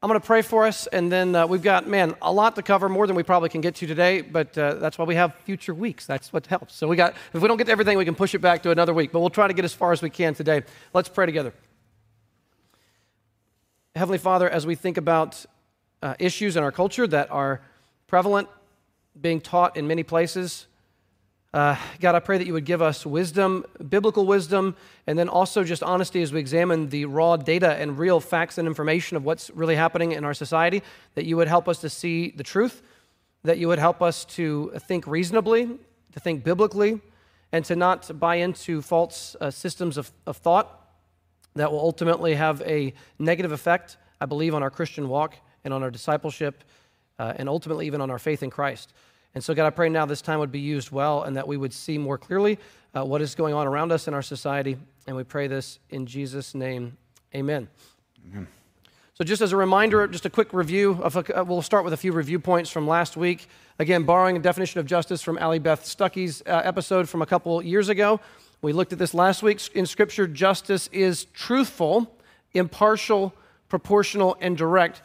I'm 0.00 0.08
going 0.08 0.20
to 0.20 0.24
pray 0.24 0.42
for 0.42 0.64
us, 0.64 0.86
and 0.86 1.10
then 1.10 1.34
uh, 1.34 1.44
we've 1.48 1.62
got, 1.62 1.88
man, 1.88 2.14
a 2.22 2.32
lot 2.32 2.54
to 2.54 2.62
cover, 2.62 2.88
more 2.88 3.08
than 3.08 3.16
we 3.16 3.24
probably 3.24 3.48
can 3.48 3.60
get 3.60 3.74
to 3.76 3.86
today, 3.88 4.20
but 4.20 4.56
uh, 4.56 4.74
that's 4.74 4.96
why 4.96 5.04
we 5.04 5.16
have 5.16 5.34
future 5.38 5.74
weeks. 5.74 6.06
That's 6.06 6.32
what 6.32 6.46
helps. 6.46 6.76
So 6.76 6.86
we 6.86 6.94
got, 6.94 7.14
if 7.32 7.42
we 7.42 7.48
don't 7.48 7.56
get 7.56 7.64
to 7.64 7.72
everything, 7.72 7.98
we 7.98 8.04
can 8.04 8.14
push 8.14 8.32
it 8.32 8.38
back 8.38 8.62
to 8.62 8.70
another 8.70 8.94
week, 8.94 9.10
but 9.10 9.18
we'll 9.18 9.28
try 9.28 9.48
to 9.48 9.54
get 9.54 9.64
as 9.64 9.74
far 9.74 9.90
as 9.90 10.00
we 10.00 10.08
can 10.08 10.34
today. 10.34 10.62
Let's 10.94 11.08
pray 11.08 11.26
together. 11.26 11.52
Heavenly 13.96 14.18
Father, 14.18 14.48
as 14.48 14.64
we 14.64 14.76
think 14.76 14.98
about 14.98 15.44
uh, 16.00 16.14
issues 16.20 16.56
in 16.56 16.62
our 16.62 16.70
culture 16.70 17.08
that 17.08 17.28
are 17.32 17.60
prevalent, 18.06 18.48
being 19.20 19.40
taught 19.40 19.76
in 19.76 19.88
many 19.88 20.04
places, 20.04 20.67
uh, 21.58 21.76
God, 21.98 22.14
I 22.14 22.20
pray 22.20 22.38
that 22.38 22.46
you 22.46 22.52
would 22.52 22.64
give 22.64 22.80
us 22.80 23.04
wisdom, 23.04 23.64
biblical 23.88 24.24
wisdom, 24.24 24.76
and 25.08 25.18
then 25.18 25.28
also 25.28 25.64
just 25.64 25.82
honesty 25.82 26.22
as 26.22 26.32
we 26.32 26.38
examine 26.38 26.88
the 26.88 27.04
raw 27.06 27.36
data 27.36 27.74
and 27.74 27.98
real 27.98 28.20
facts 28.20 28.58
and 28.58 28.68
information 28.68 29.16
of 29.16 29.24
what's 29.24 29.50
really 29.50 29.74
happening 29.74 30.12
in 30.12 30.24
our 30.24 30.34
society, 30.34 30.84
that 31.16 31.24
you 31.24 31.36
would 31.36 31.48
help 31.48 31.66
us 31.66 31.80
to 31.80 31.90
see 31.90 32.30
the 32.30 32.44
truth, 32.44 32.80
that 33.42 33.58
you 33.58 33.66
would 33.66 33.80
help 33.80 34.02
us 34.02 34.24
to 34.24 34.70
think 34.86 35.04
reasonably, 35.08 35.66
to 36.12 36.20
think 36.20 36.44
biblically, 36.44 37.00
and 37.50 37.64
to 37.64 37.74
not 37.74 38.08
buy 38.20 38.36
into 38.36 38.80
false 38.80 39.34
uh, 39.40 39.50
systems 39.50 39.96
of, 39.96 40.12
of 40.28 40.36
thought 40.36 40.88
that 41.56 41.72
will 41.72 41.80
ultimately 41.80 42.36
have 42.36 42.62
a 42.62 42.94
negative 43.18 43.50
effect, 43.50 43.96
I 44.20 44.26
believe, 44.26 44.54
on 44.54 44.62
our 44.62 44.70
Christian 44.70 45.08
walk 45.08 45.34
and 45.64 45.74
on 45.74 45.82
our 45.82 45.90
discipleship, 45.90 46.62
uh, 47.18 47.32
and 47.34 47.48
ultimately 47.48 47.88
even 47.88 48.00
on 48.00 48.12
our 48.12 48.20
faith 48.20 48.44
in 48.44 48.50
Christ. 48.50 48.92
And 49.38 49.44
so, 49.44 49.54
God, 49.54 49.68
I 49.68 49.70
pray 49.70 49.88
now 49.88 50.04
this 50.04 50.20
time 50.20 50.40
would 50.40 50.50
be 50.50 50.58
used 50.58 50.90
well 50.90 51.22
and 51.22 51.36
that 51.36 51.46
we 51.46 51.56
would 51.56 51.72
see 51.72 51.96
more 51.96 52.18
clearly 52.18 52.58
uh, 52.92 53.04
what 53.04 53.22
is 53.22 53.36
going 53.36 53.54
on 53.54 53.68
around 53.68 53.92
us 53.92 54.08
in 54.08 54.14
our 54.14 54.20
society. 54.20 54.76
And 55.06 55.14
we 55.14 55.22
pray 55.22 55.46
this 55.46 55.78
in 55.90 56.06
Jesus' 56.06 56.56
name. 56.56 56.96
Amen. 57.32 57.68
Amen. 58.26 58.48
So, 59.14 59.22
just 59.22 59.40
as 59.40 59.52
a 59.52 59.56
reminder, 59.56 60.08
just 60.08 60.26
a 60.26 60.30
quick 60.30 60.52
review 60.52 60.98
of, 61.04 61.14
a, 61.14 61.38
uh, 61.38 61.44
we'll 61.44 61.62
start 61.62 61.84
with 61.84 61.92
a 61.92 61.96
few 61.96 62.10
review 62.10 62.40
points 62.40 62.68
from 62.68 62.88
last 62.88 63.16
week. 63.16 63.46
Again, 63.78 64.02
borrowing 64.02 64.36
a 64.36 64.40
definition 64.40 64.80
of 64.80 64.86
justice 64.86 65.22
from 65.22 65.38
Allie 65.38 65.60
Beth 65.60 65.84
Stuckey's 65.84 66.42
uh, 66.44 66.62
episode 66.64 67.08
from 67.08 67.22
a 67.22 67.26
couple 67.26 67.62
years 67.62 67.88
ago. 67.88 68.18
We 68.60 68.72
looked 68.72 68.92
at 68.92 68.98
this 68.98 69.14
last 69.14 69.44
week. 69.44 69.60
In 69.76 69.86
Scripture, 69.86 70.26
justice 70.26 70.88
is 70.88 71.26
truthful, 71.26 72.12
impartial, 72.54 73.32
proportional, 73.68 74.36
and 74.40 74.56
direct. 74.56 75.00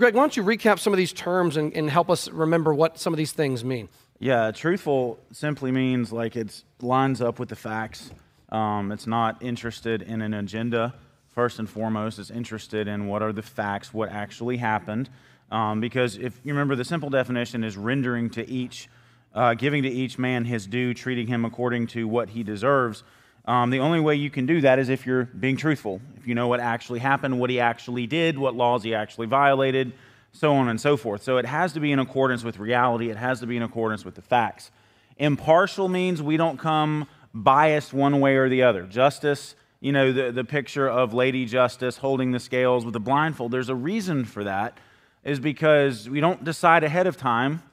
Greg, 0.00 0.14
why 0.14 0.22
don't 0.22 0.34
you 0.34 0.42
recap 0.42 0.78
some 0.78 0.94
of 0.94 0.96
these 0.96 1.12
terms 1.12 1.58
and, 1.58 1.76
and 1.76 1.90
help 1.90 2.08
us 2.08 2.26
remember 2.30 2.72
what 2.72 2.98
some 2.98 3.12
of 3.12 3.18
these 3.18 3.32
things 3.32 3.62
mean? 3.62 3.86
Yeah, 4.18 4.50
truthful 4.50 5.18
simply 5.30 5.70
means 5.72 6.10
like 6.10 6.36
it 6.36 6.64
lines 6.80 7.20
up 7.20 7.38
with 7.38 7.50
the 7.50 7.56
facts. 7.56 8.10
Um, 8.48 8.92
it's 8.92 9.06
not 9.06 9.42
interested 9.42 10.00
in 10.00 10.22
an 10.22 10.32
agenda. 10.32 10.94
First 11.28 11.58
and 11.58 11.68
foremost, 11.68 12.18
it's 12.18 12.30
interested 12.30 12.88
in 12.88 13.08
what 13.08 13.20
are 13.20 13.30
the 13.30 13.42
facts, 13.42 13.92
what 13.92 14.08
actually 14.08 14.56
happened. 14.56 15.10
Um, 15.50 15.80
because 15.80 16.16
if 16.16 16.40
you 16.44 16.54
remember, 16.54 16.76
the 16.76 16.84
simple 16.86 17.10
definition 17.10 17.62
is 17.62 17.76
rendering 17.76 18.30
to 18.30 18.50
each, 18.50 18.88
uh, 19.34 19.52
giving 19.52 19.82
to 19.82 19.90
each 19.90 20.18
man 20.18 20.46
his 20.46 20.66
due, 20.66 20.94
treating 20.94 21.26
him 21.26 21.44
according 21.44 21.88
to 21.88 22.08
what 22.08 22.30
he 22.30 22.42
deserves. 22.42 23.04
Um, 23.50 23.70
the 23.70 23.80
only 23.80 23.98
way 23.98 24.14
you 24.14 24.30
can 24.30 24.46
do 24.46 24.60
that 24.60 24.78
is 24.78 24.88
if 24.88 25.04
you're 25.04 25.24
being 25.24 25.56
truthful, 25.56 26.00
if 26.16 26.24
you 26.24 26.36
know 26.36 26.46
what 26.46 26.60
actually 26.60 27.00
happened, 27.00 27.40
what 27.40 27.50
he 27.50 27.58
actually 27.58 28.06
did, 28.06 28.38
what 28.38 28.54
laws 28.54 28.84
he 28.84 28.94
actually 28.94 29.26
violated, 29.26 29.92
so 30.30 30.54
on 30.54 30.68
and 30.68 30.80
so 30.80 30.96
forth. 30.96 31.24
So 31.24 31.36
it 31.36 31.46
has 31.46 31.72
to 31.72 31.80
be 31.80 31.90
in 31.90 31.98
accordance 31.98 32.44
with 32.44 32.60
reality, 32.60 33.10
it 33.10 33.16
has 33.16 33.40
to 33.40 33.48
be 33.48 33.56
in 33.56 33.64
accordance 33.64 34.04
with 34.04 34.14
the 34.14 34.22
facts. 34.22 34.70
Impartial 35.16 35.88
means 35.88 36.22
we 36.22 36.36
don't 36.36 36.60
come 36.60 37.08
biased 37.34 37.92
one 37.92 38.20
way 38.20 38.36
or 38.36 38.48
the 38.48 38.62
other. 38.62 38.84
Justice, 38.84 39.56
you 39.80 39.90
know, 39.90 40.12
the, 40.12 40.30
the 40.30 40.44
picture 40.44 40.88
of 40.88 41.12
Lady 41.12 41.44
Justice 41.44 41.96
holding 41.96 42.30
the 42.30 42.38
scales 42.38 42.84
with 42.84 42.94
a 42.94 43.00
blindfold, 43.00 43.50
there's 43.50 43.68
a 43.68 43.74
reason 43.74 44.24
for 44.24 44.44
that, 44.44 44.78
is 45.24 45.40
because 45.40 46.08
we 46.08 46.20
don't 46.20 46.44
decide 46.44 46.84
ahead 46.84 47.08
of 47.08 47.16
time 47.16 47.64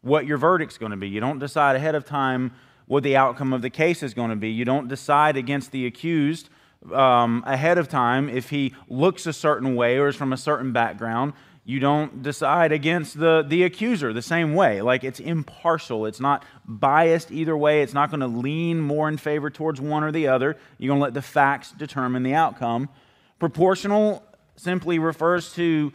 what 0.00 0.26
your 0.26 0.38
verdict's 0.38 0.78
going 0.78 0.92
to 0.92 0.96
be. 0.96 1.08
You 1.08 1.18
don't 1.18 1.40
decide 1.40 1.74
ahead 1.74 1.96
of 1.96 2.04
time 2.04 2.52
what 2.86 3.02
the 3.02 3.16
outcome 3.16 3.52
of 3.52 3.62
the 3.62 3.70
case 3.70 4.02
is 4.02 4.14
going 4.14 4.30
to 4.30 4.36
be. 4.36 4.50
You 4.50 4.64
don't 4.64 4.88
decide 4.88 5.36
against 5.36 5.72
the 5.72 5.86
accused 5.86 6.48
um, 6.92 7.42
ahead 7.46 7.78
of 7.78 7.88
time 7.88 8.28
if 8.28 8.50
he 8.50 8.74
looks 8.88 9.26
a 9.26 9.32
certain 9.32 9.74
way 9.74 9.96
or 9.98 10.08
is 10.08 10.16
from 10.16 10.32
a 10.32 10.36
certain 10.36 10.72
background. 10.72 11.32
You 11.66 11.80
don't 11.80 12.22
decide 12.22 12.72
against 12.72 13.18
the, 13.18 13.42
the 13.46 13.62
accuser 13.62 14.12
the 14.12 14.20
same 14.20 14.54
way. 14.54 14.82
Like 14.82 15.02
it's 15.02 15.18
impartial. 15.18 16.04
It's 16.04 16.20
not 16.20 16.44
biased 16.66 17.32
either 17.32 17.56
way. 17.56 17.80
It's 17.80 17.94
not 17.94 18.10
going 18.10 18.20
to 18.20 18.26
lean 18.26 18.80
more 18.80 19.08
in 19.08 19.16
favor 19.16 19.48
towards 19.48 19.80
one 19.80 20.04
or 20.04 20.12
the 20.12 20.28
other. 20.28 20.58
You're 20.76 20.90
going 20.90 21.00
to 21.00 21.04
let 21.04 21.14
the 21.14 21.22
facts 21.22 21.72
determine 21.72 22.22
the 22.22 22.34
outcome. 22.34 22.90
Proportional 23.38 24.22
simply 24.56 24.98
refers 24.98 25.54
to, 25.54 25.90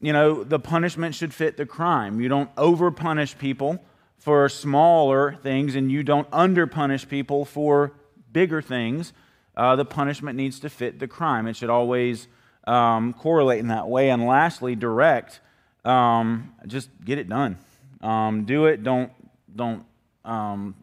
you 0.00 0.12
know, 0.12 0.44
the 0.44 0.60
punishment 0.60 1.16
should 1.16 1.34
fit 1.34 1.56
the 1.56 1.66
crime. 1.66 2.20
You 2.20 2.28
don't 2.28 2.54
overpunish 2.54 3.36
people 3.36 3.84
for 4.24 4.48
smaller 4.48 5.34
things 5.42 5.74
and 5.74 5.92
you 5.92 6.02
don't 6.02 6.28
underpunish 6.30 7.06
people 7.06 7.44
for 7.44 7.92
bigger 8.32 8.62
things, 8.62 9.12
uh, 9.54 9.76
the 9.76 9.84
punishment 9.84 10.34
needs 10.34 10.58
to 10.60 10.70
fit 10.70 10.98
the 10.98 11.06
crime. 11.06 11.46
It 11.46 11.56
should 11.56 11.68
always 11.68 12.26
um, 12.66 13.12
correlate 13.12 13.58
in 13.58 13.68
that 13.68 13.86
way. 13.86 14.08
And 14.08 14.26
lastly, 14.26 14.74
direct. 14.76 15.40
Um, 15.84 16.54
just 16.66 16.88
get 17.04 17.18
it 17.18 17.28
done. 17.28 17.58
Um, 18.00 18.46
do 18.46 18.64
it. 18.64 18.82
Don't 18.82 19.12
don't. 19.54 19.84
Um, 20.24 20.74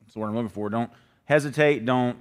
that's 0.00 0.16
what 0.16 0.26
I'm 0.26 0.34
looking 0.34 0.48
for. 0.48 0.68
Don't 0.68 0.90
hesitate. 1.26 1.84
Don't 1.84 2.16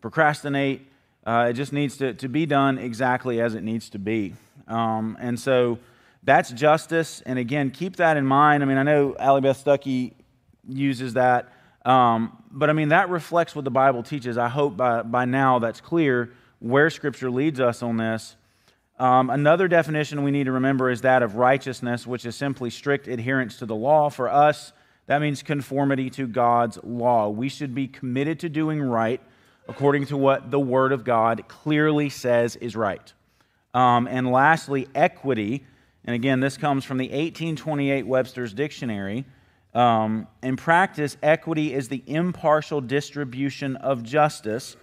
procrastinate. 0.00 0.88
Uh, 1.26 1.48
it 1.50 1.52
just 1.52 1.74
needs 1.74 1.98
to, 1.98 2.14
to 2.14 2.28
be 2.28 2.46
done 2.46 2.78
exactly 2.78 3.42
as 3.42 3.54
it 3.54 3.62
needs 3.62 3.90
to 3.90 3.98
be. 3.98 4.34
Um, 4.68 5.18
and 5.20 5.38
so 5.38 5.78
that's 6.24 6.50
justice. 6.50 7.22
And 7.26 7.38
again, 7.38 7.70
keep 7.70 7.96
that 7.96 8.16
in 8.16 8.26
mind. 8.26 8.62
I 8.62 8.66
mean, 8.66 8.78
I 8.78 8.82
know 8.82 9.14
Allie 9.18 9.42
Beth 9.42 9.62
Stuckey 9.62 10.14
uses 10.66 11.14
that. 11.14 11.52
Um, 11.84 12.42
but 12.50 12.70
I 12.70 12.72
mean, 12.72 12.88
that 12.88 13.10
reflects 13.10 13.54
what 13.54 13.64
the 13.64 13.70
Bible 13.70 14.02
teaches. 14.02 14.38
I 14.38 14.48
hope 14.48 14.76
by, 14.76 15.02
by 15.02 15.26
now 15.26 15.58
that's 15.58 15.80
clear 15.80 16.32
where 16.60 16.88
Scripture 16.88 17.30
leads 17.30 17.60
us 17.60 17.82
on 17.82 17.98
this. 17.98 18.36
Um, 18.98 19.28
another 19.28 19.68
definition 19.68 20.22
we 20.22 20.30
need 20.30 20.44
to 20.44 20.52
remember 20.52 20.88
is 20.88 21.02
that 21.02 21.22
of 21.22 21.36
righteousness, 21.36 22.06
which 22.06 22.24
is 22.24 22.36
simply 22.36 22.70
strict 22.70 23.06
adherence 23.06 23.58
to 23.58 23.66
the 23.66 23.74
law. 23.74 24.08
For 24.08 24.30
us, 24.30 24.72
that 25.06 25.20
means 25.20 25.42
conformity 25.42 26.08
to 26.10 26.26
God's 26.26 26.78
law. 26.82 27.28
We 27.28 27.48
should 27.48 27.74
be 27.74 27.88
committed 27.88 28.40
to 28.40 28.48
doing 28.48 28.80
right 28.80 29.20
according 29.68 30.06
to 30.06 30.16
what 30.16 30.50
the 30.50 30.60
Word 30.60 30.92
of 30.92 31.04
God 31.04 31.48
clearly 31.48 32.08
says 32.08 32.56
is 32.56 32.76
right. 32.76 33.12
Um, 33.74 34.06
and 34.06 34.30
lastly, 34.30 34.88
equity 34.94 35.66
and 36.04 36.14
again, 36.14 36.40
this 36.40 36.56
comes 36.56 36.84
from 36.84 36.98
the 36.98 37.06
1828 37.06 38.06
Webster's 38.06 38.52
Dictionary. 38.52 39.24
Um, 39.72 40.28
in 40.42 40.56
practice, 40.56 41.16
equity 41.22 41.74
is 41.74 41.88
the 41.88 42.02
impartial 42.06 42.80
distribution 42.80 43.76
of 43.76 44.02
justice, 44.02 44.76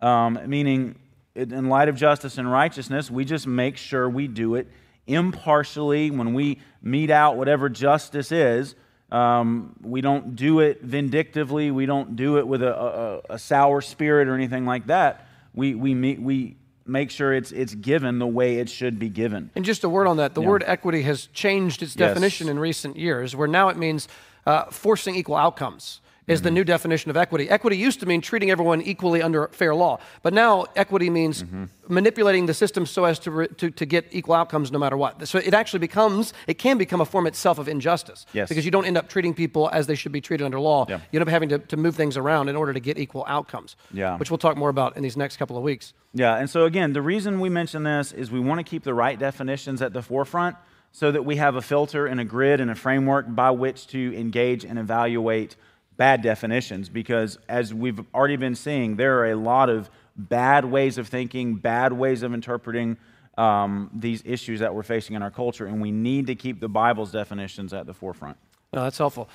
um, 0.00 0.38
meaning, 0.46 0.96
in 1.34 1.68
light 1.68 1.88
of 1.88 1.96
justice 1.96 2.38
and 2.38 2.50
righteousness, 2.50 3.10
we 3.10 3.24
just 3.24 3.46
make 3.46 3.76
sure 3.76 4.08
we 4.08 4.28
do 4.28 4.56
it 4.56 4.68
impartially 5.06 6.10
when 6.10 6.34
we 6.34 6.60
mete 6.82 7.10
out 7.10 7.36
whatever 7.36 7.68
justice 7.68 8.32
is. 8.32 8.74
Um, 9.10 9.76
we 9.82 10.00
don't 10.00 10.36
do 10.36 10.60
it 10.60 10.82
vindictively. 10.82 11.70
We 11.70 11.86
don't 11.86 12.16
do 12.16 12.38
it 12.38 12.46
with 12.46 12.62
a, 12.62 12.74
a, 12.74 13.34
a 13.34 13.38
sour 13.38 13.80
spirit 13.80 14.28
or 14.28 14.34
anything 14.34 14.64
like 14.64 14.86
that. 14.86 15.26
We, 15.54 15.74
we, 15.74 15.94
meet, 15.94 16.20
we 16.20 16.56
make 16.86 17.10
sure 17.10 17.32
it's, 17.32 17.52
it's 17.52 17.74
given 17.74 18.18
the 18.18 18.26
way 18.26 18.58
it 18.58 18.68
should 18.68 18.98
be 18.98 19.08
given. 19.08 19.50
And 19.54 19.64
just 19.64 19.84
a 19.84 19.88
word 19.88 20.06
on 20.06 20.16
that 20.18 20.34
the 20.34 20.42
yeah. 20.42 20.48
word 20.48 20.64
equity 20.66 21.02
has 21.02 21.26
changed 21.26 21.82
its 21.82 21.94
definition 21.94 22.46
yes. 22.46 22.52
in 22.52 22.58
recent 22.58 22.96
years, 22.96 23.36
where 23.36 23.48
now 23.48 23.68
it 23.68 23.76
means 23.76 24.08
uh, 24.46 24.64
forcing 24.66 25.14
equal 25.14 25.36
outcomes 25.36 26.00
is 26.26 26.38
mm-hmm. 26.38 26.44
the 26.44 26.50
new 26.50 26.64
definition 26.64 27.10
of 27.10 27.16
equity. 27.16 27.48
Equity 27.48 27.76
used 27.76 28.00
to 28.00 28.06
mean 28.06 28.20
treating 28.20 28.50
everyone 28.50 28.80
equally 28.82 29.22
under 29.22 29.48
fair 29.48 29.74
law, 29.74 29.98
but 30.22 30.32
now 30.32 30.66
equity 30.76 31.10
means 31.10 31.42
mm-hmm. 31.42 31.64
manipulating 31.88 32.46
the 32.46 32.54
system 32.54 32.86
so 32.86 33.04
as 33.04 33.18
to, 33.18 33.30
re- 33.30 33.48
to, 33.48 33.70
to 33.70 33.84
get 33.84 34.06
equal 34.10 34.34
outcomes 34.34 34.70
no 34.70 34.78
matter 34.78 34.96
what. 34.96 35.26
So 35.26 35.38
it 35.38 35.54
actually 35.54 35.80
becomes, 35.80 36.32
it 36.46 36.58
can 36.58 36.78
become 36.78 37.00
a 37.00 37.04
form 37.04 37.26
itself 37.26 37.58
of 37.58 37.68
injustice 37.68 38.26
yes. 38.32 38.48
because 38.48 38.64
you 38.64 38.70
don't 38.70 38.84
end 38.84 38.96
up 38.96 39.08
treating 39.08 39.34
people 39.34 39.68
as 39.72 39.86
they 39.86 39.94
should 39.94 40.12
be 40.12 40.20
treated 40.20 40.44
under 40.44 40.60
law. 40.60 40.86
Yeah. 40.88 41.00
You 41.10 41.20
end 41.20 41.28
up 41.28 41.32
having 41.32 41.48
to, 41.50 41.58
to 41.58 41.76
move 41.76 41.96
things 41.96 42.16
around 42.16 42.48
in 42.48 42.56
order 42.56 42.72
to 42.72 42.80
get 42.80 42.98
equal 42.98 43.24
outcomes, 43.26 43.76
yeah. 43.92 44.16
which 44.18 44.30
we'll 44.30 44.38
talk 44.38 44.56
more 44.56 44.70
about 44.70 44.96
in 44.96 45.02
these 45.02 45.16
next 45.16 45.36
couple 45.36 45.56
of 45.56 45.62
weeks. 45.62 45.92
Yeah, 46.14 46.36
and 46.36 46.48
so 46.48 46.64
again, 46.64 46.92
the 46.92 47.02
reason 47.02 47.40
we 47.40 47.48
mention 47.48 47.82
this 47.84 48.12
is 48.12 48.30
we 48.30 48.40
want 48.40 48.58
to 48.58 48.64
keep 48.64 48.84
the 48.84 48.94
right 48.94 49.18
definitions 49.18 49.80
at 49.80 49.92
the 49.92 50.02
forefront 50.02 50.56
so 50.92 51.10
that 51.10 51.24
we 51.24 51.36
have 51.36 51.56
a 51.56 51.62
filter 51.62 52.06
and 52.06 52.20
a 52.20 52.24
grid 52.24 52.60
and 52.60 52.70
a 52.70 52.74
framework 52.74 53.34
by 53.34 53.50
which 53.50 53.86
to 53.88 54.14
engage 54.14 54.64
and 54.64 54.78
evaluate 54.78 55.56
bad 56.02 56.20
definitions 56.20 56.88
because, 56.88 57.38
as 57.48 57.72
we've 57.72 58.00
already 58.12 58.34
been 58.34 58.56
seeing, 58.56 58.96
there 58.96 59.20
are 59.20 59.30
a 59.30 59.36
lot 59.36 59.70
of 59.70 59.88
bad 60.16 60.64
ways 60.64 60.98
of 60.98 61.06
thinking, 61.06 61.54
bad 61.54 61.92
ways 61.92 62.24
of 62.24 62.34
interpreting 62.34 62.96
um, 63.38 63.88
these 63.94 64.20
issues 64.24 64.58
that 64.58 64.74
we're 64.74 64.82
facing 64.82 65.14
in 65.14 65.22
our 65.22 65.30
culture, 65.30 65.64
and 65.64 65.80
we 65.80 65.92
need 65.92 66.26
to 66.26 66.34
keep 66.34 66.58
the 66.58 66.68
Bible's 66.68 67.12
definitions 67.12 67.72
at 67.72 67.86
the 67.86 67.94
forefront. 67.94 68.36
No, 68.72 68.82
that's 68.82 68.98
helpful. 68.98 69.28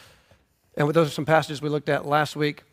And 0.76 0.90
those 0.90 1.08
are 1.08 1.12
some 1.12 1.24
passages 1.24 1.62
we 1.62 1.70
looked 1.70 1.88
at 1.88 2.06
last 2.06 2.36
week. 2.36 2.64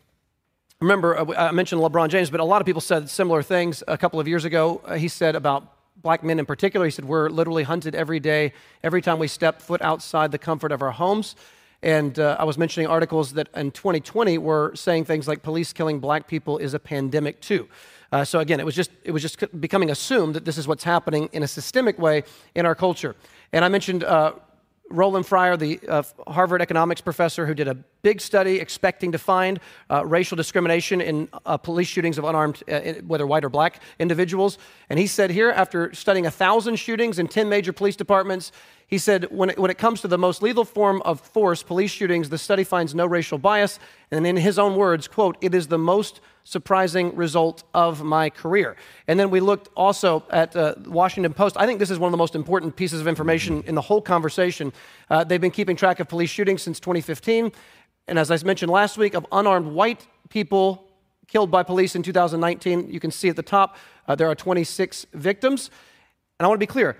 Remember, 0.81 1.17
uh, 1.17 1.33
I 1.33 1.51
mentioned 1.53 1.79
LeBron 1.79 2.09
James, 2.09 2.29
but 2.29 2.41
a 2.41 2.43
lot 2.43 2.61
of 2.61 2.65
people 2.65 2.81
said 2.81 3.09
similar 3.09 3.41
things 3.43 3.81
a 3.87 3.97
couple 3.97 4.19
of 4.19 4.27
years 4.27 4.43
ago. 4.43 4.81
Uh, 4.83 4.95
he 4.95 5.07
said 5.07 5.37
about 5.37 5.71
black 6.01 6.21
men 6.21 6.37
in 6.37 6.45
particular. 6.45 6.85
He 6.85 6.91
said, 6.91 7.05
We're 7.05 7.29
literally 7.29 7.63
hunted 7.63 7.95
every 7.95 8.19
day, 8.19 8.51
every 8.83 9.01
time 9.01 9.19
we 9.19 9.29
step 9.29 9.61
foot 9.61 9.81
outside 9.81 10.33
the 10.33 10.37
comfort 10.37 10.73
of 10.73 10.81
our 10.81 10.91
homes. 10.91 11.37
And 11.85 12.17
uh, 12.17 12.35
I 12.39 12.45
was 12.45 12.57
mentioning 12.57 12.87
articles 12.87 13.33
that 13.33 13.47
in 13.55 13.69
2020 13.69 14.39
were 14.39 14.75
saying 14.75 15.05
things 15.05 15.27
like 15.27 15.43
police 15.43 15.71
killing 15.71 15.99
black 15.99 16.27
people 16.27 16.57
is 16.57 16.73
a 16.73 16.79
pandemic 16.79 17.39
too. 17.41 17.69
Uh, 18.11 18.25
so 18.25 18.39
again, 18.39 18.59
it 18.59 18.65
was 18.65 18.73
just 18.73 18.89
it 19.03 19.11
was 19.11 19.21
just 19.21 19.61
becoming 19.61 19.91
assumed 19.91 20.33
that 20.33 20.45
this 20.45 20.57
is 20.57 20.67
what's 20.67 20.83
happening 20.83 21.29
in 21.31 21.43
a 21.43 21.47
systemic 21.47 21.99
way 21.99 22.23
in 22.55 22.65
our 22.65 22.73
culture. 22.73 23.15
And 23.53 23.63
I 23.63 23.67
mentioned 23.67 24.03
uh, 24.03 24.33
Roland 24.89 25.27
Fryer, 25.27 25.57
the 25.57 25.79
uh, 25.87 26.01
Harvard 26.27 26.61
economics 26.61 27.01
professor 27.01 27.45
who 27.45 27.53
did 27.53 27.67
a 27.67 27.75
big 28.01 28.21
study 28.21 28.59
expecting 28.59 29.11
to 29.11 29.17
find 29.19 29.59
uh, 29.91 30.05
racial 30.05 30.35
discrimination 30.35 31.01
in 31.01 31.27
uh, 31.45 31.57
police 31.57 31.87
shootings 31.87 32.17
of 32.17 32.23
unarmed, 32.23 32.63
uh, 32.67 32.93
whether 33.05 33.27
white 33.27 33.43
or 33.43 33.49
black 33.49 33.79
individuals. 33.99 34.57
And 34.89 34.97
he 34.97 35.07
said 35.07 35.31
here, 35.31 35.51
after 35.51 35.93
studying 35.93 36.25
a 36.25 36.31
thousand 36.31 36.77
shootings 36.77 37.19
in 37.19 37.27
10 37.27 37.49
major 37.49 37.73
police 37.73 37.95
departments, 37.95 38.51
he 38.87 38.97
said, 38.99 39.31
when 39.31 39.49
it, 39.49 39.57
when 39.57 39.71
it 39.71 39.77
comes 39.77 40.01
to 40.01 40.07
the 40.07 40.17
most 40.17 40.41
lethal 40.41 40.63
form 40.63 41.01
of 41.03 41.19
force, 41.19 41.63
police 41.63 41.91
shootings, 41.91 42.29
the 42.29 42.37
study 42.37 42.63
finds 42.63 42.93
no 42.93 43.05
racial 43.05 43.37
bias. 43.37 43.79
And 44.11 44.27
in 44.27 44.37
his 44.37 44.59
own 44.59 44.75
words, 44.75 45.07
quote, 45.07 45.37
it 45.41 45.55
is 45.55 45.67
the 45.67 45.79
most 45.79 46.21
surprising 46.43 47.15
result 47.15 47.63
of 47.73 48.03
my 48.03 48.29
career. 48.29 48.75
And 49.07 49.19
then 49.19 49.31
we 49.31 49.39
looked 49.39 49.69
also 49.75 50.23
at 50.29 50.55
uh, 50.55 50.75
Washington 50.85 51.33
Post. 51.33 51.57
I 51.57 51.65
think 51.65 51.79
this 51.79 51.89
is 51.89 51.97
one 51.97 52.09
of 52.09 52.11
the 52.11 52.17
most 52.17 52.35
important 52.35 52.75
pieces 52.75 53.01
of 53.01 53.07
information 53.07 53.63
in 53.65 53.73
the 53.73 53.81
whole 53.81 54.01
conversation. 54.01 54.71
Uh, 55.09 55.23
they've 55.23 55.41
been 55.41 55.49
keeping 55.49 55.75
track 55.75 55.99
of 55.99 56.07
police 56.07 56.29
shootings 56.29 56.61
since 56.61 56.79
2015. 56.79 57.51
And 58.07 58.19
as 58.19 58.29
I 58.29 58.37
mentioned 58.45 58.71
last 58.71 58.99
week, 58.99 59.15
of 59.15 59.25
unarmed 59.31 59.67
white 59.67 60.05
people 60.29 60.87
killed 61.27 61.49
by 61.49 61.63
police 61.63 61.95
in 61.95 62.03
2019, 62.03 62.91
you 62.91 62.99
can 62.99 63.09
see 63.09 63.29
at 63.29 63.35
the 63.35 63.41
top, 63.41 63.77
uh, 64.07 64.13
there 64.13 64.29
are 64.29 64.35
26 64.35 65.07
victims. 65.13 65.71
And 66.37 66.45
I 66.45 66.47
want 66.47 66.59
to 66.59 66.63
be 66.63 66.71
clear 66.71 66.95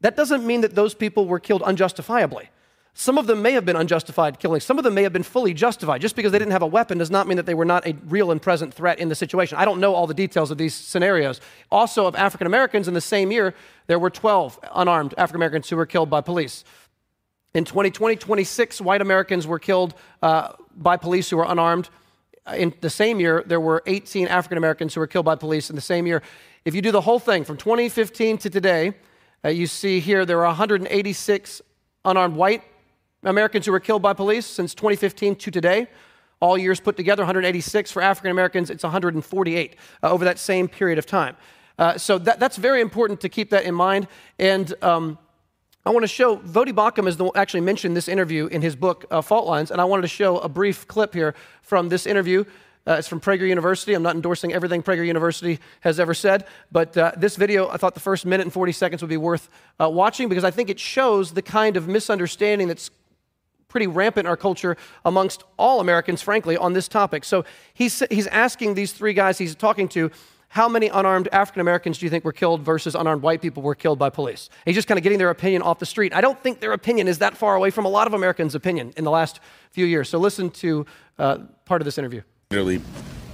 that 0.00 0.16
doesn't 0.16 0.46
mean 0.46 0.62
that 0.62 0.74
those 0.74 0.94
people 0.94 1.26
were 1.26 1.40
killed 1.40 1.62
unjustifiably. 1.62 2.48
Some 2.94 3.18
of 3.18 3.26
them 3.26 3.40
may 3.40 3.52
have 3.52 3.64
been 3.64 3.76
unjustified 3.76 4.40
killings. 4.40 4.64
Some 4.64 4.76
of 4.76 4.84
them 4.84 4.94
may 4.94 5.04
have 5.04 5.12
been 5.12 5.22
fully 5.22 5.54
justified. 5.54 6.00
Just 6.00 6.16
because 6.16 6.32
they 6.32 6.38
didn't 6.38 6.52
have 6.52 6.62
a 6.62 6.66
weapon 6.66 6.98
does 6.98 7.10
not 7.10 7.28
mean 7.28 7.36
that 7.36 7.46
they 7.46 7.54
were 7.54 7.64
not 7.64 7.86
a 7.86 7.96
real 8.08 8.30
and 8.30 8.42
present 8.42 8.74
threat 8.74 8.98
in 8.98 9.08
the 9.08 9.14
situation. 9.14 9.58
I 9.58 9.64
don't 9.64 9.80
know 9.80 9.94
all 9.94 10.06
the 10.06 10.14
details 10.14 10.50
of 10.50 10.58
these 10.58 10.74
scenarios. 10.74 11.40
Also, 11.70 12.06
of 12.06 12.16
African 12.16 12.46
Americans 12.46 12.88
in 12.88 12.94
the 12.94 13.00
same 13.00 13.30
year, 13.30 13.54
there 13.86 13.98
were 13.98 14.10
12 14.10 14.58
unarmed 14.74 15.14
African 15.16 15.36
Americans 15.36 15.70
who 15.70 15.76
were 15.76 15.86
killed 15.86 16.10
by 16.10 16.20
police. 16.20 16.64
In 17.54 17.64
2020, 17.64 18.16
26 18.16 18.80
white 18.80 19.00
Americans 19.00 19.46
were 19.46 19.58
killed 19.58 19.94
uh, 20.22 20.52
by 20.76 20.96
police 20.96 21.30
who 21.30 21.36
were 21.36 21.46
unarmed. 21.48 21.88
In 22.54 22.74
the 22.80 22.90
same 22.90 23.20
year, 23.20 23.44
there 23.46 23.60
were 23.60 23.82
18 23.86 24.26
African 24.28 24.58
Americans 24.58 24.94
who 24.94 25.00
were 25.00 25.06
killed 25.06 25.26
by 25.26 25.36
police 25.36 25.70
in 25.70 25.76
the 25.76 25.82
same 25.82 26.06
year. 26.06 26.22
If 26.64 26.74
you 26.74 26.82
do 26.82 26.90
the 26.90 27.00
whole 27.00 27.18
thing 27.18 27.44
from 27.44 27.56
2015 27.56 28.38
to 28.38 28.50
today, 28.50 28.94
uh, 29.44 29.48
you 29.48 29.66
see 29.66 30.00
here 30.00 30.24
there 30.26 30.38
are 30.40 30.48
186 30.48 31.62
unarmed 32.04 32.36
white 32.36 32.62
Americans 33.22 33.66
who 33.66 33.72
were 33.72 33.80
killed 33.80 34.02
by 34.02 34.12
police 34.12 34.46
since 34.46 34.74
2015 34.74 35.36
to 35.36 35.50
today. 35.50 35.86
All 36.40 36.56
years 36.56 36.80
put 36.80 36.96
together, 36.96 37.22
186 37.22 37.90
for 37.92 38.00
African 38.00 38.30
Americans, 38.30 38.70
it's 38.70 38.82
148 38.82 39.76
uh, 40.02 40.10
over 40.10 40.24
that 40.24 40.38
same 40.38 40.68
period 40.68 40.98
of 40.98 41.04
time. 41.04 41.36
Uh, 41.78 41.98
so 41.98 42.18
that, 42.18 42.40
that's 42.40 42.56
very 42.56 42.80
important 42.80 43.20
to 43.20 43.28
keep 43.28 43.50
that 43.50 43.64
in 43.64 43.74
mind. 43.74 44.08
And 44.38 44.72
um, 44.82 45.18
I 45.84 45.90
want 45.90 46.02
to 46.02 46.08
show, 46.08 46.36
Voddie 46.38 46.72
Baucham 46.72 47.06
is 47.06 47.16
the, 47.16 47.30
actually 47.34 47.62
mentioned 47.62 47.96
this 47.96 48.08
interview 48.08 48.46
in 48.46 48.62
his 48.62 48.76
book, 48.76 49.06
uh, 49.10 49.20
Fault 49.20 49.46
Lines, 49.46 49.70
and 49.70 49.80
I 49.80 49.84
wanted 49.84 50.02
to 50.02 50.08
show 50.08 50.38
a 50.38 50.48
brief 50.48 50.86
clip 50.88 51.14
here 51.14 51.34
from 51.62 51.88
this 51.88 52.06
interview. 52.06 52.44
Uh, 52.86 52.94
it's 52.94 53.08
from 53.08 53.20
Prager 53.20 53.46
University. 53.46 53.94
I'm 53.94 54.02
not 54.02 54.14
endorsing 54.14 54.52
everything 54.52 54.82
Prager 54.82 55.06
University 55.06 55.58
has 55.80 56.00
ever 56.00 56.14
said, 56.14 56.46
but 56.72 56.96
uh, 56.96 57.12
this 57.16 57.36
video, 57.36 57.68
I 57.68 57.76
thought 57.76 57.94
the 57.94 58.00
first 58.00 58.24
minute 58.24 58.44
and 58.44 58.52
40 58.52 58.72
seconds 58.72 59.02
would 59.02 59.10
be 59.10 59.16
worth 59.16 59.48
uh, 59.78 59.88
watching 59.88 60.28
because 60.28 60.44
I 60.44 60.50
think 60.50 60.70
it 60.70 60.80
shows 60.80 61.32
the 61.32 61.42
kind 61.42 61.76
of 61.76 61.86
misunderstanding 61.86 62.68
that's 62.68 62.90
pretty 63.68 63.86
rampant 63.86 64.26
in 64.26 64.28
our 64.30 64.36
culture 64.36 64.76
amongst 65.04 65.44
all 65.58 65.80
Americans, 65.80 66.22
frankly, 66.22 66.56
on 66.56 66.72
this 66.72 66.88
topic. 66.88 67.24
So 67.24 67.44
he's, 67.72 68.02
he's 68.10 68.26
asking 68.26 68.74
these 68.74 68.92
three 68.92 69.12
guys 69.12 69.38
he's 69.38 69.54
talking 69.54 69.88
to, 69.90 70.10
how 70.48 70.68
many 70.68 70.88
unarmed 70.88 71.28
African 71.30 71.60
Americans 71.60 71.98
do 71.98 72.06
you 72.06 72.10
think 72.10 72.24
were 72.24 72.32
killed 72.32 72.62
versus 72.62 72.96
unarmed 72.96 73.22
white 73.22 73.40
people 73.40 73.62
were 73.62 73.76
killed 73.76 74.00
by 74.00 74.10
police? 74.10 74.50
He's 74.64 74.74
just 74.74 74.88
kind 74.88 74.98
of 74.98 75.04
getting 75.04 75.18
their 75.18 75.30
opinion 75.30 75.62
off 75.62 75.78
the 75.78 75.86
street. 75.86 76.12
I 76.12 76.20
don't 76.20 76.40
think 76.42 76.58
their 76.58 76.72
opinion 76.72 77.06
is 77.06 77.18
that 77.18 77.36
far 77.36 77.54
away 77.54 77.70
from 77.70 77.84
a 77.84 77.88
lot 77.88 78.08
of 78.08 78.14
Americans' 78.14 78.56
opinion 78.56 78.92
in 78.96 79.04
the 79.04 79.12
last 79.12 79.38
few 79.70 79.86
years. 79.86 80.08
So 80.08 80.18
listen 80.18 80.50
to 80.50 80.86
uh, 81.20 81.38
part 81.66 81.80
of 81.80 81.84
this 81.84 81.98
interview. 81.98 82.22
Literally, 82.52 82.80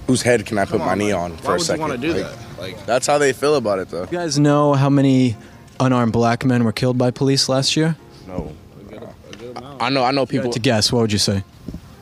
whose 0.05 0.21
head 0.21 0.45
can 0.45 0.59
I 0.59 0.65
put 0.65 0.77
my 0.79 0.93
knee 0.93 1.11
on 1.11 1.35
for 1.37 1.45
Why 1.47 1.49
a 1.53 1.57
would 1.57 1.61
second? 1.65 1.81
you 1.81 1.89
want 1.89 1.99
to 2.01 2.07
do 2.07 2.13
Like, 2.13 2.23
that? 2.37 2.59
Like, 2.59 2.85
That's 2.85 3.07
how 3.07 3.17
they 3.17 3.33
feel 3.33 3.55
about 3.55 3.79
it, 3.79 3.89
though. 3.89 4.01
You 4.03 4.09
guys 4.19 4.37
know 4.37 4.73
how 4.75 4.91
many 4.91 5.35
unarmed 5.79 6.13
black 6.13 6.45
men 6.45 6.63
were 6.63 6.71
killed 6.71 6.99
by 6.99 7.09
police 7.09 7.49
last 7.49 7.75
year? 7.75 7.97
No. 8.27 8.53
a 8.79 8.83
good, 8.83 9.01
a 9.01 9.35
good. 9.37 9.57
I 9.79 9.89
know. 9.89 10.03
I 10.03 10.11
know 10.11 10.27
people. 10.27 10.51
To 10.51 10.59
guess, 10.59 10.91
what 10.91 11.01
would 11.01 11.11
you 11.11 11.17
say? 11.17 11.43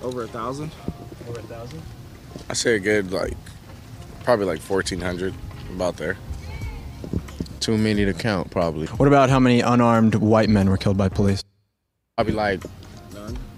Over 0.02 0.24
a 0.24 0.28
thousand. 0.28 0.72
Over 1.30 1.40
a 1.40 1.44
thousand. 1.44 1.82
I 2.50 2.54
say 2.54 2.76
a 2.76 2.80
good 2.80 3.14
like, 3.14 3.38
probably 4.26 4.46
like 4.46 4.60
fourteen 4.60 5.00
hundred, 5.00 5.34
about 5.74 5.96
there. 5.96 6.18
Too 7.62 7.78
many 7.78 8.04
to 8.04 8.12
count, 8.14 8.52
probably. 8.52 8.88
What 8.88 9.08
about 9.08 9.30
how 9.30 9.40
many 9.40 9.62
unarmed 9.62 10.16
white 10.16 10.50
men 10.50 10.70
were 10.70 10.76
killed 10.76 10.98
by 10.98 11.08
police? 11.08 11.46
Probably 12.18 12.34
like, 12.34 12.62
None. 12.66 12.72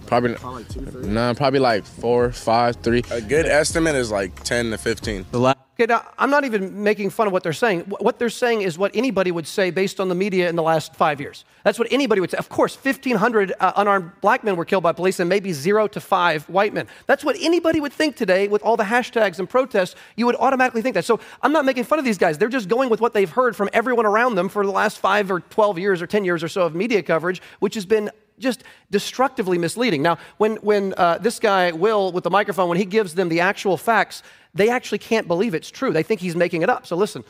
Probably 0.08 0.34
Probably 0.36 0.64
like 0.64 0.72
two, 0.74 0.86
three. 0.86 1.08
None, 1.08 1.36
probably 1.36 1.60
like 1.60 1.86
four, 1.86 2.32
five, 2.32 2.78
three. 2.78 3.04
a 3.12 3.22
good 3.22 3.46
estimate 3.46 3.96
is 3.96 4.12
like 4.12 4.44
ten 4.44 4.72
to 4.72 4.78
fifteen. 4.78 5.26
The 5.32 5.40
last 5.40 5.58
Okay, 5.80 5.86
now, 5.94 6.04
I'm 6.18 6.32
not 6.32 6.44
even 6.44 6.82
making 6.82 7.12
fun 7.12 7.28
of 7.28 7.34
what 7.34 7.44
they're 7.44 7.54
saying. 7.54 7.82
What 7.82 8.18
they're 8.18 8.32
saying 8.32 8.64
is 8.64 8.80
what 8.80 8.96
anybody 8.96 9.30
would 9.30 9.46
say 9.46 9.70
based 9.70 10.00
on 10.00 10.10
the 10.10 10.16
media 10.16 10.50
in 10.50 10.56
the 10.56 10.64
last 10.64 10.96
five 10.96 11.22
years. 11.22 11.46
That's 11.64 11.78
what 11.78 11.88
anybody 11.92 12.20
would 12.20 12.32
say. 12.32 12.38
Of 12.38 12.50
course, 12.50 12.76
1,500 12.76 13.54
uh, 13.60 13.74
unarmed 13.76 14.10
black 14.22 14.44
men 14.44 14.56
were 14.56 14.66
killed 14.66 14.82
by 14.82 14.92
police 14.92 15.20
and 15.20 15.30
maybe 15.30 15.54
zero 15.54 15.88
to 15.90 16.00
five 16.00 16.50
white 16.50 16.74
men. 16.74 16.88
That's 17.06 17.24
what 17.24 17.36
anybody 17.40 17.80
would 17.80 17.94
think 17.94 18.16
today 18.16 18.48
with 18.48 18.64
all 18.64 18.76
the 18.76 18.86
hashtags 18.86 19.38
and 19.38 19.48
protests. 19.48 19.94
You 20.16 20.26
would 20.26 20.36
automatically 20.38 20.82
think 20.82 20.96
that. 20.96 21.06
So 21.06 21.20
I'm 21.44 21.52
not 21.52 21.64
making 21.64 21.84
fun 21.84 22.00
of 22.00 22.06
these 22.06 22.18
guys. 22.18 22.40
They're 22.40 22.50
just 22.50 22.70
going 22.70 22.90
with 22.90 23.00
what 23.00 23.14
they've 23.14 23.30
heard 23.30 23.56
from 23.56 23.70
everyone 23.72 24.08
around 24.08 24.34
them 24.34 24.50
for 24.50 24.66
the 24.66 24.72
last 24.72 24.98
five 24.98 25.30
or 25.30 25.42
12 25.42 25.78
years 25.78 26.02
or 26.02 26.08
10 26.08 26.26
years 26.26 26.44
or 26.44 26.48
so 26.48 26.64
of 26.64 26.74
media 26.74 27.04
coverage, 27.04 27.40
which 27.60 27.76
has 27.76 27.86
been 27.86 28.10
just 28.40 28.64
destructively 28.92 29.58
misleading. 29.58 30.02
Now, 30.02 30.18
when, 30.38 30.58
when 30.58 30.94
uh, 30.98 31.18
this 31.18 31.40
guy, 31.40 31.72
Will, 31.72 32.12
with 32.12 32.24
the 32.24 32.30
microphone, 32.30 32.70
when 32.70 32.78
he 32.78 32.86
gives 32.86 33.16
them 33.16 33.30
the 33.30 33.40
actual 33.40 33.78
facts, 33.78 34.24
they 34.54 34.70
actually 34.70 35.00
can't 35.00 35.28
believe 35.28 35.54
it's 35.54 35.70
true. 35.70 35.92
They 35.92 36.04
think 36.04 36.22
he's 36.22 36.36
making 36.36 36.62
it 36.62 36.70
up. 36.70 36.86
So 36.88 36.96
listen. 36.96 37.24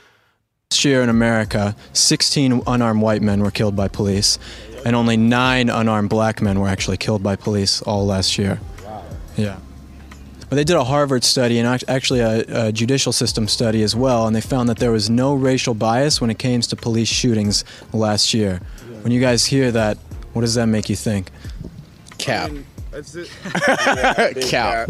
This 0.70 0.84
year 0.84 1.02
in 1.02 1.10
America, 1.10 1.76
16 1.94 2.62
unarmed 2.68 3.02
white 3.02 3.22
men 3.22 3.42
were 3.42 3.52
killed 3.52 3.76
by 3.76 3.88
police, 3.88 4.38
and 4.86 4.96
only 4.96 5.16
nine 5.16 5.70
unarmed 5.70 6.10
black 6.10 6.42
men 6.42 6.60
were 6.60 6.68
actually 6.68 6.98
killed 6.98 7.24
by 7.24 7.38
police 7.38 7.82
all 7.82 8.06
last 8.06 8.38
year. 8.38 8.60
Wow. 8.84 9.04
Yeah. 9.38 9.60
But 10.50 10.56
they 10.56 10.64
did 10.64 10.76
a 10.76 10.84
Harvard 10.84 11.24
study 11.24 11.60
and 11.60 11.84
actually 11.88 12.20
a, 12.22 12.68
a 12.68 12.72
judicial 12.72 13.12
system 13.12 13.48
study 13.48 13.82
as 13.84 13.96
well, 13.96 14.28
and 14.28 14.36
they 14.36 14.42
found 14.42 14.70
that 14.70 14.78
there 14.78 14.92
was 14.92 15.10
no 15.10 15.36
racial 15.36 15.74
bias 15.74 16.22
when 16.22 16.30
it 16.30 16.40
came 16.40 16.62
to 16.62 16.76
police 16.76 17.10
shootings 17.10 17.66
last 17.94 18.34
year. 18.34 18.62
When 19.02 19.12
you 19.12 19.22
guys 19.22 19.46
hear 19.46 19.72
that, 19.72 19.98
what 20.38 20.42
does 20.42 20.54
that 20.54 20.68
make 20.68 20.88
you 20.90 20.96
think? 20.96 21.32
Cap. 22.20 22.52
That's 22.92 23.16
it. 23.16 23.30
Cap. 24.48 24.90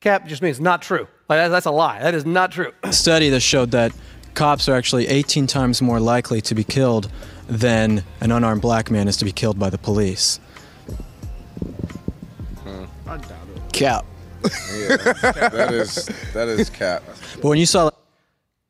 Cap 0.00 0.26
just 0.26 0.40
means 0.40 0.60
not 0.60 0.82
true. 0.82 1.08
Like, 1.28 1.38
that- 1.40 1.48
that's 1.48 1.66
a 1.66 1.70
lie. 1.72 2.00
That 2.00 2.14
is 2.14 2.24
not 2.24 2.52
true. 2.52 2.72
A 2.84 2.92
study 3.04 3.28
that 3.30 3.40
showed 3.40 3.72
that 3.72 3.92
cops 4.34 4.68
are 4.68 4.74
actually 4.74 5.08
18 5.08 5.46
times 5.48 5.82
more 5.82 5.98
likely 5.98 6.40
to 6.42 6.54
be 6.54 6.62
killed 6.62 7.10
than 7.48 8.04
an 8.20 8.30
unarmed 8.32 8.62
black 8.62 8.90
man 8.90 9.08
is 9.08 9.16
to 9.16 9.24
be 9.24 9.32
killed 9.32 9.58
by 9.58 9.68
the 9.68 9.78
police. 9.78 10.38
I 13.06 13.16
doubt 13.16 13.28
it. 13.56 13.72
Cap. 13.72 14.06
That 14.42 15.70
is 15.72 16.06
that 16.32 16.48
is 16.48 16.70
cap. 16.70 17.02
But 17.36 17.44
when 17.44 17.58
you 17.58 17.66
saw 17.66 17.90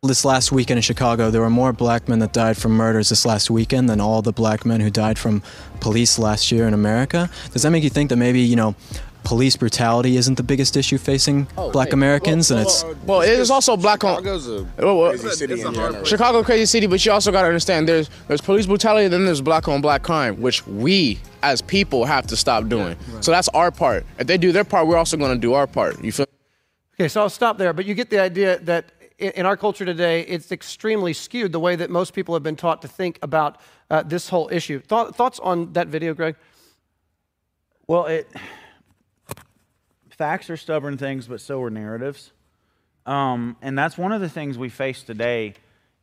this 0.08 0.24
last 0.24 0.52
weekend 0.52 0.78
in 0.78 0.82
Chicago, 0.82 1.30
there 1.30 1.40
were 1.40 1.50
more 1.50 1.72
black 1.72 2.08
men 2.08 2.18
that 2.20 2.32
died 2.32 2.56
from 2.56 2.72
murders 2.72 3.08
this 3.08 3.24
last 3.26 3.50
weekend 3.50 3.88
than 3.88 4.00
all 4.00 4.22
the 4.22 4.32
black 4.32 4.64
men 4.64 4.80
who 4.80 4.90
died 4.90 5.18
from 5.18 5.42
police 5.80 6.18
last 6.18 6.50
year 6.52 6.66
in 6.68 6.74
America. 6.74 7.30
Does 7.52 7.62
that 7.62 7.70
make 7.70 7.82
you 7.84 7.90
think 7.90 8.10
that 8.10 8.16
maybe, 8.16 8.40
you 8.40 8.56
know, 8.56 8.74
police 9.24 9.56
brutality 9.56 10.18
isn't 10.18 10.34
the 10.34 10.42
biggest 10.42 10.76
issue 10.76 10.98
facing 10.98 11.46
oh, 11.56 11.70
black 11.70 11.94
Americans 11.94 12.50
and 12.50 12.60
it's 12.60 12.84
Well, 13.06 13.22
it 13.22 13.30
is 13.30 13.50
also 13.50 13.74
black 13.74 14.04
on. 14.04 14.16
Chicago's 14.18 14.46
a 14.48 14.66
Well, 14.76 14.98
well, 14.98 15.10
crazy 15.10 15.30
city 15.30 15.54
it's 15.54 15.64
a 15.64 15.68
in 15.68 15.74
hard 15.74 15.76
general. 15.76 15.94
place. 16.02 16.08
Chicago, 16.08 16.42
crazy 16.42 16.66
city, 16.66 16.86
but 16.86 17.04
you 17.06 17.10
also 17.10 17.32
got 17.32 17.40
to 17.42 17.48
understand 17.48 17.88
there's 17.88 18.10
there's 18.28 18.42
police 18.42 18.66
brutality, 18.66 19.08
then 19.08 19.24
there's 19.24 19.40
black 19.40 19.66
on 19.66 19.80
black 19.80 20.02
crime, 20.02 20.40
which 20.42 20.66
we 20.66 21.18
as 21.42 21.62
people 21.62 22.04
have 22.04 22.26
to 22.26 22.36
stop 22.36 22.68
doing. 22.68 22.96
So 23.22 23.30
that's 23.30 23.48
our 23.50 23.70
part. 23.70 24.04
If 24.18 24.26
they 24.26 24.36
do 24.36 24.52
their 24.52 24.64
part, 24.64 24.86
we're 24.86 24.98
also 24.98 25.16
going 25.16 25.32
to 25.32 25.38
do 25.40 25.54
our 25.54 25.66
part. 25.66 26.02
You 26.04 26.12
feel? 26.12 26.26
Okay, 27.00 27.08
so 27.08 27.22
I'll 27.22 27.30
stop 27.30 27.56
there. 27.56 27.72
But 27.72 27.86
you 27.86 27.94
get 27.94 28.10
the 28.10 28.20
idea 28.20 28.58
that 28.60 28.84
i- 29.00 29.03
in 29.30 29.46
our 29.46 29.56
culture 29.56 29.84
today, 29.84 30.22
it's 30.22 30.52
extremely 30.52 31.12
skewed 31.12 31.52
the 31.52 31.60
way 31.60 31.76
that 31.76 31.90
most 31.90 32.14
people 32.14 32.34
have 32.34 32.42
been 32.42 32.56
taught 32.56 32.82
to 32.82 32.88
think 32.88 33.18
about 33.22 33.60
uh, 33.90 34.02
this 34.02 34.28
whole 34.28 34.48
issue. 34.50 34.80
Thought, 34.80 35.16
thoughts 35.16 35.38
on 35.40 35.72
that 35.72 35.88
video, 35.88 36.14
Greg? 36.14 36.36
Well, 37.86 38.06
it 38.06 38.30
facts 40.10 40.48
are 40.50 40.56
stubborn 40.56 40.96
things, 40.96 41.26
but 41.26 41.40
so 41.40 41.62
are 41.62 41.70
narratives. 41.70 42.32
Um, 43.06 43.56
and 43.60 43.78
that's 43.78 43.98
one 43.98 44.12
of 44.12 44.20
the 44.20 44.28
things 44.28 44.56
we 44.56 44.68
face 44.68 45.02
today 45.02 45.54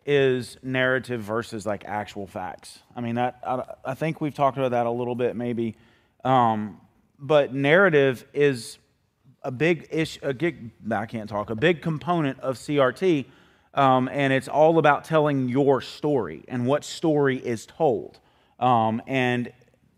is 0.06 0.58
narrative 0.62 1.22
versus 1.22 1.66
like 1.66 1.86
actual 1.86 2.28
facts. 2.28 2.80
I 2.96 3.02
mean, 3.02 3.16
that 3.16 3.40
I, 3.46 3.64
I 3.86 3.94
think 3.94 4.22
we've 4.22 4.34
talked 4.34 4.58
about 4.58 4.72
that 4.72 4.86
a 4.86 4.92
little 4.92 5.16
bit, 5.16 5.36
maybe. 5.36 5.76
Um, 6.24 6.80
but 7.20 7.54
narrative 7.54 8.26
is 8.34 8.78
a 9.44 9.52
big 9.52 9.88
ish, 9.92 10.20
a 10.22 10.34
big, 10.34 10.72
I 10.92 11.06
can't 11.06 11.30
talk, 11.30 11.50
a 11.50 11.56
big 11.56 11.82
component 11.82 12.40
of 12.40 12.58
CRT, 12.58 13.26
um, 13.74 14.10
and 14.12 14.34
it's 14.34 14.48
all 14.48 14.78
about 14.78 15.06
telling 15.06 15.50
your 15.50 15.82
story 15.82 16.44
and 16.48 16.66
what 16.66 16.84
story 16.84 17.38
is 17.38 17.66
told. 17.66 18.20
Um, 18.60 19.02
and 19.08 19.52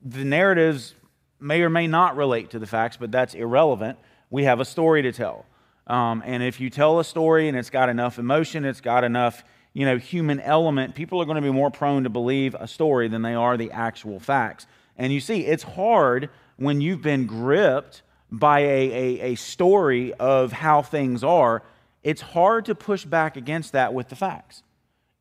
the 0.03 0.23
narratives 0.23 0.95
may 1.39 1.61
or 1.61 1.69
may 1.69 1.87
not 1.87 2.15
relate 2.15 2.51
to 2.51 2.59
the 2.59 2.67
facts, 2.67 2.97
but 2.97 3.11
that's 3.11 3.33
irrelevant. 3.33 3.97
We 4.29 4.45
have 4.45 4.59
a 4.59 4.65
story 4.65 5.01
to 5.01 5.11
tell. 5.11 5.45
Um, 5.87 6.23
and 6.25 6.41
if 6.41 6.61
you 6.61 6.69
tell 6.69 6.99
a 6.99 7.03
story 7.03 7.49
and 7.49 7.57
it's 7.57 7.69
got 7.69 7.89
enough 7.89 8.17
emotion, 8.17 8.63
it's 8.63 8.79
got 8.79 9.03
enough, 9.03 9.43
you 9.73 9.85
know, 9.85 9.97
human 9.97 10.39
element, 10.39 10.95
people 10.95 11.21
are 11.21 11.25
going 11.25 11.35
to 11.35 11.41
be 11.41 11.51
more 11.51 11.69
prone 11.69 12.03
to 12.03 12.09
believe 12.09 12.55
a 12.57 12.67
story 12.67 13.09
than 13.09 13.21
they 13.21 13.33
are 13.33 13.57
the 13.57 13.71
actual 13.71 14.19
facts. 14.19 14.65
And 14.97 15.11
you 15.11 15.19
see, 15.19 15.45
it's 15.45 15.63
hard 15.63 16.29
when 16.55 16.79
you've 16.79 17.01
been 17.01 17.25
gripped 17.25 18.03
by 18.33 18.61
a, 18.61 18.65
a, 18.65 19.19
a 19.31 19.35
story 19.35 20.11
of 20.15 20.51
how 20.51 20.81
things 20.81 21.23
are, 21.23 21.61
it's 22.01 22.21
hard 22.21 22.65
to 22.65 22.73
push 22.73 23.05
back 23.05 23.37
against 23.37 23.73
that 23.73 23.93
with 23.93 24.09
the 24.09 24.15
facts. 24.15 24.63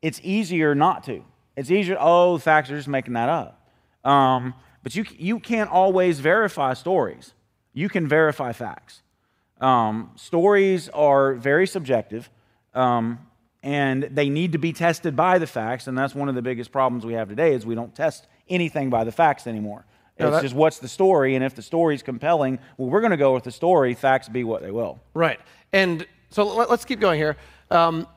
It's 0.01 0.19
easier 0.23 0.73
not 0.73 1.03
to. 1.03 1.23
It's 1.55 1.69
easier, 1.69 1.95
oh, 1.99 2.37
the 2.37 2.43
facts 2.43 2.71
are 2.71 2.75
just 2.75 2.87
making 2.87 3.13
that 3.13 3.29
up. 3.29 3.69
Um, 4.03 4.55
but 4.81 4.95
you, 4.95 5.05
you 5.17 5.39
can't 5.39 5.69
always 5.69 6.19
verify 6.19 6.73
stories. 6.73 7.33
You 7.71 7.87
can 7.87 8.07
verify 8.07 8.51
facts. 8.51 9.03
Um, 9.61 10.09
stories 10.15 10.89
are 10.89 11.35
very 11.35 11.67
subjective, 11.67 12.31
um, 12.73 13.19
and 13.61 14.03
they 14.11 14.27
need 14.27 14.53
to 14.53 14.57
be 14.57 14.73
tested 14.73 15.15
by 15.15 15.37
the 15.37 15.47
facts. 15.47 15.85
And 15.85 15.95
that's 15.95 16.15
one 16.15 16.29
of 16.29 16.35
the 16.35 16.41
biggest 16.41 16.71
problems 16.71 17.05
we 17.05 17.13
have 17.13 17.29
today 17.29 17.53
is 17.53 17.63
we 17.63 17.75
don't 17.75 17.93
test 17.93 18.25
anything 18.49 18.89
by 18.89 19.03
the 19.03 19.11
facts 19.11 19.45
anymore. 19.45 19.85
No, 20.19 20.27
it's 20.27 20.35
that- 20.37 20.41
just 20.43 20.55
what's 20.55 20.79
the 20.79 20.87
story, 20.87 21.35
and 21.35 21.43
if 21.43 21.55
the 21.55 21.61
story's 21.61 22.03
compelling, 22.03 22.59
well, 22.77 22.89
we're 22.89 23.01
going 23.01 23.11
to 23.11 23.17
go 23.17 23.33
with 23.33 23.43
the 23.43 23.51
story. 23.51 23.93
Facts 23.93 24.29
be 24.29 24.43
what 24.43 24.61
they 24.61 24.71
will. 24.71 24.99
Right. 25.13 25.39
And 25.71 26.05
so 26.29 26.43
let, 26.55 26.69
us 26.69 26.85
keep 26.85 26.99
going 26.99 27.19
here. 27.19 27.35
Um, 27.71 28.07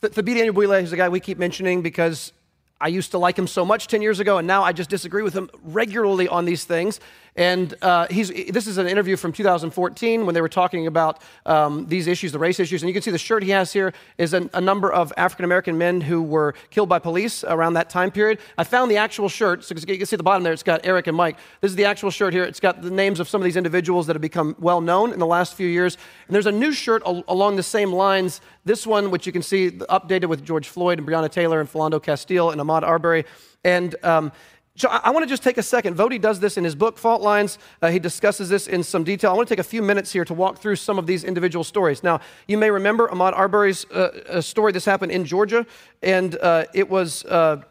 Th- 0.00 0.14
Anyabwile 0.14 0.82
is 0.82 0.92
a 0.92 0.96
guy 0.96 1.08
we 1.08 1.20
keep 1.20 1.38
mentioning 1.38 1.82
because 1.82 2.32
I 2.80 2.88
used 2.88 3.10
to 3.10 3.18
like 3.18 3.38
him 3.38 3.46
so 3.46 3.64
much 3.64 3.86
10 3.86 4.00
years 4.00 4.20
ago, 4.20 4.38
and 4.38 4.46
now 4.46 4.62
I 4.62 4.72
just 4.72 4.88
disagree 4.88 5.22
with 5.22 5.34
him 5.34 5.50
regularly 5.62 6.26
on 6.26 6.46
these 6.46 6.64
things. 6.64 6.98
And 7.36 7.74
uh, 7.82 8.06
he's, 8.10 8.28
this 8.28 8.66
is 8.66 8.78
an 8.78 8.86
interview 8.86 9.16
from 9.16 9.32
2014 9.32 10.26
when 10.26 10.34
they 10.34 10.40
were 10.40 10.48
talking 10.48 10.86
about 10.86 11.22
um, 11.46 11.86
these 11.86 12.06
issues, 12.06 12.32
the 12.32 12.38
race 12.38 12.58
issues. 12.58 12.82
And 12.82 12.88
you 12.88 12.92
can 12.92 13.02
see 13.02 13.10
the 13.10 13.18
shirt 13.18 13.42
he 13.42 13.50
has 13.50 13.72
here 13.72 13.92
is 14.18 14.34
a, 14.34 14.48
a 14.52 14.60
number 14.60 14.92
of 14.92 15.12
African 15.16 15.44
American 15.44 15.78
men 15.78 16.00
who 16.00 16.22
were 16.22 16.54
killed 16.70 16.88
by 16.88 16.98
police 16.98 17.44
around 17.44 17.74
that 17.74 17.88
time 17.88 18.10
period. 18.10 18.38
I 18.58 18.64
found 18.64 18.90
the 18.90 18.96
actual 18.96 19.28
shirt. 19.28 19.64
So 19.64 19.74
you 19.74 19.98
can 19.98 20.06
see 20.06 20.14
at 20.14 20.18
the 20.18 20.24
bottom 20.24 20.42
there, 20.42 20.52
it's 20.52 20.62
got 20.62 20.84
Eric 20.84 21.06
and 21.06 21.16
Mike. 21.16 21.36
This 21.60 21.70
is 21.70 21.76
the 21.76 21.84
actual 21.84 22.10
shirt 22.10 22.32
here. 22.32 22.44
It's 22.44 22.60
got 22.60 22.82
the 22.82 22.90
names 22.90 23.20
of 23.20 23.28
some 23.28 23.40
of 23.40 23.44
these 23.44 23.56
individuals 23.56 24.06
that 24.06 24.16
have 24.16 24.22
become 24.22 24.56
well 24.58 24.80
known 24.80 25.12
in 25.12 25.18
the 25.18 25.26
last 25.26 25.54
few 25.54 25.68
years. 25.68 25.96
And 26.26 26.34
there's 26.34 26.46
a 26.46 26.52
new 26.52 26.72
shirt 26.72 27.02
al- 27.06 27.24
along 27.28 27.56
the 27.56 27.62
same 27.62 27.92
lines. 27.92 28.40
This 28.64 28.86
one, 28.86 29.10
which 29.10 29.26
you 29.26 29.32
can 29.32 29.42
see 29.42 29.70
updated 29.70 30.26
with 30.26 30.44
George 30.44 30.68
Floyd 30.68 30.98
and 30.98 31.06
Breonna 31.06 31.30
Taylor 31.30 31.60
and 31.60 31.70
Philando 31.70 32.02
Castile 32.02 32.50
and 32.50 32.60
Ahmaud 32.60 32.82
Arbery. 32.82 33.24
And 33.64 33.94
um, 34.02 34.32
so 34.80 34.88
I, 34.88 35.00
I 35.04 35.10
want 35.10 35.22
to 35.24 35.28
just 35.28 35.42
take 35.42 35.58
a 35.58 35.62
second. 35.62 35.96
Voddie 35.96 36.20
does 36.20 36.40
this 36.40 36.56
in 36.56 36.64
his 36.64 36.74
book, 36.74 36.98
Fault 36.98 37.20
Lines. 37.20 37.58
Uh, 37.82 37.90
he 37.90 37.98
discusses 37.98 38.48
this 38.48 38.66
in 38.66 38.82
some 38.82 39.04
detail. 39.04 39.30
I 39.30 39.34
want 39.34 39.48
to 39.48 39.54
take 39.54 39.60
a 39.60 39.68
few 39.68 39.82
minutes 39.82 40.12
here 40.12 40.24
to 40.24 40.34
walk 40.34 40.58
through 40.58 40.76
some 40.76 40.98
of 40.98 41.06
these 41.06 41.22
individual 41.22 41.64
stories. 41.64 42.02
Now, 42.02 42.20
you 42.48 42.56
may 42.56 42.70
remember 42.70 43.08
Ahmaud 43.08 43.34
Arbery's 43.34 43.84
uh, 43.90 44.22
uh, 44.28 44.40
story. 44.40 44.72
This 44.72 44.84
happened 44.84 45.12
in 45.12 45.24
Georgia, 45.24 45.66
and 46.02 46.36
uh, 46.36 46.64
it 46.74 46.88
was. 46.88 47.24
Uh, 47.24 47.62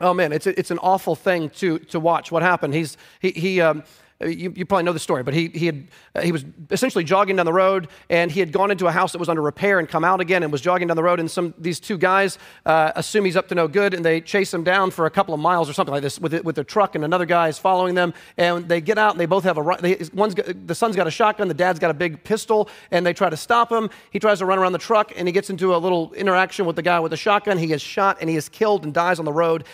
oh 0.00 0.12
man, 0.12 0.32
it's, 0.32 0.46
it's 0.46 0.70
an 0.70 0.78
awful 0.78 1.14
thing 1.14 1.48
to, 1.50 1.78
to 1.78 2.00
watch. 2.00 2.30
What 2.30 2.42
happened? 2.42 2.74
He's, 2.74 2.96
he, 3.20 3.30
he 3.30 3.60
um, 3.60 3.84
you, 4.24 4.52
you, 4.56 4.64
probably 4.64 4.84
know 4.84 4.94
the 4.94 4.98
story, 4.98 5.22
but 5.22 5.34
he, 5.34 5.48
he, 5.48 5.66
had, 5.66 5.88
uh, 6.14 6.22
he 6.22 6.32
was 6.32 6.44
essentially 6.70 7.04
jogging 7.04 7.36
down 7.36 7.44
the 7.44 7.52
road 7.52 7.88
and 8.08 8.30
he 8.30 8.40
had 8.40 8.50
gone 8.50 8.70
into 8.70 8.86
a 8.86 8.92
house 8.92 9.12
that 9.12 9.18
was 9.18 9.28
under 9.28 9.42
repair 9.42 9.78
and 9.78 9.88
come 9.88 10.04
out 10.04 10.20
again 10.20 10.42
and 10.42 10.50
was 10.50 10.62
jogging 10.62 10.88
down 10.88 10.96
the 10.96 11.02
road. 11.02 11.20
And 11.20 11.30
some, 11.30 11.52
these 11.58 11.78
two 11.78 11.98
guys 11.98 12.38
uh, 12.64 12.92
assume 12.96 13.26
he's 13.26 13.36
up 13.36 13.48
to 13.48 13.54
no 13.54 13.68
good 13.68 13.92
and 13.92 14.02
they 14.02 14.22
chase 14.22 14.54
him 14.54 14.64
down 14.64 14.90
for 14.90 15.04
a 15.04 15.10
couple 15.10 15.34
of 15.34 15.40
miles 15.40 15.68
or 15.68 15.74
something 15.74 15.92
like 15.92 16.02
this 16.02 16.18
with, 16.18 16.32
with 16.44 16.54
their 16.54 16.64
truck. 16.64 16.94
And 16.94 17.04
another 17.04 17.26
guy 17.26 17.48
is 17.48 17.58
following 17.58 17.94
them. 17.94 18.14
And 18.38 18.66
they 18.66 18.80
get 18.80 18.96
out 18.96 19.12
and 19.12 19.20
they 19.20 19.26
both 19.26 19.44
have 19.44 19.58
a 19.58 19.76
they, 19.82 19.98
one's 20.14 20.34
got, 20.34 20.66
the 20.66 20.74
son's 20.74 20.96
got 20.96 21.06
a 21.06 21.10
shotgun, 21.10 21.48
the 21.48 21.54
dad's 21.54 21.78
got 21.78 21.90
a 21.90 21.94
big 21.94 22.24
pistol, 22.24 22.70
and 22.90 23.04
they 23.04 23.12
try 23.12 23.28
to 23.28 23.36
stop 23.36 23.70
him. 23.70 23.90
He 24.10 24.18
tries 24.18 24.38
to 24.38 24.46
run 24.46 24.58
around 24.58 24.72
the 24.72 24.78
truck 24.78 25.12
and 25.14 25.28
he 25.28 25.32
gets 25.32 25.50
into 25.50 25.74
a 25.74 25.78
little 25.78 26.14
interaction 26.14 26.64
with 26.64 26.76
the 26.76 26.82
guy 26.82 27.00
with 27.00 27.10
the 27.10 27.18
shotgun. 27.18 27.58
He 27.58 27.70
is 27.72 27.82
shot 27.82 28.16
and 28.20 28.30
he 28.30 28.36
is 28.36 28.48
killed 28.48 28.84
and 28.84 28.94
dies 28.94 29.18
on 29.18 29.26
the 29.26 29.32
road 29.32 29.64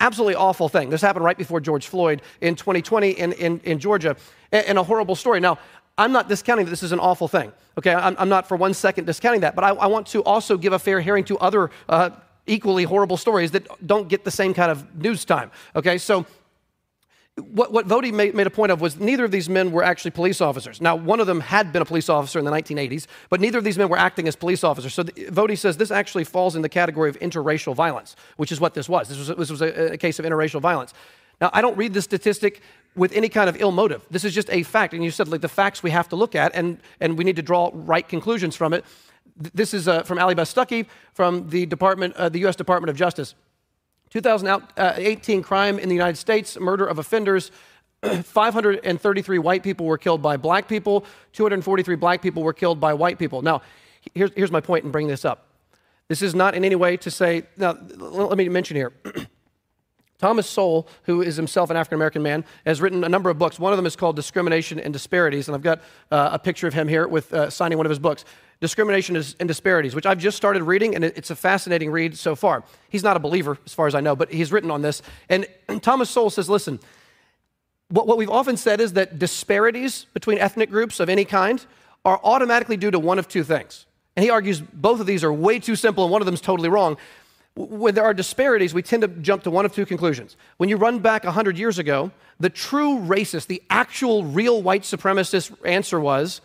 absolutely 0.00 0.34
awful 0.34 0.68
thing. 0.68 0.90
This 0.90 1.00
happened 1.00 1.24
right 1.24 1.38
before 1.38 1.60
George 1.60 1.86
Floyd 1.86 2.22
in 2.40 2.56
2020 2.56 3.10
in, 3.10 3.32
in, 3.34 3.60
in 3.60 3.78
Georgia, 3.78 4.16
and, 4.50 4.66
and 4.66 4.78
a 4.78 4.82
horrible 4.82 5.14
story. 5.14 5.40
Now, 5.40 5.58
I'm 5.98 6.12
not 6.12 6.28
discounting 6.28 6.64
that 6.64 6.70
this 6.70 6.82
is 6.82 6.92
an 6.92 6.98
awful 6.98 7.28
thing. 7.28 7.52
Okay, 7.78 7.94
I'm, 7.94 8.16
I'm 8.18 8.28
not 8.28 8.48
for 8.48 8.56
one 8.56 8.74
second 8.74 9.04
discounting 9.04 9.42
that, 9.42 9.54
but 9.54 9.64
I, 9.64 9.68
I, 9.70 9.86
want 9.86 10.06
to 10.08 10.22
also 10.24 10.56
give 10.56 10.72
a 10.72 10.78
fair 10.78 11.00
hearing 11.00 11.24
to 11.24 11.38
other 11.38 11.70
uh, 11.88 12.10
equally 12.46 12.84
horrible 12.84 13.16
stories 13.16 13.50
that 13.50 13.86
don't 13.86 14.08
get 14.08 14.24
the 14.24 14.30
same 14.30 14.54
kind 14.54 14.70
of 14.70 14.96
news 14.96 15.24
time. 15.24 15.50
Okay, 15.76 15.98
so 15.98 16.24
what, 17.40 17.72
what 17.72 17.86
Voddie 17.86 18.12
made, 18.12 18.34
made, 18.34 18.46
a 18.46 18.50
point 18.50 18.72
of 18.72 18.80
was 18.80 18.98
neither 18.98 19.24
of 19.24 19.30
these 19.30 19.48
men 19.48 19.72
were 19.72 19.82
actually 19.82 20.10
police 20.12 20.40
officers. 20.40 20.80
Now, 20.80 20.96
one 20.96 21.20
of 21.20 21.26
them 21.26 21.40
had 21.40 21.72
been 21.72 21.82
a 21.82 21.84
police 21.84 22.08
officer 22.08 22.38
in 22.38 22.44
the 22.44 22.50
1980s, 22.50 23.06
but 23.28 23.40
neither 23.40 23.58
of 23.58 23.64
these 23.64 23.78
men 23.78 23.88
were 23.88 23.98
acting 23.98 24.28
as 24.28 24.36
police 24.36 24.64
officers. 24.64 24.94
So 24.94 25.02
the, 25.02 25.12
Voddie 25.12 25.58
says 25.58 25.76
this 25.76 25.90
actually 25.90 26.24
falls 26.24 26.56
in 26.56 26.62
the 26.62 26.68
category 26.68 27.10
of 27.10 27.18
interracial 27.20 27.74
violence, 27.74 28.16
which 28.36 28.52
is 28.52 28.60
what 28.60 28.74
this 28.74 28.88
was. 28.88 29.08
This 29.08 29.18
was, 29.18 29.36
this 29.36 29.50
was 29.50 29.62
a, 29.62 29.92
a 29.92 29.96
case 29.96 30.18
of 30.18 30.24
interracial 30.24 30.60
violence. 30.60 30.94
Now, 31.40 31.50
I 31.52 31.62
don't 31.62 31.76
read 31.76 31.94
this 31.94 32.04
statistic 32.04 32.60
with 32.96 33.12
any 33.12 33.28
kind 33.28 33.48
of 33.48 33.60
ill 33.60 33.72
motive. 33.72 34.04
This 34.10 34.24
is 34.24 34.34
just 34.34 34.50
a 34.50 34.62
fact. 34.62 34.94
And 34.94 35.02
you 35.02 35.10
said, 35.10 35.28
like, 35.28 35.40
the 35.40 35.48
facts 35.48 35.82
we 35.82 35.90
have 35.90 36.08
to 36.10 36.16
look 36.16 36.34
at, 36.34 36.54
and, 36.54 36.78
and 37.00 37.16
we 37.16 37.24
need 37.24 37.36
to 37.36 37.42
draw 37.42 37.70
right 37.72 38.06
conclusions 38.06 38.56
from 38.56 38.72
it. 38.72 38.84
This 39.36 39.72
is 39.72 39.88
uh, 39.88 40.02
from 40.02 40.18
Allie 40.18 40.34
Stuckey 40.34 40.86
from 41.14 41.48
the 41.48 41.66
Department, 41.66 42.14
uh, 42.16 42.28
the 42.28 42.40
U.S. 42.40 42.56
Department 42.56 42.90
of 42.90 42.96
Justice. 42.96 43.34
2018 44.10 45.42
crime 45.42 45.78
in 45.78 45.88
the 45.88 45.94
United 45.94 46.16
States, 46.16 46.58
murder 46.58 46.84
of 46.84 46.98
offenders. 46.98 47.50
533 48.22 49.38
white 49.38 49.62
people 49.62 49.86
were 49.86 49.98
killed 49.98 50.22
by 50.22 50.36
black 50.36 50.68
people, 50.68 51.04
243 51.32 51.96
black 51.96 52.22
people 52.22 52.42
were 52.42 52.52
killed 52.52 52.80
by 52.80 52.94
white 52.94 53.18
people. 53.18 53.42
Now, 53.42 53.62
here's, 54.14 54.30
here's 54.34 54.50
my 54.50 54.60
point 54.60 54.84
in 54.84 54.90
bringing 54.90 55.10
this 55.10 55.24
up. 55.24 55.46
This 56.08 56.22
is 56.22 56.34
not 56.34 56.54
in 56.54 56.64
any 56.64 56.74
way 56.74 56.96
to 56.96 57.10
say, 57.10 57.44
now, 57.56 57.76
let 57.96 58.36
me 58.36 58.48
mention 58.48 58.76
here. 58.76 58.92
Thomas 60.18 60.46
Sowell, 60.46 60.86
who 61.04 61.22
is 61.22 61.36
himself 61.36 61.70
an 61.70 61.76
African 61.76 61.96
American 61.96 62.22
man, 62.22 62.44
has 62.66 62.82
written 62.82 63.04
a 63.04 63.08
number 63.08 63.30
of 63.30 63.38
books. 63.38 63.58
One 63.58 63.72
of 63.72 63.78
them 63.78 63.86
is 63.86 63.96
called 63.96 64.16
Discrimination 64.16 64.78
and 64.78 64.92
Disparities, 64.92 65.48
and 65.48 65.54
I've 65.54 65.62
got 65.62 65.80
uh, 66.10 66.30
a 66.32 66.38
picture 66.38 66.66
of 66.66 66.74
him 66.74 66.88
here 66.88 67.08
with 67.08 67.32
uh, 67.32 67.48
signing 67.48 67.78
one 67.78 67.86
of 67.86 67.90
his 67.90 67.98
books. 67.98 68.24
Discrimination 68.60 69.16
and 69.16 69.48
Disparities, 69.48 69.94
which 69.94 70.06
I've 70.06 70.18
just 70.18 70.36
started 70.36 70.62
reading, 70.64 70.94
and 70.94 71.04
it's 71.04 71.30
a 71.30 71.36
fascinating 71.36 71.90
read 71.90 72.16
so 72.16 72.34
far. 72.34 72.62
He's 72.90 73.02
not 73.02 73.16
a 73.16 73.20
believer, 73.20 73.56
as 73.64 73.72
far 73.72 73.86
as 73.86 73.94
I 73.94 74.00
know, 74.00 74.14
but 74.14 74.30
he's 74.30 74.52
written 74.52 74.70
on 74.70 74.82
this. 74.82 75.02
And 75.28 75.46
Thomas 75.80 76.10
Sowell 76.10 76.30
says, 76.30 76.50
listen, 76.50 76.78
what, 77.88 78.06
what 78.06 78.18
we've 78.18 78.30
often 78.30 78.56
said 78.56 78.80
is 78.80 78.92
that 78.92 79.18
disparities 79.18 80.06
between 80.12 80.38
ethnic 80.38 80.70
groups 80.70 81.00
of 81.00 81.08
any 81.08 81.24
kind 81.24 81.64
are 82.04 82.20
automatically 82.22 82.76
due 82.76 82.90
to 82.90 82.98
one 82.98 83.18
of 83.18 83.28
two 83.28 83.44
things. 83.44 83.86
And 84.14 84.24
he 84.24 84.30
argues 84.30 84.60
both 84.60 85.00
of 85.00 85.06
these 85.06 85.24
are 85.24 85.32
way 85.32 85.58
too 85.58 85.76
simple, 85.76 86.04
and 86.04 86.12
one 86.12 86.20
of 86.20 86.26
them 86.26 86.34
is 86.34 86.40
totally 86.40 86.68
wrong 86.68 86.98
when 87.56 87.94
there 87.94 88.04
are 88.04 88.14
disparities, 88.14 88.72
we 88.72 88.82
tend 88.82 89.02
to 89.02 89.08
jump 89.08 89.42
to 89.42 89.50
one 89.50 89.64
of 89.64 89.74
two 89.74 89.84
conclusions. 89.84 90.36
When 90.56 90.68
you 90.68 90.76
run 90.76 91.00
back 91.00 91.24
100 91.24 91.58
years 91.58 91.78
ago, 91.78 92.10
the 92.38 92.50
true 92.50 92.98
racist, 92.98 93.46
the 93.48 93.62
actual 93.68 94.24
real 94.24 94.62
white 94.62 94.82
supremacist 94.82 95.52
answer 95.66 96.00
was 96.00 96.40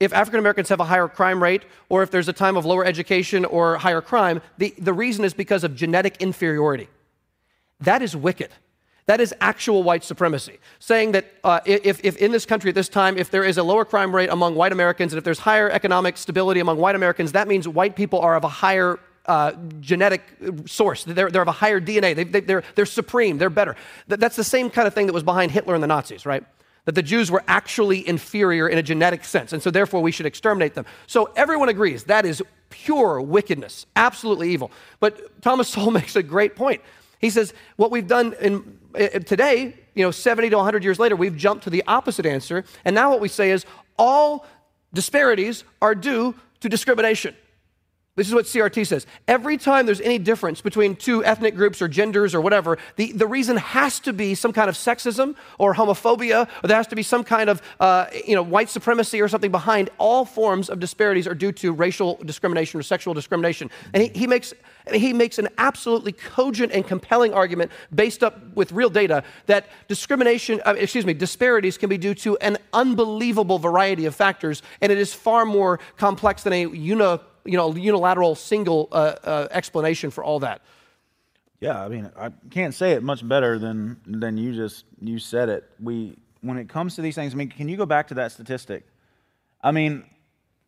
if 0.00 0.12
African 0.12 0.38
Americans 0.38 0.68
have 0.68 0.80
a 0.80 0.84
higher 0.84 1.08
crime 1.08 1.42
rate, 1.42 1.64
or 1.88 2.02
if 2.02 2.10
there's 2.10 2.28
a 2.28 2.32
time 2.32 2.56
of 2.56 2.64
lower 2.64 2.84
education 2.84 3.44
or 3.44 3.76
higher 3.78 4.00
crime, 4.00 4.40
the, 4.56 4.74
the 4.78 4.92
reason 4.92 5.24
is 5.24 5.34
because 5.34 5.64
of 5.64 5.74
genetic 5.74 6.18
inferiority. 6.20 6.88
That 7.80 8.02
is 8.02 8.14
wicked. 8.14 8.50
That 9.06 9.20
is 9.20 9.34
actual 9.40 9.82
white 9.82 10.04
supremacy. 10.04 10.58
Saying 10.78 11.12
that 11.12 11.32
uh, 11.42 11.60
if, 11.64 12.04
if 12.04 12.16
in 12.18 12.30
this 12.30 12.44
country 12.44 12.68
at 12.68 12.74
this 12.74 12.88
time, 12.88 13.16
if 13.16 13.30
there 13.30 13.42
is 13.42 13.56
a 13.56 13.62
lower 13.62 13.84
crime 13.84 14.14
rate 14.14 14.28
among 14.28 14.54
white 14.54 14.70
Americans 14.70 15.12
and 15.12 15.18
if 15.18 15.24
there's 15.24 15.38
higher 15.38 15.70
economic 15.70 16.16
stability 16.16 16.60
among 16.60 16.76
white 16.76 16.94
Americans, 16.94 17.32
that 17.32 17.48
means 17.48 17.66
white 17.66 17.96
people 17.96 18.20
are 18.20 18.36
of 18.36 18.44
a 18.44 18.48
higher 18.48 19.00
uh, 19.24 19.52
genetic 19.80 20.22
source. 20.66 21.04
They're, 21.04 21.30
they're 21.30 21.42
of 21.42 21.48
a 21.48 21.52
higher 21.52 21.80
DNA. 21.80 22.14
They, 22.14 22.24
they, 22.24 22.40
they're, 22.40 22.62
they're 22.74 22.86
supreme. 22.86 23.38
They're 23.38 23.50
better. 23.50 23.76
That's 24.08 24.36
the 24.36 24.44
same 24.44 24.70
kind 24.70 24.86
of 24.86 24.94
thing 24.94 25.06
that 25.06 25.12
was 25.12 25.22
behind 25.22 25.52
Hitler 25.52 25.74
and 25.74 25.82
the 25.82 25.88
Nazis, 25.88 26.24
right? 26.26 26.44
That 26.88 26.94
the 26.94 27.02
Jews 27.02 27.30
were 27.30 27.44
actually 27.46 28.08
inferior 28.08 28.66
in 28.66 28.78
a 28.78 28.82
genetic 28.82 29.22
sense, 29.22 29.52
and 29.52 29.62
so 29.62 29.70
therefore 29.70 30.00
we 30.00 30.10
should 30.10 30.24
exterminate 30.24 30.72
them. 30.72 30.86
So 31.06 31.28
everyone 31.36 31.68
agrees 31.68 32.04
that 32.04 32.24
is 32.24 32.42
pure 32.70 33.20
wickedness, 33.20 33.84
absolutely 33.94 34.52
evil. 34.52 34.70
But 34.98 35.42
Thomas 35.42 35.68
Sowell 35.74 35.90
makes 35.90 36.16
a 36.16 36.22
great 36.22 36.56
point. 36.56 36.80
He 37.18 37.28
says, 37.28 37.52
what 37.76 37.90
we've 37.90 38.06
done 38.06 38.34
in, 38.40 38.78
in, 38.94 39.22
today, 39.24 39.76
you 39.94 40.02
know, 40.02 40.10
70 40.10 40.48
to 40.48 40.56
100 40.56 40.82
years 40.82 40.98
later, 40.98 41.14
we've 41.14 41.36
jumped 41.36 41.64
to 41.64 41.70
the 41.70 41.84
opposite 41.86 42.24
answer. 42.24 42.64
And 42.86 42.94
now 42.94 43.10
what 43.10 43.20
we 43.20 43.28
say 43.28 43.50
is 43.50 43.66
all 43.98 44.46
disparities 44.94 45.64
are 45.82 45.94
due 45.94 46.34
to 46.60 46.70
discrimination. 46.70 47.36
This 48.18 48.26
is 48.26 48.34
what 48.34 48.46
CRT 48.46 48.84
says. 48.84 49.06
Every 49.28 49.56
time 49.56 49.86
there's 49.86 50.00
any 50.00 50.18
difference 50.18 50.60
between 50.60 50.96
two 50.96 51.24
ethnic 51.24 51.54
groups 51.54 51.80
or 51.80 51.86
genders 51.86 52.34
or 52.34 52.40
whatever, 52.40 52.76
the, 52.96 53.12
the 53.12 53.28
reason 53.28 53.56
has 53.56 54.00
to 54.00 54.12
be 54.12 54.34
some 54.34 54.52
kind 54.52 54.68
of 54.68 54.74
sexism 54.74 55.36
or 55.56 55.72
homophobia, 55.72 56.48
or 56.64 56.66
there 56.66 56.76
has 56.76 56.88
to 56.88 56.96
be 56.96 57.04
some 57.04 57.22
kind 57.22 57.48
of 57.48 57.62
uh, 57.78 58.06
you 58.26 58.34
know, 58.34 58.42
white 58.42 58.70
supremacy 58.70 59.22
or 59.22 59.28
something 59.28 59.52
behind. 59.52 59.90
All 59.98 60.24
forms 60.24 60.68
of 60.68 60.80
disparities 60.80 61.28
are 61.28 61.34
due 61.34 61.52
to 61.52 61.72
racial 61.72 62.16
discrimination 62.24 62.80
or 62.80 62.82
sexual 62.82 63.14
discrimination. 63.14 63.70
And 63.94 64.02
he, 64.02 64.08
he, 64.08 64.26
makes, 64.26 64.52
he 64.92 65.12
makes 65.12 65.38
an 65.38 65.46
absolutely 65.56 66.10
cogent 66.10 66.72
and 66.72 66.84
compelling 66.84 67.32
argument 67.32 67.70
based 67.94 68.24
up 68.24 68.52
with 68.56 68.72
real 68.72 68.90
data 68.90 69.22
that 69.46 69.68
discrimination, 69.86 70.60
uh, 70.66 70.74
excuse 70.76 71.06
me, 71.06 71.14
disparities 71.14 71.78
can 71.78 71.88
be 71.88 71.98
due 71.98 72.14
to 72.14 72.36
an 72.38 72.58
unbelievable 72.72 73.60
variety 73.60 74.06
of 74.06 74.14
factors, 74.16 74.60
and 74.80 74.90
it 74.90 74.98
is 74.98 75.14
far 75.14 75.46
more 75.46 75.78
complex 75.96 76.42
than 76.42 76.52
a 76.52 76.68
uni 76.68 77.20
you 77.44 77.56
know, 77.56 77.74
unilateral 77.74 78.34
single 78.34 78.88
uh, 78.92 79.14
uh, 79.24 79.48
explanation 79.50 80.10
for 80.10 80.22
all 80.24 80.40
that. 80.40 80.60
Yeah, 81.60 81.82
I 81.82 81.88
mean, 81.88 82.10
I 82.16 82.30
can't 82.50 82.74
say 82.74 82.92
it 82.92 83.02
much 83.02 83.26
better 83.26 83.58
than 83.58 84.00
than 84.06 84.36
you 84.36 84.54
just 84.54 84.84
you 85.00 85.18
said 85.18 85.48
it. 85.48 85.68
We 85.80 86.16
when 86.40 86.56
it 86.56 86.68
comes 86.68 86.94
to 86.96 87.02
these 87.02 87.14
things, 87.16 87.34
I 87.34 87.36
mean, 87.36 87.48
can 87.48 87.68
you 87.68 87.76
go 87.76 87.86
back 87.86 88.08
to 88.08 88.14
that 88.14 88.30
statistic? 88.32 88.86
I 89.60 89.72
mean, 89.72 90.04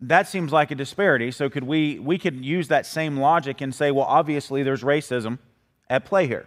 that 0.01 0.27
seems 0.27 0.53
like 0.53 0.73
a 0.73 0.75
disparity. 0.75 1.31
So 1.31 1.49
could 1.49 1.65
we 1.65 1.99
we 2.01 2.19
could 2.19 2.45
use 2.45 2.69
that 2.69 2.87
same 2.87 3.19
logic 3.19 3.61
and 3.61 3.73
say, 3.75 3.91
well, 3.93 4.07
obviously 4.07 4.63
there's 4.65 4.83
racism 4.83 5.39
at 5.89 6.05
play 6.05 6.27
here. 6.27 6.47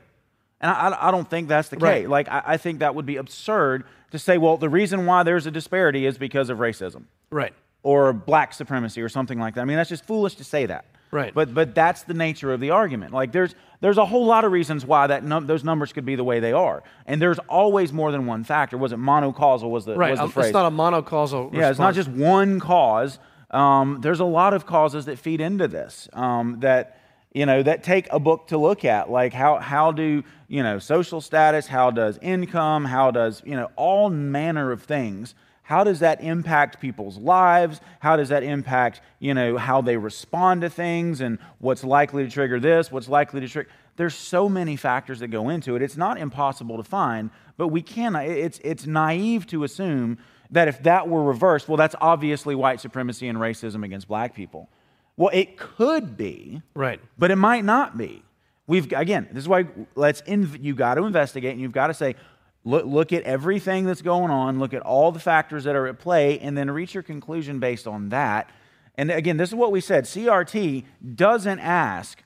And 0.59 0.71
I, 0.71 1.07
I 1.07 1.11
don't 1.11 1.29
think 1.29 1.49
that's 1.49 1.67
the 1.69 1.77
Right. 1.77 2.03
case. 2.03 2.07
Like, 2.07 2.29
I, 2.29 2.41
I 2.45 2.57
think 2.57 2.79
that 2.79 2.95
would 2.95 3.05
be 3.05 3.17
absurd 3.17 3.83
to 4.11 4.19
say, 4.19 4.37
well, 4.37 4.55
the 4.55 4.69
reason 4.69 5.05
why 5.05 5.23
there's 5.23 5.45
a 5.45 5.51
disparity 5.51 6.05
is 6.05 6.17
because 6.17 6.49
of 6.49 6.59
racism 6.59 7.03
Right. 7.29 7.53
Or 7.83 8.13
black 8.13 8.53
supremacy 8.53 9.01
or 9.01 9.09
something 9.09 9.39
like 9.39 9.55
that. 9.55 9.61
I 9.61 9.65
mean, 9.65 9.77
that's 9.77 9.89
just 9.89 10.05
foolish 10.05 10.35
to 10.35 10.43
say 10.43 10.65
that. 10.65 10.85
Right. 11.11 11.31
But 11.33 11.53
but 11.53 11.75
that's 11.75 12.03
the 12.03 12.15
nature 12.15 12.51
of 12.53 12.59
the 12.59 12.71
argument. 12.71 13.13
Like 13.13 13.31
there's 13.31 13.53
there's 13.81 13.99
a 13.99 14.05
whole 14.05 14.25
lot 14.25 14.45
of 14.45 14.51
reasons 14.51 14.83
why 14.83 15.05
that 15.07 15.23
num- 15.23 15.45
those 15.45 15.63
numbers 15.63 15.93
could 15.93 16.05
be 16.05 16.15
the 16.15 16.23
way 16.23 16.39
they 16.39 16.53
are, 16.53 16.81
and 17.05 17.21
there's 17.21 17.37
always 17.47 17.93
more 17.93 18.11
than 18.11 18.25
one 18.25 18.43
factor. 18.43 18.77
Was 18.79 18.93
it 18.93 18.99
monocausal? 18.99 19.69
Was 19.69 19.85
the 19.85 19.95
Right. 19.95 20.09
was 20.11 20.19
the 20.19 20.23
Um, 20.25 20.31
phrase? 20.31 20.47
it's 20.47 20.53
not 20.53 20.65
a 20.65 20.71
monocausal 20.75 21.53
yeah, 21.53 21.69
it's 21.69 21.77
not 21.77 21.93
just 21.93 22.09
one 22.09 22.59
cause. 22.59 23.19
Um, 23.51 23.99
there's 24.01 24.19
a 24.21 24.25
lot 24.25 24.55
of 24.55 24.65
causes 24.65 25.05
that 25.05 25.19
feed 25.19 25.39
into 25.39 25.67
this 25.67 26.09
um, 26.13 26.61
that 26.61 26.97
you 27.31 27.45
know 27.45 27.61
that 27.61 27.83
take 27.83 28.07
a 28.11 28.19
book 28.19 28.47
to 28.47 28.57
look 28.57 28.83
at. 28.83 29.11
Like 29.11 29.33
how 29.33 29.57
how 29.59 29.91
do 29.91 30.23
you 30.47 30.63
know 30.63 30.79
social 30.79 31.21
status? 31.21 31.67
How 31.67 31.91
does 31.91 32.17
income? 32.23 32.85
How 32.85 33.11
does 33.11 33.43
you 33.45 33.55
know 33.55 33.69
all 33.75 34.09
manner 34.09 34.71
of 34.71 34.81
things? 34.81 35.35
How 35.63 35.83
does 35.85 35.99
that 35.99 36.21
impact 36.21 36.79
people's 36.81 37.17
lives? 37.17 37.79
How 37.99 38.17
does 38.17 38.29
that 38.29 38.43
impact 38.43 39.01
you 39.19 39.33
know 39.33 39.57
how 39.57 39.81
they 39.81 39.95
respond 39.97 40.61
to 40.61 40.69
things 40.69 41.21
and 41.21 41.39
what's 41.59 41.83
likely 41.83 42.23
to 42.25 42.29
trigger 42.29 42.59
this? 42.59 42.91
What's 42.91 43.07
likely 43.07 43.39
to 43.41 43.47
trigger? 43.47 43.69
There's 43.95 44.13
so 44.15 44.49
many 44.49 44.75
factors 44.75 45.19
that 45.19 45.27
go 45.29 45.49
into 45.49 45.75
it. 45.75 45.81
It's 45.81 45.95
not 45.97 46.17
impossible 46.17 46.77
to 46.77 46.83
find, 46.83 47.29
but 47.57 47.69
we 47.69 47.81
cannot. 47.81 48.25
It's 48.25 48.59
it's 48.63 48.85
naive 48.85 49.47
to 49.47 49.63
assume 49.63 50.17
that 50.51 50.67
if 50.67 50.83
that 50.83 51.07
were 51.07 51.23
reversed, 51.23 51.67
well, 51.67 51.77
that's 51.77 51.95
obviously 52.01 52.55
white 52.55 52.79
supremacy 52.81 53.27
and 53.27 53.37
racism 53.39 53.83
against 53.85 54.07
black 54.07 54.35
people. 54.35 54.69
Well, 55.15 55.31
it 55.33 55.57
could 55.57 56.17
be, 56.17 56.61
Right. 56.73 56.99
but 57.17 57.31
it 57.31 57.35
might 57.37 57.63
not 57.63 57.97
be. 57.97 58.23
We've 58.67 58.91
again, 58.93 59.27
this 59.31 59.43
is 59.43 59.47
why 59.47 59.65
let's 59.95 60.21
inv- 60.23 60.61
you 60.63 60.73
got 60.75 60.95
to 60.95 61.03
investigate 61.05 61.51
and 61.51 61.61
you've 61.61 61.71
got 61.71 61.87
to 61.87 61.93
say, 61.93 62.15
look, 62.63 62.85
look 62.85 63.13
at 63.13 63.23
everything 63.23 63.85
that's 63.85 64.01
going 64.01 64.31
on, 64.31 64.59
look 64.59 64.73
at 64.73 64.81
all 64.81 65.11
the 65.11 65.19
factors 65.19 65.63
that 65.65 65.75
are 65.75 65.87
at 65.87 65.99
play, 65.99 66.39
and 66.39 66.57
then 66.57 66.69
reach 66.71 66.93
your 66.93 67.03
conclusion 67.03 67.59
based 67.59 67.87
on 67.87 68.09
that. 68.09 68.49
And 68.95 69.09
again, 69.11 69.37
this 69.37 69.49
is 69.49 69.55
what 69.55 69.71
we 69.71 69.81
said. 69.81 70.05
CRT 70.05 70.83
doesn't 71.15 71.59
ask, 71.59 72.23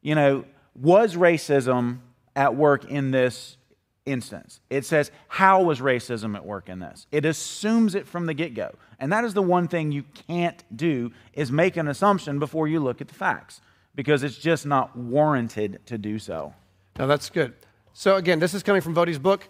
you 0.00 0.14
know, 0.14 0.44
was 0.74 1.16
racism 1.16 1.98
at 2.36 2.54
work 2.54 2.84
in 2.84 3.10
this 3.10 3.56
instance? 4.04 4.60
It 4.68 4.84
says, 4.84 5.10
how 5.28 5.62
was 5.62 5.80
racism 5.80 6.34
at 6.34 6.44
work 6.44 6.68
in 6.68 6.80
this? 6.80 7.06
It 7.10 7.24
assumes 7.24 7.94
it 7.94 8.06
from 8.06 8.26
the 8.26 8.34
get-go. 8.34 8.74
And 8.98 9.12
that 9.12 9.24
is 9.24 9.34
the 9.34 9.42
one 9.42 9.68
thing 9.68 9.92
you 9.92 10.04
can't 10.28 10.62
do 10.74 11.12
is 11.32 11.50
make 11.50 11.76
an 11.76 11.88
assumption 11.88 12.38
before 12.38 12.68
you 12.68 12.80
look 12.80 13.00
at 13.00 13.08
the 13.08 13.14
facts 13.14 13.60
because 13.94 14.22
it's 14.22 14.36
just 14.36 14.66
not 14.66 14.96
warranted 14.96 15.80
to 15.86 15.98
do 15.98 16.18
so. 16.18 16.54
No, 16.98 17.06
that's 17.06 17.30
good. 17.30 17.54
So 17.94 18.16
again, 18.16 18.38
this 18.38 18.54
is 18.54 18.62
coming 18.62 18.80
from 18.80 18.94
Voddie's 18.94 19.18
book. 19.18 19.48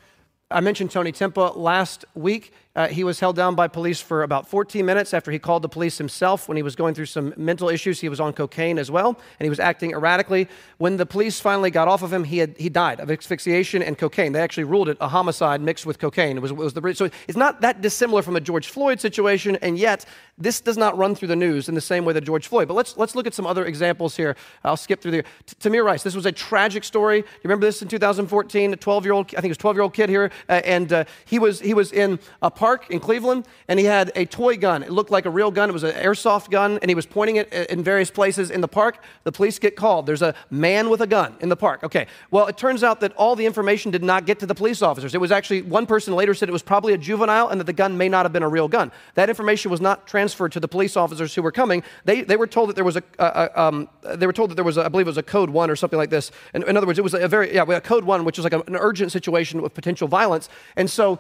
I 0.52 0.60
mentioned 0.60 0.90
Tony 0.90 1.12
Timpa 1.12 1.56
last 1.56 2.04
week. 2.14 2.52
Uh, 2.74 2.88
he 2.88 3.04
was 3.04 3.20
held 3.20 3.37
down 3.37 3.54
by 3.54 3.68
police 3.68 4.00
for 4.00 4.22
about 4.22 4.48
14 4.48 4.87
minutes 4.87 5.12
after 5.12 5.30
he 5.30 5.38
called 5.38 5.61
the 5.61 5.68
police 5.68 5.98
himself 5.98 6.48
when 6.48 6.56
he 6.56 6.62
was 6.62 6.74
going 6.74 6.94
through 6.94 7.04
some 7.04 7.35
mental 7.37 7.68
issues. 7.68 8.00
He 8.00 8.08
was 8.08 8.18
on 8.18 8.32
cocaine 8.32 8.78
as 8.78 8.90
well, 8.90 9.08
and 9.38 9.44
he 9.44 9.50
was 9.50 9.61
acting 9.61 9.90
erratically. 9.90 10.48
When 10.78 10.96
the 10.96 11.04
police 11.04 11.38
finally 11.38 11.70
got 11.70 11.87
off 11.87 12.02
of 12.02 12.11
him, 12.11 12.24
he, 12.24 12.38
had, 12.38 12.56
he 12.56 12.70
died 12.70 12.98
of 12.98 13.11
asphyxiation 13.11 13.82
and 13.82 13.98
cocaine. 13.98 14.32
They 14.32 14.40
actually 14.40 14.64
ruled 14.64 14.88
it 14.88 14.96
a 15.02 15.08
homicide 15.08 15.61
mixed 15.61 15.85
with 15.85 15.98
cocaine. 15.98 16.38
It 16.38 16.40
was, 16.40 16.50
it 16.50 16.56
was 16.56 16.72
the, 16.72 16.94
so 16.94 17.11
it's 17.28 17.37
not 17.37 17.61
that 17.61 17.82
dissimilar 17.82 18.22
from 18.22 18.37
a 18.37 18.40
George 18.40 18.68
Floyd 18.68 19.00
situation, 19.00 19.56
and 19.56 19.78
yet 19.78 20.06
this 20.38 20.62
does 20.62 20.78
not 20.78 20.96
run 20.96 21.14
through 21.14 21.28
the 21.28 21.37
news 21.37 21.68
in 21.68 21.74
the 21.74 21.80
same 21.80 22.06
way 22.06 22.14
that 22.14 22.22
George 22.22 22.46
Floyd. 22.46 22.68
But 22.68 22.74
let's, 22.74 22.96
let's 22.96 23.14
look 23.14 23.26
at 23.26 23.35
some 23.35 23.46
other 23.46 23.66
examples 23.66 24.16
here. 24.16 24.35
I'll 24.64 24.78
skip 24.78 25.02
through 25.02 25.11
the. 25.11 25.22
T- 25.44 25.56
Tamir 25.61 25.85
Rice, 25.85 26.02
this 26.02 26.14
was 26.14 26.24
a 26.24 26.32
tragic 26.32 26.85
story. 26.85 27.18
You 27.18 27.24
remember 27.44 27.66
this 27.66 27.82
in 27.82 27.88
2014? 27.88 28.72
A 28.72 28.76
12 28.76 29.04
year 29.04 29.12
old, 29.12 29.26
I 29.26 29.42
think 29.42 29.44
it 29.44 29.48
was 29.48 29.58
12 29.58 29.76
year 29.76 29.82
old 29.82 29.92
kid 29.92 30.08
here, 30.08 30.30
uh, 30.48 30.62
and 30.64 30.90
uh, 30.90 31.04
he, 31.26 31.38
was, 31.38 31.61
he 31.61 31.74
was 31.74 31.92
in 31.92 32.18
a 32.40 32.50
park 32.62 32.90
in 32.90 33.01
Cleveland, 33.01 33.44
and 33.66 33.81
he 33.81 33.87
had 33.87 34.12
a 34.14 34.25
toy 34.25 34.57
gun. 34.57 34.85
It 34.85 34.92
looked 34.92 35.11
like 35.11 35.27
a 35.27 35.31
real 35.31 35.51
gun. 35.51 35.68
It 35.68 35.72
was 35.72 35.83
an 35.83 35.96
airsoft 35.96 36.48
gun, 36.48 36.79
and 36.81 36.88
he 36.88 36.94
was 36.94 37.07
pointing 37.07 37.35
it 37.40 37.53
uh, 37.53 37.75
in 37.75 37.83
various 37.83 38.09
places 38.09 38.53
in 38.53 38.61
the 38.61 38.68
park. 38.68 39.03
The 39.25 39.33
police 39.33 39.59
get 39.59 39.75
called. 39.75 40.07
There's 40.07 40.22
a 40.22 40.33
man 40.48 40.88
with 40.88 41.01
a 41.01 41.09
gun 41.09 41.35
in 41.40 41.48
the 41.48 41.57
park. 41.57 41.83
Okay, 41.83 42.07
well, 42.31 42.46
it 42.46 42.57
turns 42.57 42.85
out 42.85 43.01
that 43.01 43.12
all 43.14 43.35
the 43.35 43.46
information 43.46 43.90
did 43.90 44.05
not 44.05 44.27
get 44.27 44.38
to 44.38 44.46
the 44.46 44.55
police 44.55 44.81
officers. 44.81 45.12
It 45.12 45.20
was 45.20 45.33
actually, 45.33 45.62
one 45.62 45.87
person 45.87 46.14
later 46.14 46.35
said 46.35 46.48
it 46.48 46.53
was 46.53 46.62
probably 46.62 46.92
a 46.92 46.98
juvenile 46.98 47.48
and 47.48 47.59
that 47.59 47.66
the 47.66 47.72
gun 47.72 47.98
may 47.98 48.09
not 48.09 48.25
have 48.25 48.33
been 48.33 48.44
a 48.44 48.48
real 48.59 48.68
gun. 48.68 48.92
That 49.14 49.29
information 49.29 49.72
was 49.72 49.81
not 49.81 50.07
transferred 50.07 50.53
to 50.53 50.61
the 50.61 50.68
police 50.68 50.96
officers 50.96 51.35
who 51.35 51.42
were 51.42 51.51
coming. 51.51 51.83
They, 52.05 52.22
they 52.22 52.37
were 52.37 52.46
told 52.46 52.68
that 52.68 52.77
there 52.77 52.85
was 52.85 52.96
a, 52.96 53.03
a 53.18 53.61
um, 53.61 53.88
they 54.20 54.27
were 54.27 54.33
told 54.33 54.51
that 54.51 54.55
there 54.55 54.68
was, 54.70 54.77
a, 54.77 54.85
I 54.85 54.88
believe 54.88 55.09
it 55.09 55.14
was 55.16 55.18
a 55.18 55.31
code 55.37 55.51
one 55.51 55.68
or 55.68 55.75
something 55.75 55.98
like 55.98 56.11
this. 56.11 56.31
In, 56.55 56.62
in 56.62 56.77
other 56.77 56.87
words, 56.87 57.01
it 57.01 57.03
was 57.03 57.14
a 57.14 57.27
very, 57.27 57.53
yeah, 57.53 57.64
a 57.68 57.81
code 57.81 58.05
one, 58.05 58.25
which 58.25 58.38
was 58.38 58.44
like 58.44 58.53
a- 58.53 58.70
an 58.70 58.77
urgent 58.77 59.11
situation 59.11 59.62
with 59.62 59.75
potential 59.75 60.07
violence. 60.07 60.48
And 60.77 60.88
so 60.88 61.18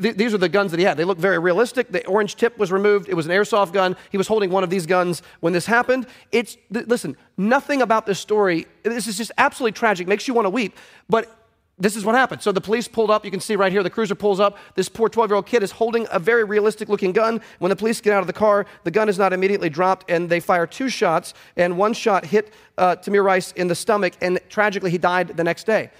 th- 0.00 0.16
these 0.16 0.34
are 0.34 0.38
the 0.38 0.48
guns 0.48 0.70
that 0.70 0.78
he 0.78 0.84
had. 0.84 0.96
They 0.96 1.04
look 1.04 1.18
very 1.18 1.38
realistic. 1.38 1.90
The 1.90 2.06
orange 2.06 2.36
tip 2.36 2.58
was 2.58 2.72
removed. 2.72 3.08
It 3.08 3.14
was 3.14 3.26
an 3.26 3.32
airsoft 3.32 3.72
gun. 3.72 3.96
He 4.10 4.18
was 4.18 4.26
holding 4.26 4.50
one 4.50 4.64
of 4.64 4.70
these 4.70 4.86
guns 4.86 5.22
when 5.40 5.52
this 5.52 5.66
happened. 5.66 6.06
It's, 6.32 6.56
th- 6.72 6.86
listen, 6.86 7.16
nothing 7.36 7.82
about 7.82 8.06
this 8.06 8.18
story, 8.18 8.66
this 8.82 9.06
is 9.06 9.16
just 9.16 9.32
absolutely 9.38 9.72
tragic, 9.72 10.06
makes 10.08 10.28
you 10.28 10.34
want 10.34 10.46
to 10.46 10.50
weep. 10.50 10.76
But 11.08 11.34
this 11.78 11.94
is 11.94 12.04
what 12.04 12.14
happened. 12.14 12.42
So 12.42 12.50
the 12.50 12.60
police 12.60 12.88
pulled 12.88 13.10
up. 13.10 13.24
You 13.24 13.30
can 13.30 13.40
see 13.40 13.54
right 13.54 13.70
here, 13.70 13.82
the 13.82 13.90
cruiser 13.90 14.16
pulls 14.16 14.40
up. 14.40 14.58
This 14.74 14.88
poor 14.88 15.08
12 15.08 15.30
year 15.30 15.36
old 15.36 15.46
kid 15.46 15.62
is 15.62 15.70
holding 15.70 16.06
a 16.10 16.18
very 16.18 16.42
realistic 16.42 16.88
looking 16.88 17.12
gun. 17.12 17.40
When 17.60 17.70
the 17.70 17.76
police 17.76 18.00
get 18.00 18.12
out 18.12 18.20
of 18.20 18.26
the 18.26 18.32
car, 18.32 18.66
the 18.84 18.90
gun 18.90 19.08
is 19.08 19.18
not 19.18 19.32
immediately 19.32 19.70
dropped, 19.70 20.10
and 20.10 20.28
they 20.28 20.40
fire 20.40 20.66
two 20.66 20.88
shots. 20.88 21.34
And 21.56 21.78
one 21.78 21.92
shot 21.92 22.26
hit 22.26 22.52
uh, 22.76 22.96
Tamir 22.96 23.24
Rice 23.24 23.52
in 23.52 23.68
the 23.68 23.74
stomach, 23.74 24.14
and 24.20 24.40
tragically, 24.48 24.90
he 24.90 24.98
died 24.98 25.36
the 25.36 25.44
next 25.44 25.64
day. 25.64 25.90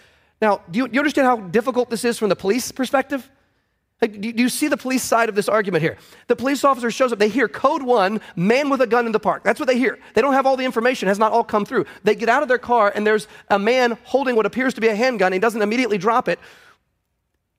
Now, 0.43 0.63
do 0.71 0.79
you, 0.79 0.89
do 0.89 0.95
you 0.95 1.01
understand 1.01 1.27
how 1.27 1.37
difficult 1.37 1.91
this 1.91 2.05
is 2.05 2.19
from 2.19 2.29
the 2.29 2.37
police 2.37 2.73
perspective? 2.73 3.29
Like, 4.01 4.21
do 4.21 4.29
you- 4.29 4.49
see 4.49 4.69
the 4.69 4.77
police 4.77 5.03
side 5.03 5.29
of 5.29 5.35
this 5.35 5.49
argument 5.49 5.83
here? 5.83 5.97
The 6.29 6.37
police 6.37 6.63
officer 6.63 6.91
shows 6.91 7.13
up. 7.13 7.19
They 7.19 7.29
hear 7.29 7.49
code 7.49 7.83
one, 7.83 8.21
man 8.37 8.71
with 8.71 8.81
a 8.81 8.87
gun 8.87 9.07
in 9.07 9.13
the 9.13 9.19
park. 9.19 9.43
That's 9.43 9.59
what 9.59 9.67
they 9.67 9.77
hear. 9.79 9.99
They 10.15 10.21
don't 10.23 10.35
have 10.35 10.47
all 10.47 10.57
the 10.57 10.65
information, 10.65 11.09
has 11.09 11.19
not 11.19 11.33
all 11.33 11.43
come 11.43 11.65
through. 11.65 11.85
They 12.05 12.15
get 12.15 12.29
out 12.29 12.43
of 12.43 12.49
their 12.49 12.59
car, 12.59 12.93
and 12.95 13.05
there's 13.05 13.27
a 13.51 13.59
man 13.59 13.99
holding 14.05 14.37
what 14.37 14.47
appears 14.47 14.73
to 14.75 14.81
be 14.81 14.87
a 14.89 14.95
handgun. 14.95 15.33
He 15.33 15.41
doesn't 15.41 15.63
immediately 15.63 15.99
drop 15.99 16.29
it. 16.29 16.39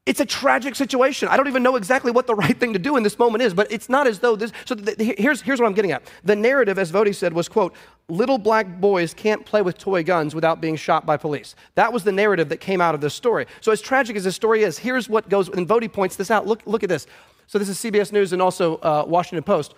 It's 0.09 0.19
a 0.19 0.25
tragic 0.25 0.73
situation. 0.73 1.27
I 1.27 1.37
don't 1.37 1.47
even 1.47 1.61
know 1.61 1.75
exactly 1.75 2.11
what 2.11 2.25
the 2.25 2.33
right 2.33 2.59
thing 2.59 2.73
to 2.73 2.79
do 2.79 2.97
in 2.97 3.03
this 3.03 3.19
moment 3.19 3.43
is, 3.43 3.53
but 3.53 3.71
it's 3.71 3.89
not 3.89 4.07
as 4.07 4.17
though 4.17 4.35
this. 4.35 4.51
So 4.65 4.73
the, 4.73 4.95
the- 4.95 5.13
here's, 5.19 5.39
here's 5.39 5.59
what 5.59 5.67
I'm 5.67 5.75
getting 5.75 5.91
at. 5.91 6.01
The 6.23 6.35
narrative, 6.35 6.79
as 6.79 6.91
Voddie 6.91 7.13
said, 7.13 7.31
was, 7.31 7.47
quote, 7.47 7.75
little 8.07 8.39
black 8.39 8.81
boys 8.81 9.13
can't 9.13 9.45
play 9.45 9.61
with 9.61 9.77
toy 9.77 10.01
guns 10.01 10.33
without 10.33 10.61
being 10.61 10.75
shot 10.77 11.05
by 11.05 11.15
police. 11.15 11.53
That 11.75 11.93
was 11.93 12.03
the 12.03 12.11
narrative 12.11 12.49
that 12.49 12.57
came 12.57 12.81
out 12.81 12.95
of 12.95 13.01
this 13.01 13.13
story. 13.13 13.45
So 13.61 13.71
as 13.71 13.81
tragic 13.81 14.15
as 14.15 14.23
this 14.23 14.35
story 14.35 14.63
is, 14.63 14.79
here's 14.79 15.07
what 15.07 15.29
goes, 15.29 15.47
and 15.47 15.67
Voddie 15.67 15.93
points 15.93 16.15
this 16.15 16.31
out. 16.31 16.47
Look, 16.47 16.63
look 16.65 16.81
at 16.81 16.89
this. 16.89 17.05
So 17.45 17.59
this 17.59 17.69
is 17.69 17.77
CBS 17.77 18.11
News 18.11 18.33
and 18.33 18.41
also 18.41 18.77
uh, 18.77 19.05
Washington 19.07 19.43
Post. 19.43 19.75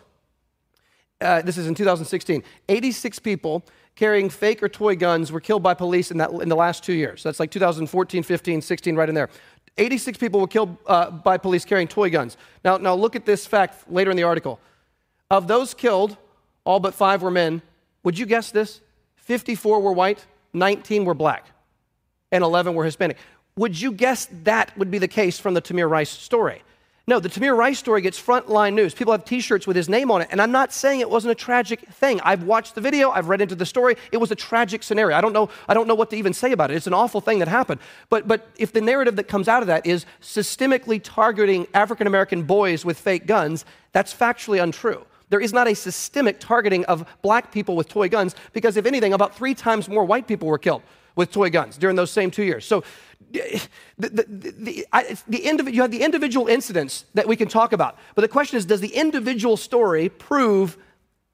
Uh, 1.20 1.42
this 1.42 1.58
is 1.58 1.68
in 1.68 1.76
2016. 1.76 2.42
86 2.70 3.20
people 3.20 3.66
carrying 3.96 4.30
fake 4.30 4.64
or 4.64 4.70
toy 4.70 4.96
guns 4.96 5.32
were 5.32 5.40
killed 5.40 5.62
by 5.62 5.74
police 5.74 6.12
in, 6.12 6.18
that, 6.18 6.32
in 6.32 6.50
the 6.50 6.56
last 6.56 6.84
two 6.84 6.94
years. 6.94 7.22
So 7.22 7.30
that's 7.30 7.40
like 7.40 7.52
2014, 7.52 8.24
15, 8.24 8.62
16, 8.62 8.96
right 8.96 9.10
in 9.10 9.16
there. 9.16 9.30
86 9.78 10.18
people 10.18 10.40
were 10.40 10.48
killed 10.48 10.78
uh, 10.86 11.10
by 11.12 11.38
police 11.38 11.66
carrying 11.66 11.88
toy 11.88 12.10
guns. 12.10 12.38
Now, 12.64 12.78
now 12.78 12.94
look 12.94 13.16
at 13.16 13.26
this 13.26 13.46
fact 13.46 13.92
later 13.92 14.12
in 14.12 14.18
the 14.18 14.24
article. 14.24 14.60
Of 15.30 15.48
those 15.48 15.74
killed, 15.74 16.18
all 16.66 16.80
but 16.80 16.94
five 16.94 17.22
were 17.22 17.32
men. 17.32 17.62
Would 18.04 18.20
you 18.20 18.26
guess 18.26 18.52
this? 18.52 18.82
54 19.16 19.80
were 19.80 19.94
white, 19.94 20.26
19 20.54 21.06
were 21.06 21.14
black, 21.14 21.48
and 22.32 22.44
11 22.44 22.74
were 22.74 22.84
Hispanic. 22.84 23.18
Would 23.56 23.80
you 23.80 23.92
guess 23.92 24.28
that 24.44 24.78
would 24.78 24.92
be 24.92 24.98
the 24.98 25.08
case 25.08 25.40
from 25.40 25.54
the 25.54 25.62
Tamir 25.62 25.90
Rice 25.90 26.10
story? 26.10 26.64
No, 27.08 27.20
the 27.20 27.30
Tamir 27.30 27.58
Rice 27.58 27.80
story 27.80 28.02
gets 28.02 28.22
frontline 28.22 28.74
news. 28.74 28.94
People 28.94 29.12
have 29.12 29.26
t 29.26 29.40
shirts 29.40 29.66
with 29.66 29.76
his 29.76 29.90
name 29.90 30.12
on 30.12 30.22
it. 30.22 30.28
And 30.32 30.40
I'm 30.40 30.52
not 30.52 30.72
saying 30.72 31.00
it 31.00 31.10
wasn't 31.10 31.32
a 31.32 31.36
tragic 31.36 31.82
thing. 31.90 32.22
I've 32.22 32.44
watched 32.44 32.76
the 32.76 32.82
video, 32.82 33.10
I've 33.10 33.28
read 33.28 33.42
into 33.42 33.56
the 33.56 33.66
story. 33.66 33.96
It 34.12 34.18
was 34.18 34.30
a 34.30 34.36
tragic 34.36 34.84
scenario. 34.84 35.18
I 35.18 35.22
don't 35.22 35.34
know, 35.34 35.50
I 35.68 35.74
don't 35.74 35.88
know 35.88 35.96
what 35.96 36.12
to 36.12 36.16
even 36.16 36.34
say 36.34 36.52
about 36.52 36.70
it. 36.70 36.76
It's 36.76 36.88
an 36.88 36.94
awful 36.94 37.20
thing 37.20 37.40
that 37.40 37.48
happened. 37.48 37.82
But, 38.10 38.28
but 38.28 38.48
if 38.58 38.72
the 38.72 38.82
narrative 38.82 39.16
that 39.16 39.24
comes 39.24 39.48
out 39.48 39.64
of 39.64 39.68
that 39.68 39.86
is 39.86 40.06
systemically 40.22 41.02
targeting 41.04 41.66
African 41.74 42.06
American 42.06 42.44
boys 42.44 42.86
with 42.86 43.00
fake 43.00 43.26
guns, 43.26 43.66
that's 43.94 44.14
factually 44.14 44.62
untrue. 44.62 45.04
There 45.30 45.42
is 45.42 45.54
not 45.54 45.68
a 45.68 45.74
systemic 45.74 46.40
targeting 46.40 46.86
of 46.86 47.08
black 47.24 47.52
people 47.52 47.76
with 47.76 47.90
toy 47.90 48.10
guns 48.10 48.36
because, 48.54 48.78
if 48.78 48.86
anything, 48.86 49.14
about 49.14 49.34
three 49.36 49.56
times 49.56 49.90
more 49.90 50.06
white 50.06 50.28
people 50.28 50.48
were 50.48 50.60
killed 50.60 50.84
with 51.16 51.32
toy 51.32 51.50
guns 51.50 51.78
during 51.78 51.96
those 51.96 52.12
same 52.12 52.32
two 52.32 52.44
years. 52.44 52.66
So 52.66 52.84
the, 53.32 53.70
the, 53.98 54.54
the, 54.58 54.88
I, 54.92 55.18
the 55.28 55.40
indiv- 55.40 55.74
you 55.74 55.82
have 55.82 55.92
the 55.92 56.04
individual 56.04 56.48
incidents 56.48 57.06
that 57.14 57.28
we 57.28 57.36
can 57.36 57.48
talk 57.48 57.74
about. 57.74 57.98
But 58.16 58.22
the 58.22 58.28
question 58.28 58.58
is 58.58 58.66
does 58.66 58.82
the 58.82 58.96
individual 58.96 59.58
story 59.58 60.10
prove 60.10 60.78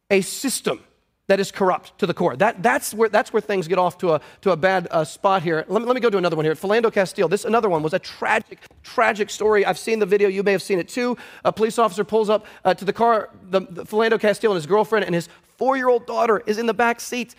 a 0.10 0.22
system? 0.22 0.82
That 1.28 1.42
is 1.42 1.52
corrupt 1.52 2.00
to 2.00 2.06
the 2.06 2.14
core. 2.14 2.38
That, 2.38 2.64
that's, 2.64 2.94
where, 2.94 3.10
that's 3.10 3.34
where 3.34 3.42
things 3.42 3.68
get 3.68 3.78
off 3.78 3.98
to 3.98 4.14
a, 4.14 4.22
to 4.44 4.52
a 4.52 4.56
bad 4.56 4.88
uh, 4.90 5.04
spot 5.04 5.44
here. 5.44 5.66
Let 5.68 5.82
me, 5.82 5.86
let 5.86 5.94
me 5.94 6.00
go 6.00 6.10
to 6.10 6.18
another 6.18 6.38
one 6.38 6.46
here. 6.46 6.56
Philando 6.56 6.90
Castile, 6.90 7.28
this 7.28 7.44
another 7.44 7.68
one 7.68 7.84
was 7.84 7.94
a 7.94 8.00
tragic, 8.00 8.60
tragic 8.82 9.30
story. 9.30 9.66
I've 9.66 9.78
seen 9.78 10.00
the 10.00 10.06
video. 10.06 10.30
You 10.30 10.42
may 10.42 10.54
have 10.54 10.62
seen 10.62 10.80
it 10.80 10.88
too. 10.88 11.18
A 11.44 11.52
police 11.52 11.78
officer 11.78 12.06
pulls 12.06 12.30
up 12.30 12.46
uh, 12.64 12.74
to 12.76 12.86
the 12.86 12.94
car, 12.94 13.30
the, 13.50 13.60
the 13.60 13.84
Philando 13.84 14.18
Castile 14.18 14.52
and 14.52 14.56
his 14.56 14.66
girlfriend, 14.66 15.04
and 15.04 15.14
his 15.14 15.28
four 15.58 15.76
year 15.76 15.90
old 15.90 16.08
daughter 16.08 16.44
is 16.46 16.58
in 16.60 16.66
the 16.66 16.74
back 16.74 17.02
seat. 17.02 17.36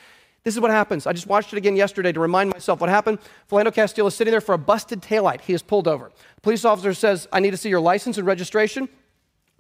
This 0.48 0.54
is 0.54 0.62
what 0.62 0.70
happens. 0.70 1.06
I 1.06 1.12
just 1.12 1.26
watched 1.26 1.52
it 1.52 1.58
again 1.58 1.76
yesterday 1.76 2.10
to 2.10 2.20
remind 2.20 2.48
myself 2.48 2.80
what 2.80 2.88
happened. 2.88 3.18
Philando 3.50 3.70
Castile 3.70 4.06
is 4.06 4.14
sitting 4.14 4.30
there 4.30 4.40
for 4.40 4.54
a 4.54 4.58
busted 4.58 5.02
taillight. 5.02 5.42
He 5.42 5.52
is 5.52 5.60
pulled 5.60 5.86
over. 5.86 6.10
Police 6.40 6.64
officer 6.64 6.94
says, 6.94 7.28
I 7.34 7.40
need 7.40 7.50
to 7.50 7.58
see 7.58 7.68
your 7.68 7.80
license 7.80 8.16
and 8.16 8.26
registration. 8.26 8.88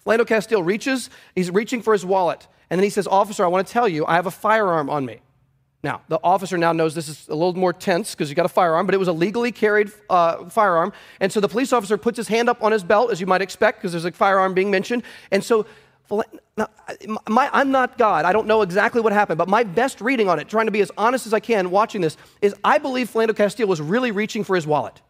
Philando 0.06 0.26
Castile 0.26 0.62
reaches, 0.62 1.10
he's 1.34 1.50
reaching 1.50 1.82
for 1.82 1.92
his 1.92 2.06
wallet. 2.06 2.48
And 2.70 2.78
then 2.78 2.84
he 2.84 2.88
says, 2.88 3.06
Officer, 3.06 3.44
I 3.44 3.48
want 3.48 3.66
to 3.66 3.70
tell 3.70 3.86
you, 3.86 4.06
I 4.06 4.14
have 4.14 4.24
a 4.24 4.30
firearm 4.30 4.88
on 4.88 5.04
me. 5.04 5.20
Now, 5.82 6.00
the 6.08 6.18
officer 6.24 6.56
now 6.56 6.72
knows 6.72 6.94
this 6.94 7.10
is 7.10 7.28
a 7.28 7.34
little 7.34 7.52
more 7.52 7.74
tense 7.74 8.14
because 8.14 8.30
he 8.30 8.34
got 8.34 8.46
a 8.46 8.48
firearm, 8.48 8.86
but 8.86 8.94
it 8.94 8.98
was 8.98 9.08
a 9.08 9.12
legally 9.12 9.52
carried 9.52 9.92
uh, 10.08 10.48
firearm. 10.48 10.94
And 11.20 11.30
so 11.30 11.38
the 11.38 11.48
police 11.48 11.70
officer 11.70 11.98
puts 11.98 12.16
his 12.16 12.28
hand 12.28 12.48
up 12.48 12.62
on 12.62 12.72
his 12.72 12.82
belt, 12.82 13.10
as 13.12 13.20
you 13.20 13.26
might 13.26 13.42
expect, 13.42 13.80
because 13.80 13.92
there's 13.92 14.06
a 14.06 14.12
firearm 14.12 14.54
being 14.54 14.70
mentioned. 14.70 15.02
And 15.30 15.44
so 15.44 15.66
my, 16.10 17.50
I'm 17.52 17.70
not 17.70 17.98
God. 17.98 18.24
I 18.24 18.32
don't 18.32 18.46
know 18.46 18.62
exactly 18.62 19.00
what 19.00 19.12
happened, 19.12 19.38
but 19.38 19.48
my 19.48 19.62
best 19.62 20.00
reading 20.00 20.28
on 20.28 20.38
it, 20.38 20.48
trying 20.48 20.66
to 20.66 20.72
be 20.72 20.80
as 20.80 20.90
honest 20.96 21.26
as 21.26 21.34
I 21.34 21.40
can 21.40 21.70
watching 21.70 22.00
this, 22.00 22.16
is 22.40 22.54
I 22.64 22.78
believe 22.78 23.10
Philando 23.10 23.36
Castile 23.36 23.66
was 23.66 23.80
really 23.80 24.10
reaching 24.10 24.44
for 24.44 24.56
his 24.56 24.66
wallet. 24.66 25.00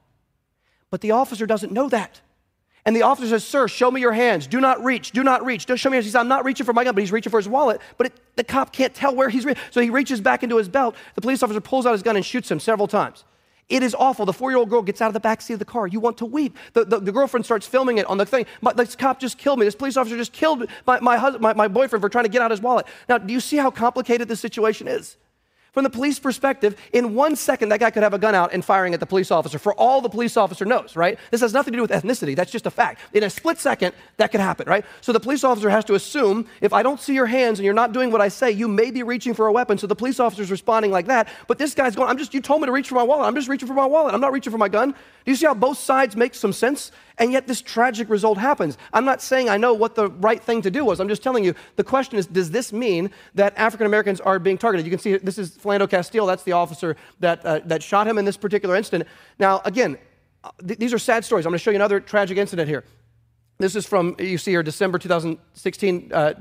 But 0.91 1.01
the 1.01 1.13
officer 1.13 1.47
doesn't 1.47 1.73
know 1.73 1.89
that. 1.89 2.21
And 2.85 2.97
the 2.97 3.03
officer 3.03 3.29
says, 3.29 3.45
Sir, 3.45 3.69
show 3.69 3.91
me 3.91 4.01
your 4.01 4.13
hands. 4.13 4.47
Do 4.47 4.61
not 4.61 4.83
reach. 4.83 5.11
Do 5.13 5.23
not 5.23 5.45
reach. 5.45 5.67
Don't 5.67 5.77
show 5.77 5.91
me 5.91 5.95
your 5.95 5.99
hands. 5.99 6.07
He 6.07 6.11
says, 6.11 6.21
I'm 6.21 6.29
not 6.29 6.45
reaching 6.45 6.65
for 6.65 6.73
my 6.73 6.85
gun, 6.85 6.95
but 6.95 7.03
he's 7.03 7.13
reaching 7.13 7.31
for 7.31 7.39
his 7.39 7.49
wallet. 7.49 7.81
But 7.99 8.07
it, 8.09 8.37
the 8.37 8.45
cop 8.45 8.73
can't 8.73 8.95
tell 8.95 9.15
where 9.15 9.29
he's 9.29 9.45
reaching. 9.45 9.63
So 9.71 9.81
he 9.81 9.91
reaches 9.91 10.21
back 10.21 10.43
into 10.43 10.57
his 10.57 10.69
belt. 10.69 10.95
The 11.15 11.21
police 11.21 11.43
officer 11.43 11.61
pulls 11.61 11.85
out 11.85 11.93
his 11.93 12.03
gun 12.03 12.17
and 12.17 12.25
shoots 12.25 12.51
him 12.51 12.59
several 12.59 12.89
times. 12.89 13.25
It 13.69 13.83
is 13.83 13.95
awful. 13.95 14.25
The 14.25 14.33
four 14.33 14.51
year 14.51 14.59
old 14.59 14.71
girl 14.71 14.83
gets 14.83 15.03
out 15.03 15.09
of 15.09 15.15
the 15.15 15.21
back 15.21 15.43
seat 15.43 15.55
of 15.55 15.59
the 15.59 15.65
car. 15.65 15.87
You 15.87 16.01
want 16.01 16.17
to 16.19 16.25
weep. 16.25 16.57
The, 16.73 16.85
the, 16.85 17.01
the 17.01 17.13
girlfriend 17.13 17.45
starts 17.45 17.67
filming 17.67 17.99
it 17.99 18.07
on 18.07 18.17
the 18.17 18.25
thing. 18.25 18.47
My, 18.63 18.73
this 18.73 18.97
cop 18.97 19.21
just 19.21 19.37
killed 19.37 19.59
me. 19.59 19.67
This 19.67 19.75
police 19.75 19.97
officer 19.97 20.17
just 20.17 20.33
killed 20.33 20.67
my, 20.87 20.99
my, 21.01 21.19
husband, 21.19 21.43
my, 21.43 21.53
my 21.53 21.69
boyfriend 21.69 22.03
for 22.03 22.09
trying 22.09 22.25
to 22.25 22.31
get 22.31 22.41
out 22.41 22.51
his 22.51 22.63
wallet. 22.63 22.87
Now, 23.09 23.19
do 23.19 23.33
you 23.33 23.41
see 23.41 23.59
how 23.59 23.71
complicated 23.71 24.29
this 24.29 24.41
situation 24.41 24.89
is? 24.89 25.17
From 25.79 25.85
the 25.85 25.91
police 25.91 26.19
perspective, 26.19 26.75
in 26.93 27.15
one 27.15 27.37
second, 27.37 27.69
that 27.69 27.79
guy 27.79 27.93
could 27.93 28.03
have 28.03 28.13
a 28.13 28.19
gun 28.19 28.35
out 28.35 28.53
and 28.53 28.65
firing 28.65 28.95
at 28.95 28.99
the 28.99 29.07
police 29.07 29.31
officer 29.31 29.61
for 29.61 29.73
all 29.75 30.01
the 30.01 30.09
police 30.09 30.37
officer 30.37 30.65
knows, 30.65 30.97
right? 30.97 31.17
This 31.31 31.41
has 31.41 31.53
nothing 31.53 31.71
to 31.73 31.77
do 31.77 31.83
with 31.83 31.93
ethnicity. 31.93 32.35
That's 32.35 32.51
just 32.51 32.67
a 32.67 32.71
fact. 32.73 33.01
In 33.13 33.23
a 33.23 33.31
split 33.31 33.61
second, 33.61 33.95
that 34.17 34.33
could 34.33 34.41
happen, 34.41 34.69
right? 34.69 34.85
So 35.03 35.13
the 35.13 35.21
police 35.21 35.45
officer 35.45 35.71
has 35.71 35.85
to 35.85 35.95
assume 35.95 36.49
if 36.61 36.73
I 36.73 36.83
don't 36.83 36.99
see 36.99 37.15
your 37.15 37.27
hands 37.27 37.61
and 37.61 37.65
you're 37.65 37.75
not 37.75 37.93
doing 37.93 38.11
what 38.11 38.21
I 38.21 38.27
say, 38.27 38.51
you 38.51 38.67
may 38.67 38.91
be 38.91 39.05
reaching 39.05 39.35
for 39.35 39.47
a 39.47 39.53
weapon. 39.53 39.79
So 39.79 39.87
the 39.87 39.95
police 39.95 40.19
officer 40.19 40.43
is 40.43 40.51
responding 40.51 40.91
like 40.91 41.07
that. 41.07 41.29
But 41.47 41.59
this 41.59 41.77
guy's 41.77 41.95
going, 41.95 42.09
I'm 42.09 42.19
just, 42.19 42.35
you 42.35 42.41
told 42.41 42.61
me 42.61 42.67
to 42.67 42.73
reach 42.73 42.89
for 42.89 42.97
my 42.97 43.05
wallet. 43.05 43.29
I'm 43.29 43.37
just 43.37 43.49
reaching 43.49 43.69
for 43.69 43.75
my 43.75 43.87
wallet. 43.87 44.15
I'm 44.15 44.21
not 44.21 44.33
reaching 44.33 44.51
for 44.51 44.59
my 44.59 44.69
gun. 44.69 44.91
Do 44.91 45.31
you 45.31 45.37
see 45.37 45.47
how 45.47 45.55
both 45.55 45.79
sides 45.79 46.17
make 46.17 46.35
some 46.35 46.53
sense? 46.53 46.91
And 47.19 47.33
yet 47.33 47.47
this 47.47 47.61
tragic 47.61 48.09
result 48.09 48.39
happens. 48.39 48.79
I'm 48.93 49.05
not 49.05 49.21
saying 49.21 49.49
I 49.49 49.57
know 49.57 49.75
what 49.75 49.95
the 49.97 50.09
right 50.09 50.43
thing 50.43 50.63
to 50.63 50.71
do 50.71 50.85
was. 50.85 51.01
I'm 51.01 51.09
just 51.09 51.23
telling 51.23 51.45
you 51.45 51.55
the 51.77 51.85
question 51.85 52.17
is 52.19 52.27
does 52.27 52.51
this 52.51 52.73
mean 52.73 53.11
that 53.35 53.57
African 53.57 53.87
Americans 53.87 54.21
are 54.21 54.39
being 54.39 54.57
targeted? 54.57 54.87
You 54.87 54.91
can 54.91 55.01
see 55.01 55.17
this 55.17 55.39
is 55.39 55.57
Philando 55.57 55.91
Castile. 55.91 56.27
That's 56.27 56.45
the 56.45 56.53
officer 56.53 56.97
that, 57.21 57.45
uh, 57.45 57.61
that 57.65 57.83
shot 57.83 58.07
him 58.07 58.19
in 58.19 58.25
this 58.25 58.37
particular 58.37 58.77
incident. 58.77 59.09
Now, 59.39 59.61
again, 59.65 59.99
uh, 60.45 60.51
th- 60.67 60.79
these 60.79 60.95
are 60.95 60.99
sad 60.99 61.25
stories. 61.25 61.45
I'm 61.45 61.51
going 61.51 61.59
to 61.59 61.63
show 61.63 61.71
you 61.71 61.77
another 61.77 61.99
tragic 61.99 62.39
incident 62.39 62.69
here. 62.69 62.85
This 63.59 63.75
is 63.75 63.85
from, 63.85 64.15
you 64.21 64.39
see 64.39 64.53
here, 64.53 64.63
December 64.63 64.99
2016, 64.99 66.13
uh, 66.15 66.35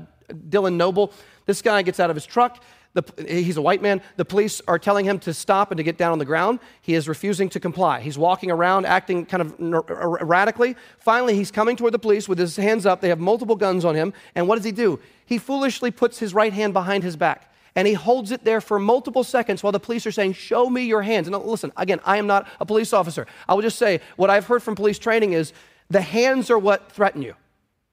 Dylan 0.48 0.74
Noble. 0.74 1.12
This 1.46 1.62
guy 1.62 1.82
gets 1.82 1.98
out 1.98 2.10
of 2.10 2.16
his 2.16 2.24
truck. 2.24 2.62
The, 3.00 3.26
he's 3.26 3.56
a 3.56 3.62
white 3.62 3.82
man. 3.82 4.02
The 4.16 4.24
police 4.24 4.60
are 4.66 4.78
telling 4.78 5.04
him 5.04 5.18
to 5.20 5.34
stop 5.34 5.70
and 5.70 5.78
to 5.78 5.82
get 5.82 5.98
down 5.98 6.12
on 6.12 6.18
the 6.18 6.24
ground. 6.24 6.60
He 6.82 6.94
is 6.94 7.08
refusing 7.08 7.48
to 7.50 7.60
comply. 7.60 8.00
He's 8.00 8.18
walking 8.18 8.50
around, 8.50 8.86
acting 8.86 9.26
kind 9.26 9.42
of 9.42 9.54
er, 9.60 10.18
erratically. 10.20 10.76
Finally, 10.98 11.34
he's 11.34 11.50
coming 11.50 11.76
toward 11.76 11.94
the 11.94 11.98
police 11.98 12.28
with 12.28 12.38
his 12.38 12.56
hands 12.56 12.86
up. 12.86 13.00
They 13.00 13.08
have 13.08 13.20
multiple 13.20 13.56
guns 13.56 13.84
on 13.84 13.94
him. 13.94 14.12
And 14.34 14.48
what 14.48 14.56
does 14.56 14.64
he 14.64 14.72
do? 14.72 14.98
He 15.26 15.38
foolishly 15.38 15.90
puts 15.90 16.18
his 16.18 16.34
right 16.34 16.52
hand 16.52 16.72
behind 16.72 17.04
his 17.04 17.16
back 17.16 17.52
and 17.78 17.86
he 17.86 17.94
holds 17.94 18.32
it 18.32 18.42
there 18.42 18.60
for 18.60 18.80
multiple 18.80 19.22
seconds 19.22 19.62
while 19.62 19.70
the 19.70 19.78
police 19.78 20.04
are 20.04 20.10
saying, 20.10 20.32
Show 20.32 20.68
me 20.68 20.82
your 20.82 21.02
hands. 21.02 21.28
And 21.28 21.36
listen, 21.44 21.70
again, 21.76 22.00
I 22.04 22.16
am 22.16 22.26
not 22.26 22.48
a 22.58 22.66
police 22.66 22.92
officer. 22.92 23.26
I 23.48 23.54
will 23.54 23.62
just 23.62 23.78
say 23.78 24.00
what 24.16 24.30
I've 24.30 24.46
heard 24.46 24.64
from 24.64 24.74
police 24.74 24.98
training 24.98 25.32
is 25.32 25.52
the 25.88 26.00
hands 26.00 26.50
are 26.50 26.58
what 26.58 26.90
threaten 26.90 27.22
you. 27.22 27.34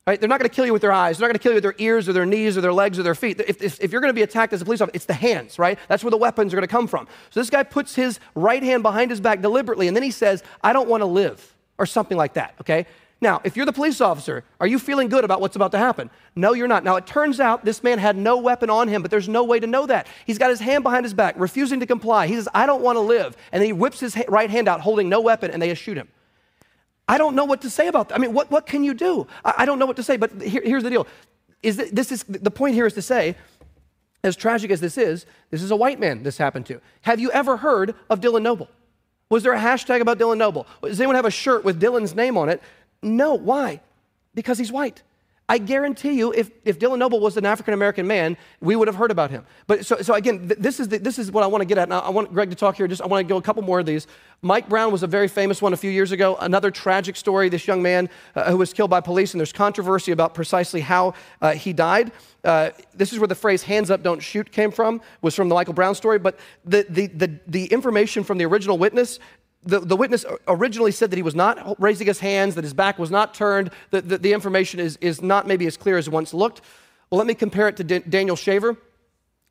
Right? 0.08 0.20
They're 0.20 0.30
not 0.30 0.40
going 0.40 0.48
to 0.48 0.56
kill 0.56 0.68
you 0.68 0.74
with 0.74 0.84
their 0.84 0.92
eyes. 0.92 1.18
They're 1.18 1.28
not 1.28 1.34
going 1.34 1.40
to 1.40 1.44
kill 1.44 1.52
you 1.54 1.56
with 1.56 1.64
their 1.64 1.76
ears 1.80 2.08
or 2.08 2.14
their 2.14 2.28
knees 2.28 2.56
or 2.58 2.62
their 2.62 2.74
legs 2.74 3.00
or 3.00 3.04
their 3.04 3.16
feet. 3.16 3.40
If, 3.40 3.60
if, 3.60 3.82
if 3.82 3.92
you're 3.92 4.02
going 4.02 4.12
to 4.12 4.16
be 4.16 4.22
attacked 4.22 4.54
as 4.54 4.62
a 4.62 4.66
police 4.66 4.80
officer, 4.80 4.92
it's 4.94 5.06
the 5.06 5.16
hands, 5.16 5.58
right? 5.58 5.80
That's 5.88 6.04
where 6.04 6.12
the 6.12 6.18
weapons 6.18 6.54
are 6.54 6.58
going 6.58 6.68
to 6.68 6.72
come 6.72 6.86
from. 6.86 7.08
So 7.32 7.40
this 7.40 7.50
guy 7.50 7.64
puts 7.64 7.96
his 7.96 8.20
right 8.36 8.62
hand 8.62 8.84
behind 8.84 9.10
his 9.10 9.20
back 9.20 9.42
deliberately, 9.42 9.88
and 9.88 9.98
then 9.98 10.04
he 10.04 10.12
says, 10.12 10.44
I 10.64 10.74
don't 10.74 10.88
want 10.88 11.02
to 11.02 11.08
live, 11.08 11.56
or 11.80 11.88
something 11.88 12.18
like 12.18 12.34
that, 12.34 12.54
okay? 12.62 12.86
Now, 13.20 13.42
if 13.44 13.58
you're 13.58 13.66
the 13.66 13.74
police 13.74 14.00
officer, 14.00 14.44
are 14.60 14.68
you 14.68 14.78
feeling 14.78 15.10
good 15.10 15.24
about 15.24 15.42
what's 15.42 15.56
about 15.56 15.72
to 15.72 15.80
happen? 15.80 16.12
No, 16.36 16.54
you're 16.54 16.68
not. 16.68 16.84
Now, 16.84 16.98
it 16.98 17.08
turns 17.08 17.40
out 17.40 17.66
this 17.66 17.82
man 17.82 17.98
had 17.98 18.16
no 18.16 18.38
weapon 18.38 18.70
on 18.70 18.88
him, 18.88 19.02
but 19.02 19.10
there's 19.10 19.28
no 19.28 19.44
way 19.44 19.60
to 19.60 19.66
know 19.66 19.88
that. 19.88 20.06
He's 20.28 20.38
got 20.38 20.52
his 20.52 20.60
hand 20.60 20.84
behind 20.84 21.06
his 21.06 21.16
back, 21.16 21.34
refusing 21.36 21.80
to 21.80 21.88
comply. 21.88 22.28
He 22.28 22.36
says, 22.36 22.48
I 22.54 22.68
don't 22.68 22.84
want 22.84 22.98
to 22.98 23.00
live. 23.00 23.36
And 23.52 23.62
then 23.62 23.66
he 23.66 23.74
whips 23.74 24.02
his 24.02 24.16
right 24.28 24.52
hand 24.52 24.68
out, 24.68 24.82
holding 24.82 25.10
no 25.10 25.22
weapon, 25.22 25.50
and 25.50 25.60
they 25.60 25.74
shoot 25.74 25.98
him. 25.98 26.10
I 27.08 27.18
don't 27.18 27.36
know 27.36 27.46
what 27.46 27.62
to 27.62 27.70
say 27.70 27.88
about 27.88 28.10
that. 28.10 28.16
I 28.16 28.18
mean, 28.18 28.34
what, 28.34 28.50
what 28.50 28.66
can 28.66 28.84
you 28.84 28.94
do? 28.94 29.28
I, 29.44 29.54
I 29.60 29.66
don't 29.66 29.80
know 29.80 29.86
what 29.86 29.96
to 29.98 30.04
say, 30.04 30.18
but 30.18 30.42
here, 30.42 30.62
here's 30.64 30.84
the 30.84 30.90
deal. 30.90 31.08
Is 31.62 31.78
that, 31.78 31.96
this 31.96 32.12
is, 32.12 32.24
the 32.24 32.52
point 32.52 32.76
here 32.76 32.86
is 32.86 32.94
to 32.94 33.02
say, 33.02 33.36
as 34.24 34.36
tragic 34.36 34.72
as 34.72 34.82
this 34.82 34.98
is, 34.98 35.26
this 35.52 35.62
is 35.62 35.72
a 35.72 35.76
white 35.76 36.00
man 36.00 36.24
this 36.24 36.38
happened 36.38 36.66
to. 36.66 36.82
Have 37.02 37.20
you 37.20 37.32
ever 37.32 37.58
heard 37.58 37.94
of 38.10 38.22
Dylan 38.22 38.42
Noble? 38.42 38.70
Was 39.30 39.44
there 39.44 39.54
a 39.54 39.60
hashtag 39.60 40.02
about 40.02 40.18
Dylan 40.18 40.38
Noble? 40.38 40.68
Does 40.82 41.00
anyone 41.00 41.16
have 41.16 41.26
a 41.26 41.32
shirt 41.32 41.64
with 41.64 41.80
Dylan's 41.82 42.16
name 42.16 42.38
on 42.38 42.50
it? 42.50 42.62
No. 43.02 43.36
Why? 43.36 43.82
Because 44.34 44.58
he's 44.58 44.72
white. 44.72 45.02
I 45.48 45.60
guarantee 45.60 46.14
you, 46.14 46.34
if, 46.34 46.50
if 46.64 46.80
Dylan 46.80 46.98
Noble 46.98 47.20
was 47.20 47.38
an 47.38 47.46
African 47.46 47.76
American 47.76 48.08
man, 48.08 48.36
we 48.62 48.76
would 48.76 48.88
have 48.88 48.96
heard 48.96 49.12
about 49.12 49.30
him. 49.30 49.46
But 49.68 49.86
so, 49.86 50.02
so 50.02 50.16
again, 50.16 50.48
th- 50.48 50.60
this, 50.60 50.80
is 50.80 50.88
the, 50.88 50.98
this 50.98 51.20
is 51.20 51.32
what 51.32 51.44
I 51.44 51.48
want 51.48 51.62
to 51.62 51.66
get 51.66 51.78
at. 51.78 51.88
Now, 51.88 52.00
I 52.00 52.10
want 52.10 52.34
Greg 52.34 52.50
to 52.50 52.56
talk 52.56 52.78
here. 52.78 52.88
Just 52.88 53.02
I 53.02 53.06
want 53.06 53.26
to 53.26 53.32
go 53.32 53.38
a 53.38 53.42
couple 53.44 53.62
more 53.62 53.80
of 53.80 53.86
these. 53.86 54.08
Mike 54.42 54.68
Brown 54.68 54.92
was 54.92 55.04
a 55.04 55.08
very 55.08 55.28
famous 55.28 55.62
one 55.62 55.72
a 55.72 55.78
few 55.78 55.92
years 55.92 56.12
ago. 56.12 56.36
Another 56.38 56.72
tragic 56.72 57.16
story. 57.16 57.48
This 57.50 57.68
young 57.68 57.84
man 57.84 58.10
uh, 58.36 58.50
who 58.50 58.58
was 58.58 58.74
killed 58.74 58.90
by 58.90 59.02
police, 59.02 59.36
and 59.36 59.40
there's 59.40 59.54
controversy 59.54 60.12
about 60.12 60.34
precisely 60.34 60.82
how 60.82 61.14
uh, 61.42 61.52
he 61.52 61.74
died. 61.74 62.12
Uh, 62.44 62.72
this 62.96 63.14
is 63.14 63.20
where 63.20 63.28
the 63.28 63.36
phrase 63.36 63.62
"hands 63.62 63.92
up, 63.92 64.02
don't 64.02 64.22
shoot" 64.22 64.52
came 64.52 64.72
from. 64.72 65.00
Was 65.22 65.36
from 65.36 65.48
the 65.48 65.56
Michael 65.56 65.74
Brown 65.76 65.94
story. 65.94 66.18
But 66.18 66.40
the 66.66 66.88
the 66.90 67.06
the, 67.08 67.40
the 67.46 67.66
information 67.68 68.24
from 68.24 68.40
the 68.40 68.46
original 68.46 68.80
witness 68.80 69.20
the, 69.66 69.80
the 69.80 69.96
witness 69.96 70.26
originally 70.48 70.92
said 70.92 71.12
that 71.12 71.18
he 71.18 71.24
was 71.24 71.36
not 71.36 71.80
raising 71.82 72.08
his 72.08 72.20
hands, 72.20 72.56
that 72.56 72.64
his 72.64 72.74
back 72.74 73.00
was 73.00 73.10
not 73.10 73.34
turned, 73.34 73.72
that 73.90 74.08
the, 74.08 74.18
the 74.18 74.34
information 74.34 74.80
is, 74.80 74.98
is 75.02 75.22
not 75.22 75.48
maybe 75.48 75.66
as 75.66 75.76
clear 75.76 75.98
as 75.98 76.10
once 76.10 76.34
looked. 76.34 76.62
Well, 77.10 77.18
let 77.18 77.28
me 77.28 77.34
compare 77.34 77.68
it 77.68 77.78
to 77.78 77.84
D- 77.84 78.00
Daniel 78.00 78.36
Shaver. 78.36 78.78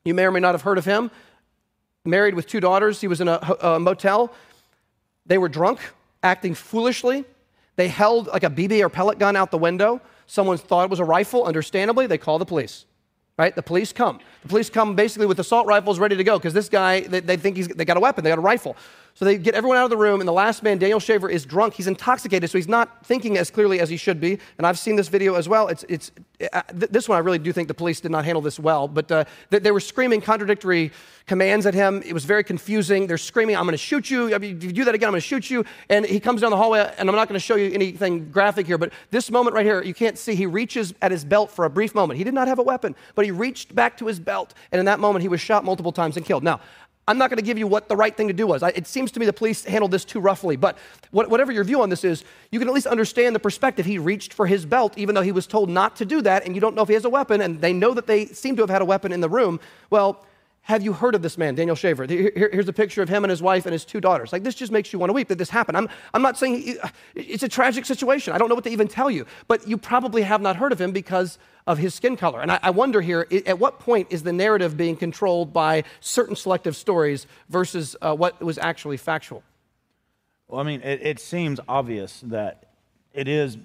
You 0.05 0.13
may 0.13 0.25
or 0.25 0.31
may 0.31 0.39
not 0.39 0.53
have 0.53 0.61
heard 0.61 0.77
of 0.77 0.85
him. 0.85 1.11
Married 2.05 2.33
with 2.33 2.47
two 2.47 2.59
daughters, 2.59 3.01
he 3.01 3.07
was 3.07 3.19
in 3.19 3.27
a, 3.27 3.39
a 3.61 3.79
motel. 3.79 4.33
They 5.25 5.37
were 5.37 5.49
drunk, 5.49 5.79
acting 6.23 6.53
foolishly. 6.53 7.25
They 7.75 7.87
held 7.87 8.27
like 8.27 8.43
a 8.43 8.49
BB 8.49 8.81
or 8.81 8.89
pellet 8.89 9.19
gun 9.19 9.35
out 9.35 9.51
the 9.51 9.57
window. 9.57 9.99
Someone 10.27 10.57
thought 10.57 10.85
it 10.85 10.89
was 10.89 10.99
a 10.99 11.05
rifle, 11.05 11.43
understandably. 11.43 12.07
They 12.07 12.17
call 12.17 12.39
the 12.39 12.45
police 12.45 12.85
right? 13.37 13.55
The 13.55 13.63
police 13.63 13.91
come. 13.91 14.19
The 14.43 14.47
police 14.47 14.69
come 14.69 14.95
basically 14.95 15.27
with 15.27 15.39
assault 15.39 15.67
rifles 15.67 15.99
ready 15.99 16.15
to 16.15 16.23
go 16.23 16.37
because 16.37 16.53
this 16.53 16.69
guy, 16.69 17.01
they, 17.01 17.19
they 17.19 17.37
think 17.37 17.57
he's, 17.57 17.67
they 17.67 17.85
got 17.85 17.97
a 17.97 17.99
weapon, 17.99 18.23
they 18.23 18.29
got 18.29 18.37
a 18.37 18.41
rifle. 18.41 18.77
So 19.17 19.23
they 19.23 19.37
get 19.37 19.55
everyone 19.55 19.77
out 19.77 19.85
of 19.85 19.89
the 19.89 19.97
room, 19.97 20.19
and 20.19 20.27
the 20.27 20.33
last 20.33 20.61
man, 20.61 20.77
Daniel 20.77 20.99
Shaver, 20.99 21.29
is 21.29 21.45
drunk. 21.45 21.73
He's 21.73 21.87
intoxicated, 21.87 22.49
so 22.49 22.57
he's 22.57 22.67
not 22.67 23.05
thinking 23.05 23.37
as 23.37 23.49
clearly 23.49 23.79
as 23.79 23.87
he 23.89 23.95
should 23.95 24.19
be. 24.19 24.37
And 24.57 24.67
I've 24.67 24.77
seen 24.77 24.97
this 24.97 25.07
video 25.07 25.35
as 25.35 25.47
well. 25.47 25.69
It's, 25.69 25.85
it's, 25.87 26.11
uh, 26.51 26.61
th- 26.63 26.91
this 26.91 27.07
one, 27.07 27.15
I 27.15 27.19
really 27.19 27.39
do 27.39 27.53
think 27.53 27.69
the 27.69 27.73
police 27.73 28.01
did 28.01 28.11
not 28.11 28.25
handle 28.25 28.41
this 28.41 28.59
well, 28.59 28.89
but 28.89 29.09
uh, 29.09 29.23
they, 29.51 29.59
they 29.59 29.71
were 29.71 29.79
screaming 29.79 30.19
contradictory 30.19 30.91
commands 31.27 31.65
at 31.65 31.73
him. 31.73 32.03
It 32.05 32.11
was 32.11 32.25
very 32.25 32.43
confusing. 32.43 33.07
They're 33.07 33.17
screaming, 33.17 33.55
I'm 33.55 33.63
going 33.63 33.71
to 33.71 33.77
shoot 33.77 34.11
you. 34.11 34.33
If 34.33 34.43
you 34.43 34.53
do 34.53 34.83
that 34.83 34.93
again, 34.93 35.07
I'm 35.07 35.13
going 35.13 35.21
to 35.21 35.27
shoot 35.27 35.49
you. 35.49 35.63
And 35.89 36.05
he 36.05 36.19
comes 36.19 36.41
down 36.41 36.51
the 36.51 36.57
hallway, 36.57 36.93
and 36.97 37.09
I'm 37.09 37.15
not 37.15 37.29
going 37.29 37.39
to 37.39 37.45
show 37.45 37.55
you 37.55 37.71
anything 37.73 38.29
graphic 38.31 38.67
here, 38.67 38.77
but 38.77 38.91
this 39.11 39.31
moment 39.31 39.55
right 39.55 39.65
here, 39.65 39.81
you 39.81 39.93
can't 39.93 40.17
see, 40.17 40.35
he 40.35 40.45
reaches 40.45 40.93
at 41.01 41.11
his 41.11 41.23
belt 41.23 41.51
for 41.51 41.63
a 41.63 41.69
brief 41.69 41.95
moment. 41.95 42.17
He 42.17 42.25
did 42.25 42.33
not 42.33 42.49
have 42.49 42.59
a 42.59 42.63
weapon, 42.63 42.97
but 43.15 43.23
he 43.23 43.31
reached 43.31 43.73
back 43.73 43.95
to 43.99 44.07
his 44.07 44.19
belt, 44.19 44.53
and 44.73 44.79
in 44.79 44.85
that 44.87 44.99
moment, 44.99 45.21
he 45.21 45.29
was 45.29 45.39
shot 45.39 45.63
multiple 45.63 45.93
times 45.93 46.17
and 46.17 46.25
killed. 46.25 46.43
Now, 46.43 46.59
I'm 47.07 47.19
not 47.19 47.29
going 47.29 47.37
to 47.37 47.43
give 47.43 47.59
you 47.59 47.67
what 47.67 47.87
the 47.87 47.95
right 47.95 48.15
thing 48.15 48.27
to 48.29 48.33
do 48.33 48.47
was. 48.47 48.63
I, 48.63 48.69
it 48.69 48.87
seems 48.87 49.11
to 49.11 49.19
me 49.19 49.27
the 49.27 49.33
police 49.33 49.63
handled 49.63 49.91
this 49.91 50.03
too 50.05 50.19
roughly. 50.19 50.55
But 50.55 50.77
what, 51.11 51.29
whatever 51.29 51.51
your 51.51 51.63
view 51.63 51.81
on 51.81 51.89
this 51.89 52.03
is, 52.03 52.23
you 52.51 52.57
can 52.57 52.67
at 52.67 52.73
least 52.73 52.87
understand 52.87 53.35
the 53.35 53.39
perspective. 53.39 53.85
He 53.85 53.99
reached 53.99 54.33
for 54.33 54.47
his 54.47 54.65
belt, 54.65 54.97
even 54.97 55.13
though 55.13 55.21
he 55.21 55.31
was 55.31 55.45
told 55.45 55.69
not 55.69 55.95
to 55.97 56.05
do 56.05 56.21
that, 56.21 56.45
and 56.45 56.55
you 56.55 56.61
don't 56.61 56.75
know 56.75 56.81
if 56.81 56.87
he 56.87 56.95
has 56.95 57.05
a 57.05 57.09
weapon, 57.09 57.41
and 57.41 57.61
they 57.61 57.73
know 57.73 57.93
that 57.93 58.07
they 58.07 58.25
seem 58.27 58.55
to 58.55 58.63
have 58.63 58.71
had 58.71 58.81
a 58.81 58.85
weapon 58.85 59.11
in 59.11 59.21
the 59.21 59.29
room. 59.29 59.59
Well, 59.91 60.25
have 60.65 60.81
you 60.81 60.93
heard 60.93 61.13
of 61.13 61.21
this 61.21 61.37
man, 61.37 61.53
Daniel 61.53 61.75
Shaver? 61.75 62.07
Here, 62.07 62.49
here's 62.51 62.67
a 62.67 62.73
picture 62.73 63.03
of 63.03 63.07
him 63.07 63.23
and 63.23 63.29
his 63.29 63.39
wife 63.39 63.67
and 63.67 63.73
his 63.73 63.85
two 63.85 64.01
daughters. 64.01 64.33
Like, 64.33 64.41
this 64.41 64.55
just 64.55 64.71
makes 64.71 64.91
you 64.91 64.97
want 64.97 65.11
to 65.11 65.13
weep 65.13 65.27
that 65.27 65.37
this 65.37 65.51
happened. 65.51 65.77
I'm, 65.77 65.87
I'm 66.11 66.23
not 66.23 66.39
saying 66.39 66.77
it's 67.13 67.43
a 67.43 67.47
tragic 67.47 67.85
situation. 67.85 68.33
I 68.33 68.39
don't 68.39 68.49
know 68.49 68.55
what 68.55 68.63
to 68.63 68.71
even 68.71 68.87
tell 68.87 69.11
you, 69.11 69.27
but 69.47 69.67
you 69.67 69.77
probably 69.77 70.23
have 70.23 70.41
not 70.41 70.55
heard 70.55 70.71
of 70.71 70.81
him 70.81 70.91
because 70.91 71.37
of 71.67 71.77
his 71.77 71.93
skin 71.93 72.17
color. 72.17 72.41
And 72.41 72.51
I, 72.51 72.59
I 72.63 72.71
wonder 72.71 72.99
here, 72.99 73.27
at 73.45 73.59
what 73.59 73.77
point 73.77 74.07
is 74.09 74.23
the 74.23 74.33
narrative 74.33 74.75
being 74.75 74.95
controlled 74.95 75.53
by 75.53 75.83
certain 75.99 76.35
selective 76.35 76.75
stories 76.75 77.27
versus 77.47 77.95
uh, 78.01 78.15
what 78.15 78.41
was 78.41 78.57
actually 78.57 78.97
factual? 78.97 79.43
Well, 80.47 80.59
I 80.59 80.63
mean, 80.63 80.81
it, 80.81 80.99
it 81.03 81.19
seems 81.19 81.59
obvious 81.67 82.21
that 82.25 82.69
it 83.13 83.27
is 83.27 83.59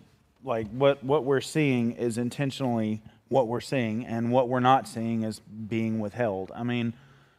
like 0.44 0.68
what, 0.68 1.02
what 1.02 1.24
we're 1.24 1.40
seeing 1.40 1.92
is 1.92 2.18
intentionally 2.18 3.00
what 3.30 3.46
we're 3.46 3.60
seeing, 3.60 4.04
and 4.04 4.32
what 4.32 4.48
we're 4.48 4.60
not 4.60 4.86
seeing 4.86 5.22
is 5.22 5.38
being 5.38 6.00
withheld. 6.00 6.50
I 6.54 6.64
mean, 6.64 6.92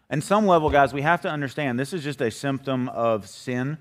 in 0.09 0.21
some 0.21 0.47
level, 0.47 0.69
guys, 0.69 0.93
we 0.93 1.01
have 1.01 1.21
to 1.21 1.29
understand 1.29 1.77
this 1.77 1.91
is 1.93 2.01
just 2.03 2.21
a 2.21 2.31
symptom 2.31 2.87
of 2.89 3.27
sin. 3.27 3.77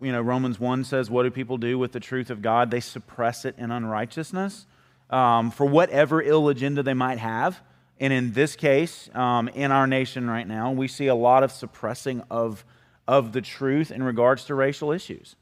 You 0.00 0.12
know, 0.12 0.22
Romans 0.22 0.58
1 0.58 0.84
says, 0.84 1.10
What 1.10 1.24
do 1.24 1.30
people 1.30 1.58
do 1.58 1.78
with 1.78 1.92
the 1.92 2.00
truth 2.00 2.30
of 2.30 2.40
God? 2.40 2.70
They 2.70 2.80
suppress 2.80 3.44
it 3.44 3.54
in 3.58 3.70
unrighteousness 3.70 4.66
um, 5.10 5.50
for 5.50 5.66
whatever 5.66 6.22
ill 6.22 6.48
agenda 6.48 6.82
they 6.82 6.94
might 6.94 7.18
have. 7.18 7.60
And 8.00 8.14
in 8.14 8.32
this 8.32 8.56
case, 8.56 9.10
um, 9.14 9.48
in 9.48 9.70
our 9.70 9.86
nation 9.86 10.28
right 10.28 10.48
now, 10.48 10.72
we 10.72 10.88
see 10.88 11.06
a 11.06 11.14
lot 11.14 11.42
of 11.42 11.52
suppressing 11.52 12.22
of, 12.30 12.64
of 13.06 13.32
the 13.32 13.42
truth 13.42 13.90
in 13.90 14.02
regards 14.02 14.46
to 14.46 14.54
racial 14.54 14.90
issues. 14.90 15.36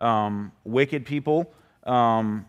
Um, 0.00 0.50
wicked 0.64 1.06
people 1.06 1.54
um, 1.84 2.46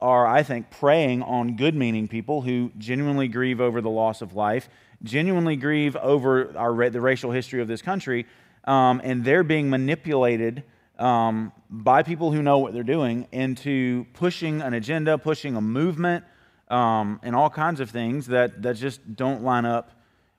are, 0.00 0.26
I 0.26 0.42
think, 0.42 0.70
preying 0.70 1.22
on 1.22 1.56
good 1.56 1.74
meaning 1.74 2.08
people 2.08 2.42
who 2.42 2.70
genuinely 2.76 3.28
grieve 3.28 3.60
over 3.60 3.80
the 3.80 3.90
loss 3.90 4.20
of 4.22 4.34
life, 4.34 4.68
genuinely 5.02 5.56
grieve 5.56 5.96
over 5.96 6.56
our, 6.56 6.90
the 6.90 7.00
racial 7.00 7.30
history 7.30 7.60
of 7.60 7.68
this 7.68 7.82
country, 7.82 8.26
um, 8.64 9.00
and 9.04 9.24
they're 9.24 9.44
being 9.44 9.70
manipulated 9.70 10.64
um, 10.98 11.52
by 11.70 12.02
people 12.02 12.32
who 12.32 12.42
know 12.42 12.58
what 12.58 12.72
they're 12.72 12.82
doing 12.82 13.26
into 13.32 14.06
pushing 14.12 14.60
an 14.62 14.74
agenda, 14.74 15.18
pushing 15.18 15.56
a 15.56 15.60
movement, 15.60 16.24
um, 16.68 17.20
and 17.22 17.36
all 17.36 17.50
kinds 17.50 17.80
of 17.80 17.90
things 17.90 18.26
that, 18.26 18.62
that 18.62 18.76
just 18.76 19.14
don't 19.14 19.42
line 19.42 19.64
up 19.64 19.92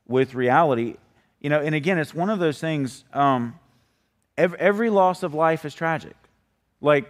with 0.07 0.35
reality. 0.35 0.95
You 1.39 1.49
know, 1.49 1.61
and 1.61 1.73
again, 1.73 1.97
it's 1.97 2.13
one 2.13 2.29
of 2.29 2.39
those 2.39 2.59
things. 2.59 3.03
Um, 3.13 3.59
every, 4.37 4.59
every 4.59 4.89
loss 4.89 5.23
of 5.23 5.33
life 5.33 5.65
is 5.65 5.73
tragic. 5.73 6.15
Like, 6.81 7.09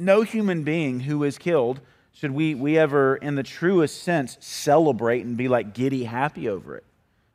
no 0.00 0.22
human 0.22 0.64
being 0.64 1.00
who 1.00 1.22
is 1.22 1.38
killed 1.38 1.80
should 2.12 2.32
we, 2.32 2.54
we 2.54 2.76
ever, 2.76 3.16
in 3.16 3.34
the 3.34 3.42
truest 3.42 4.02
sense, 4.02 4.36
celebrate 4.40 5.24
and 5.24 5.36
be 5.36 5.46
like 5.46 5.74
giddy 5.74 6.04
happy 6.04 6.48
over 6.48 6.76
it. 6.76 6.84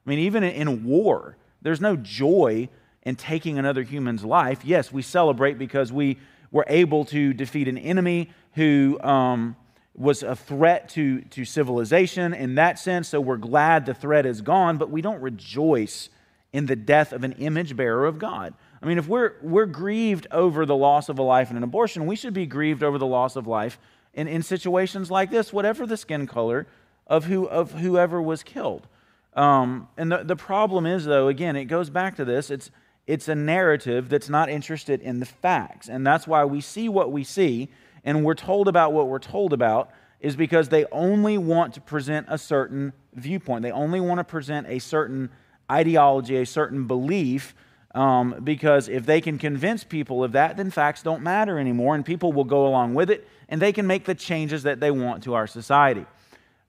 I 0.06 0.10
mean, 0.10 0.20
even 0.20 0.44
in, 0.44 0.84
war, 0.84 1.38
there's 1.62 1.80
no 1.80 1.96
joy 1.96 2.68
in 3.04 3.16
taking 3.16 3.58
another 3.58 3.84
human's 3.84 4.26
life. 4.26 4.66
Yes, 4.66 4.92
we 4.92 5.02
celebrate 5.02 5.58
because 5.58 5.92
we 5.94 6.18
were 6.52 6.66
able 6.68 7.06
to 7.06 7.34
defeat 7.34 7.68
an 7.68 7.78
enemy 7.78 8.32
who 8.54 9.00
um, 9.02 9.56
was 9.96 10.24
a 10.24 10.36
threat 10.36 10.90
to, 10.90 11.22
to 11.22 11.46
civilization 11.46 12.34
in 12.34 12.56
that 12.56 12.78
sense, 12.78 13.08
so 13.10 13.22
we're 13.22 13.38
glad 13.38 13.86
the 13.86 13.94
threat 13.94 14.26
is 14.26 14.42
gone, 14.42 14.78
but 14.78 14.90
we 14.90 15.02
don't 15.02 15.22
rejoice 15.22 16.10
in 16.52 16.66
the 16.66 16.76
death 16.76 17.14
of 17.14 17.24
an 17.24 17.34
image 17.34 17.76
bearer 17.76 18.06
of 18.06 18.20
God. 18.20 18.54
I 18.86 18.88
mean, 18.88 19.00
if 19.00 19.08
we're, 19.08 19.34
we're 19.42 19.66
grieved 19.66 20.28
over 20.30 20.64
the 20.64 20.76
loss 20.76 21.10
of 21.10 21.18
a 21.18 21.24
life 21.24 21.50
in 21.50 21.58
an 21.58 21.64
abortion, 21.64 22.06
we 22.06 22.16
should 22.16 22.36
be 22.36 22.46
grieved 22.46 22.84
over 22.84 23.00
the 23.00 23.08
loss 23.08 23.36
of 23.36 23.48
life 23.48 23.80
in, 24.14 24.28
in 24.28 24.44
situations 24.44 25.10
like 25.10 25.32
this, 25.32 25.52
whatever 25.52 25.88
the 25.88 25.98
skin 25.98 26.28
color 26.28 26.68
of, 27.08 27.26
who, 27.26 27.48
of 27.48 27.72
whoever 27.72 28.22
was 28.22 28.44
killed. 28.44 28.86
Um, 29.34 29.88
and 29.98 30.12
the, 30.12 30.24
the 30.24 30.36
problem 30.36 30.86
is, 30.86 31.04
though, 31.04 31.30
again, 31.30 31.56
it 31.56 31.66
goes 31.66 31.90
back 31.90 32.16
to 32.18 32.26
this 32.26 32.52
it's, 32.52 32.70
it's 33.08 33.28
a 33.28 33.34
narrative 33.34 34.08
that's 34.08 34.30
not 34.30 34.50
interested 34.50 35.02
in 35.02 35.20
the 35.20 35.26
facts. 35.26 35.90
And 35.90 36.06
that's 36.06 36.28
why 36.28 36.46
we 36.46 36.62
see 36.62 36.88
what 36.88 37.12
we 37.12 37.24
see 37.24 37.70
and 38.04 38.24
we're 38.24 38.36
told 38.36 38.68
about 38.68 38.94
what 38.94 39.08
we're 39.08 39.18
told 39.18 39.52
about, 39.52 39.90
is 40.20 40.36
because 40.36 40.70
they 40.70 40.86
only 40.92 41.40
want 41.40 41.74
to 41.74 41.82
present 41.82 42.28
a 42.30 42.38
certain 42.38 42.94
viewpoint. 43.16 43.64
They 43.64 43.72
only 43.72 44.00
want 44.00 44.20
to 44.20 44.24
present 44.24 44.68
a 44.68 44.78
certain 44.78 45.32
ideology, 45.72 46.38
a 46.38 46.46
certain 46.46 46.86
belief 46.86 47.56
um, 47.96 48.42
because 48.44 48.90
if 48.90 49.06
they 49.06 49.22
can 49.22 49.38
convince 49.38 49.86
people 49.86 50.24
of 50.24 50.34
that, 50.34 50.58
then 50.58 50.70
facts 50.70 51.02
don't 51.02 51.24
matter 51.24 51.58
anymore, 51.58 51.96
and 51.96 52.06
people 52.06 52.34
will 52.34 52.44
go 52.44 52.68
along 52.68 52.94
with 52.94 53.10
it, 53.10 53.28
and 53.48 53.62
they 53.62 53.72
can 53.72 53.88
make 53.88 54.04
the 54.04 54.14
changes 54.14 54.64
that 54.64 54.82
they 54.82 54.92
want 54.92 55.24
to 55.24 55.34
our 55.34 55.48
society. 55.48 56.06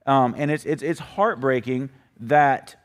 Um, 0.05 0.33
and 0.37 0.49
it's, 0.49 0.65
it's, 0.65 0.81
it's 0.81 1.01
heartbreaking 1.01 1.89
that 2.21 2.77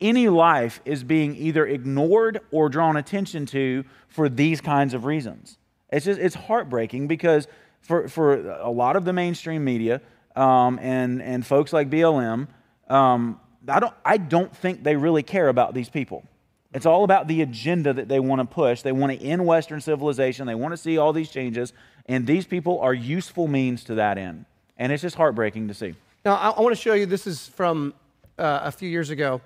any 0.00 0.28
life 0.28 0.80
is 0.84 1.02
being 1.02 1.34
either 1.34 1.66
ignored 1.66 2.40
or 2.52 2.68
drawn 2.68 2.96
attention 2.96 3.46
to 3.46 3.84
for 4.06 4.28
these 4.28 4.60
kinds 4.60 4.94
of 4.94 5.04
reasons. 5.04 5.58
It's 5.90 6.06
just 6.06 6.20
it's 6.20 6.36
heartbreaking 6.36 7.08
because 7.08 7.48
for, 7.80 8.08
for 8.08 8.48
a 8.50 8.70
lot 8.70 8.94
of 8.94 9.04
the 9.04 9.12
mainstream 9.12 9.64
media 9.64 10.00
um, 10.36 10.78
and, 10.80 11.20
and 11.20 11.44
folks 11.44 11.72
like 11.72 11.90
BLM, 11.90 12.46
um, 12.88 13.40
I, 13.66 13.80
don't, 13.80 13.94
I 14.04 14.18
don't 14.18 14.54
think 14.54 14.84
they 14.84 14.94
really 14.94 15.24
care 15.24 15.48
about 15.48 15.74
these 15.74 15.88
people. 15.88 16.24
It's 16.78 16.86
all 16.86 17.02
about 17.02 17.26
the 17.26 17.42
agenda 17.42 17.92
that 17.92 18.06
they 18.06 18.20
want 18.20 18.40
to 18.40 18.44
push. 18.44 18.82
They 18.82 18.92
want 18.92 19.10
to 19.10 19.20
end 19.20 19.44
Western 19.44 19.80
civilization. 19.80 20.46
They 20.46 20.54
want 20.54 20.74
to 20.74 20.76
see 20.76 20.96
all 20.96 21.12
these 21.12 21.28
changes. 21.28 21.72
And 22.06 22.24
these 22.24 22.46
people 22.46 22.78
are 22.78 22.94
useful 22.94 23.48
means 23.48 23.82
to 23.84 23.96
that 23.96 24.16
end. 24.16 24.44
And 24.76 24.92
it's 24.92 25.02
just 25.02 25.16
heartbreaking 25.16 25.66
to 25.66 25.74
see. 25.74 25.96
Now, 26.24 26.36
I, 26.36 26.60
want 26.60 26.76
to 26.76 26.80
show 26.80 26.94
you 26.94 27.04
this 27.04 27.26
is 27.26 27.48
from 27.48 27.94
uh, 28.38 28.60
a 28.62 28.70
few 28.70 28.88
years 28.88 29.10
ago. 29.10 29.40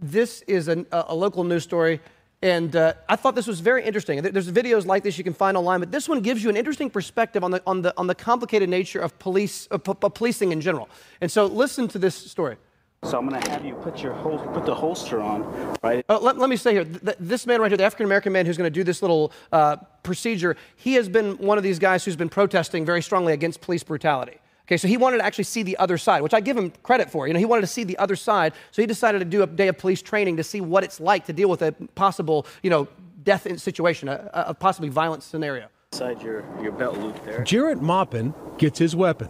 This 0.00 0.42
is 0.48 0.66
an, 0.66 0.86
a 0.90 1.14
local 1.14 1.44
news 1.44 1.62
story. 1.62 2.00
And 2.42 2.74
uh, 2.74 2.94
I 3.08 3.14
thought 3.14 3.36
this 3.36 3.46
was 3.46 3.60
very 3.60 3.84
interesting. 3.84 4.20
There's 4.20 4.50
videos 4.50 4.86
like 4.86 5.04
this 5.04 5.16
you 5.16 5.22
can 5.22 5.34
find 5.34 5.56
online, 5.56 5.78
but 5.78 5.92
this 5.92 6.08
one 6.08 6.20
gives 6.20 6.42
you 6.42 6.50
an 6.50 6.56
interesting 6.56 6.90
perspective 6.90 7.44
on 7.44 7.52
the, 7.52 7.62
on 7.64 7.82
the, 7.82 7.94
on 7.96 8.08
the 8.08 8.14
complicated 8.16 8.68
nature 8.68 8.98
of 8.98 9.16
police, 9.20 9.68
policing 9.68 10.50
in 10.50 10.60
general. 10.60 10.88
And 11.20 11.30
so 11.30 11.46
listen 11.46 11.86
to 11.86 11.98
this 12.00 12.16
story. 12.16 12.56
So 13.04 13.18
I'm 13.18 13.28
going 13.28 13.40
to 13.40 13.50
have 13.50 13.64
you 13.64 13.74
put 13.74 14.02
your 14.02 14.14
hol- 14.14 14.38
put 14.38 14.64
the 14.64 14.74
holster 14.74 15.20
on, 15.20 15.42
right? 15.82 16.04
Uh, 16.08 16.18
let, 16.18 16.38
let, 16.38 16.48
me 16.48 16.56
say 16.56 16.72
here, 16.72 16.84
th- 16.84 17.16
this 17.20 17.46
man 17.46 17.60
right 17.60 17.70
here, 17.70 17.76
the 17.76 17.84
African 17.84 18.06
American 18.06 18.32
man 18.32 18.46
who's 18.46 18.56
going 18.56 18.70
to 18.70 18.74
do 18.74 18.82
this 18.82 19.02
little 19.02 19.30
uh, 19.52 19.76
procedure, 20.02 20.56
he 20.76 20.94
has 20.94 21.08
been 21.08 21.36
one 21.36 21.58
of 21.58 21.64
these 21.64 21.78
guys 21.78 22.04
who's 22.04 22.16
been 22.16 22.30
protesting 22.30 22.84
very 22.86 23.02
strongly 23.02 23.34
against 23.34 23.60
police 23.60 23.82
brutality. 23.82 24.38
Okay, 24.66 24.78
so 24.78 24.88
he 24.88 24.96
wanted 24.96 25.18
to 25.18 25.24
actually 25.24 25.44
see 25.44 25.62
the 25.62 25.76
other 25.76 25.98
side, 25.98 26.22
which 26.22 26.32
I 26.32 26.40
give 26.40 26.56
him 26.56 26.72
credit 26.82 27.10
for. 27.10 27.26
You 27.26 27.34
know, 27.34 27.38
he 27.38 27.44
wanted 27.44 27.60
to 27.60 27.66
see 27.66 27.84
the 27.84 27.98
other 27.98 28.16
side, 28.16 28.54
so 28.70 28.80
he 28.80 28.86
decided 28.86 29.18
to 29.18 29.26
do 29.26 29.42
a 29.42 29.46
day 29.46 29.68
of 29.68 29.76
police 29.76 30.00
training 30.00 30.38
to 30.38 30.44
see 30.44 30.62
what 30.62 30.82
it's 30.82 30.98
like 30.98 31.26
to 31.26 31.34
deal 31.34 31.50
with 31.50 31.60
a 31.60 31.72
possible, 31.94 32.46
you 32.62 32.70
know, 32.70 32.88
death 33.22 33.60
situation, 33.60 34.08
a, 34.08 34.30
a 34.32 34.54
possibly 34.54 34.88
violent 34.88 35.22
scenario. 35.22 35.68
Inside 35.92 36.22
your, 36.22 36.44
your 36.62 36.72
belt 36.72 36.96
loop 36.96 37.22
there. 37.26 37.44
Jarrett 37.44 37.82
Maupin 37.82 38.34
gets 38.56 38.78
his 38.78 38.96
weapon. 38.96 39.28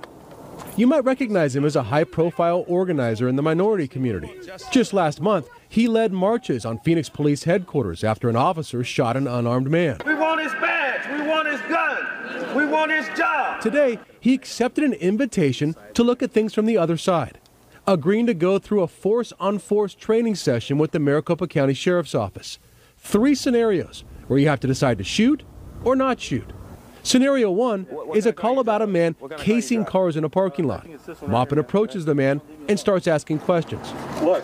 You 0.76 0.86
might 0.86 1.04
recognize 1.04 1.54
him 1.54 1.64
as 1.64 1.76
a 1.76 1.84
high 1.84 2.04
profile 2.04 2.64
organizer 2.66 3.28
in 3.28 3.36
the 3.36 3.42
minority 3.42 3.86
community. 3.86 4.32
Just 4.70 4.92
last 4.92 5.20
month, 5.20 5.48
he 5.68 5.86
led 5.86 6.12
marches 6.12 6.64
on 6.64 6.78
Phoenix 6.80 7.08
Police 7.08 7.44
headquarters 7.44 8.02
after 8.02 8.28
an 8.28 8.36
officer 8.36 8.82
shot 8.82 9.16
an 9.16 9.28
unarmed 9.28 9.70
man. 9.70 10.00
We 10.04 10.14
want 10.14 10.40
his 10.40 10.52
badge, 10.54 11.20
we 11.20 11.28
want 11.28 11.48
his 11.48 11.60
gun, 11.62 12.56
we 12.56 12.66
want 12.66 12.90
his 12.90 13.06
job. 13.16 13.60
Today, 13.60 13.98
he 14.18 14.34
accepted 14.34 14.84
an 14.84 14.94
invitation 14.94 15.76
to 15.94 16.02
look 16.02 16.22
at 16.22 16.32
things 16.32 16.54
from 16.54 16.66
the 16.66 16.76
other 16.76 16.96
side, 16.96 17.38
agreeing 17.86 18.26
to 18.26 18.34
go 18.34 18.58
through 18.58 18.82
a 18.82 18.88
force 18.88 19.32
on 19.38 19.58
force 19.58 19.94
training 19.94 20.34
session 20.34 20.76
with 20.76 20.90
the 20.90 20.98
Maricopa 20.98 21.46
County 21.46 21.74
Sheriff's 21.74 22.14
Office. 22.14 22.58
Three 22.98 23.34
scenarios 23.34 24.02
where 24.26 24.38
you 24.38 24.48
have 24.48 24.60
to 24.60 24.66
decide 24.66 24.98
to 24.98 25.04
shoot 25.04 25.44
or 25.84 25.94
not 25.94 26.20
shoot. 26.20 26.52
Scenario 27.04 27.50
one 27.50 27.86
is 28.14 28.24
a 28.24 28.32
call 28.32 28.58
about 28.58 28.80
a 28.80 28.86
man 28.86 29.14
casing 29.36 29.84
cars 29.84 30.16
in 30.16 30.24
a 30.24 30.28
parking 30.28 30.66
lot. 30.66 30.86
Maupin 31.28 31.58
approaches 31.58 32.06
the 32.06 32.14
man 32.14 32.40
and 32.68 32.80
starts 32.80 33.06
asking 33.06 33.40
questions. 33.40 33.92
Look, 34.22 34.42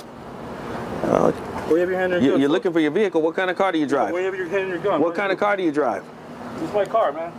uh, 1.02 1.32
Where 1.32 1.76
you 1.76 1.80
have 1.80 1.88
your 1.88 1.98
hand 1.98 2.12
in 2.12 2.20
You, 2.22 2.24
your 2.26 2.34
gun? 2.34 2.40
you're 2.42 2.50
looking 2.50 2.72
for 2.72 2.80
your 2.80 2.90
vehicle. 2.90 3.22
What 3.22 3.34
kind 3.34 3.50
of 3.50 3.56
car 3.56 3.72
do 3.72 3.78
you 3.78 3.86
drive? 3.86 4.12
Where 4.12 4.20
you 4.20 4.26
have 4.26 4.36
your 4.36 4.48
hand 4.48 4.64
in 4.64 4.68
your 4.68 4.78
gun? 4.78 5.00
What 5.00 5.14
kind 5.14 5.32
of 5.32 5.38
car 5.38 5.56
do 5.56 5.62
you 5.62 5.72
drive? 5.72 6.04
This 6.56 6.68
is 6.68 6.74
my 6.74 6.84
car, 6.84 7.12
man. 7.12 7.32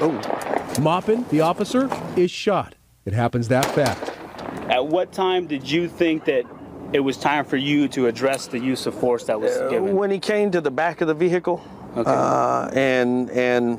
Oh. 0.00 0.74
Maupin, 0.80 1.24
the 1.30 1.40
officer, 1.40 1.88
is 2.16 2.32
shot. 2.32 2.74
It 3.04 3.12
happens 3.12 3.46
that 3.48 3.64
fast. 3.66 4.12
At 4.68 4.88
what 4.88 5.12
time 5.12 5.46
did 5.46 5.70
you 5.70 5.88
think 5.88 6.24
that 6.24 6.44
it 6.92 7.00
was 7.00 7.16
time 7.16 7.44
for 7.44 7.56
you 7.56 7.86
to 7.88 8.08
address 8.08 8.48
the 8.48 8.58
use 8.58 8.86
of 8.86 8.94
force 8.98 9.24
that 9.24 9.40
was 9.40 9.56
given? 9.70 9.94
When 9.94 10.10
he 10.10 10.18
came 10.18 10.50
to 10.50 10.60
the 10.60 10.72
back 10.72 11.00
of 11.00 11.06
the 11.06 11.14
vehicle 11.14 11.62
uh, 11.96 12.70
and 12.72 13.30
and 13.30 13.78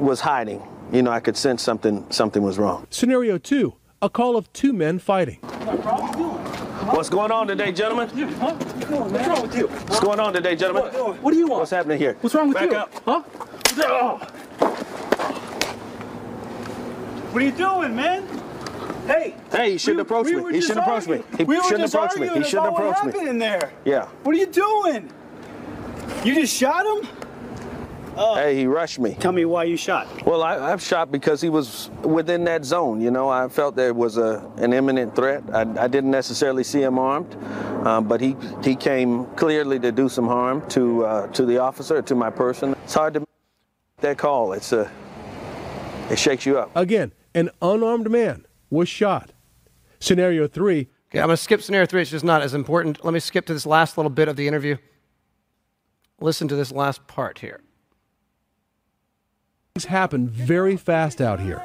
was 0.00 0.20
hiding, 0.20 0.62
you 0.92 1.02
know, 1.02 1.10
I 1.10 1.20
could 1.20 1.36
sense 1.36 1.62
something 1.62 2.10
something 2.10 2.42
was 2.42 2.58
wrong. 2.58 2.86
Scenario 2.90 3.38
two 3.38 3.74
a 4.02 4.08
call 4.08 4.36
of 4.36 4.50
two 4.52 4.72
men 4.72 4.98
fighting. 4.98 5.36
What's 6.90 7.10
going 7.10 7.30
on 7.30 7.46
today, 7.46 7.70
gentlemen? 7.72 8.08
What's 8.08 9.28
wrong 9.28 9.42
with 9.42 9.56
you? 9.56 9.66
What's 9.68 10.00
going 10.00 10.18
on 10.20 10.32
today, 10.32 10.56
gentlemen? 10.56 10.92
What 11.22 11.32
do 11.32 11.36
you 11.38 11.46
want? 11.46 11.60
What's 11.60 11.70
happening 11.70 11.98
here? 11.98 12.16
What's 12.20 12.34
wrong 12.34 12.48
with 12.48 12.56
Back 12.56 12.70
you? 12.70 12.76
up. 12.76 12.92
Huh? 13.04 13.22
What 17.30 17.42
are 17.42 17.46
you 17.46 17.52
doing, 17.52 17.94
man? 17.94 18.26
Hey. 19.06 19.34
Hey, 19.50 19.72
he 19.72 19.78
shouldn't 19.78 20.00
approach 20.00 20.26
we 20.26 20.36
me. 20.36 20.42
were 20.42 20.50
He 20.50 20.60
shouldn't 20.60 20.80
approach 20.80 21.06
me. 21.06 21.16
arguing. 21.18 21.36
He 21.38 21.44
we 21.44 21.62
shouldn't 21.62 21.94
approach 21.94 22.16
me. 22.16 22.26
arguing 22.28 22.42
He 22.42 22.48
shouldn't 22.48 22.68
approach 22.72 23.04
me. 23.04 23.12
happened 23.12 23.28
in 23.28 23.38
there. 23.38 23.72
Yeah. 23.84 24.06
What 24.22 24.34
are 24.34 24.38
you 24.38 24.46
doing? 24.46 25.12
You 26.24 26.34
just 26.34 26.56
shot 26.56 26.86
him? 26.86 27.08
Hey, 28.20 28.56
he 28.56 28.66
rushed 28.66 28.98
me. 28.98 29.14
Tell 29.14 29.32
me 29.32 29.44
why 29.44 29.64
you 29.64 29.76
shot. 29.76 30.06
Well, 30.26 30.42
I, 30.42 30.72
I've 30.72 30.82
shot 30.82 31.10
because 31.10 31.40
he 31.40 31.48
was 31.48 31.90
within 32.02 32.44
that 32.44 32.64
zone. 32.64 33.00
You 33.00 33.10
know, 33.10 33.28
I 33.28 33.48
felt 33.48 33.76
there 33.76 33.94
was 33.94 34.18
a 34.18 34.50
an 34.56 34.72
imminent 34.72 35.16
threat. 35.16 35.42
I, 35.52 35.62
I 35.84 35.88
didn't 35.88 36.10
necessarily 36.10 36.64
see 36.64 36.82
him 36.82 36.98
armed, 36.98 37.34
um, 37.86 38.06
but 38.06 38.20
he 38.20 38.36
he 38.62 38.76
came 38.76 39.26
clearly 39.36 39.78
to 39.80 39.92
do 39.92 40.08
some 40.08 40.26
harm 40.26 40.66
to 40.70 41.04
uh, 41.06 41.26
to 41.28 41.46
the 41.46 41.58
officer, 41.58 42.02
to 42.02 42.14
my 42.14 42.30
person. 42.30 42.74
It's 42.84 42.94
hard 42.94 43.14
to 43.14 43.20
make 43.20 43.28
that 44.00 44.18
call. 44.18 44.52
It's 44.52 44.72
a 44.72 44.90
it 46.10 46.18
shakes 46.18 46.44
you 46.46 46.58
up. 46.58 46.70
Again, 46.74 47.12
an 47.34 47.50
unarmed 47.62 48.10
man 48.10 48.46
was 48.68 48.88
shot. 48.88 49.32
Scenario 49.98 50.48
three 50.48 50.88
Okay, 51.10 51.18
I'm 51.18 51.26
going 51.26 51.36
to 51.36 51.42
skip 51.42 51.60
scenario 51.60 51.86
three. 51.86 52.02
It's 52.02 52.10
just 52.10 52.24
not 52.24 52.40
as 52.40 52.54
important. 52.54 53.04
Let 53.04 53.12
me 53.12 53.18
skip 53.18 53.44
to 53.46 53.52
this 53.52 53.66
last 53.66 53.98
little 53.98 54.10
bit 54.10 54.28
of 54.28 54.36
the 54.36 54.46
interview. 54.46 54.76
Listen 56.20 56.46
to 56.46 56.54
this 56.54 56.70
last 56.70 57.04
part 57.08 57.40
here. 57.40 57.60
Things 59.80 59.84
happen 59.84 60.28
very 60.28 60.76
fast 60.76 61.20
out 61.20 61.38
here. 61.38 61.62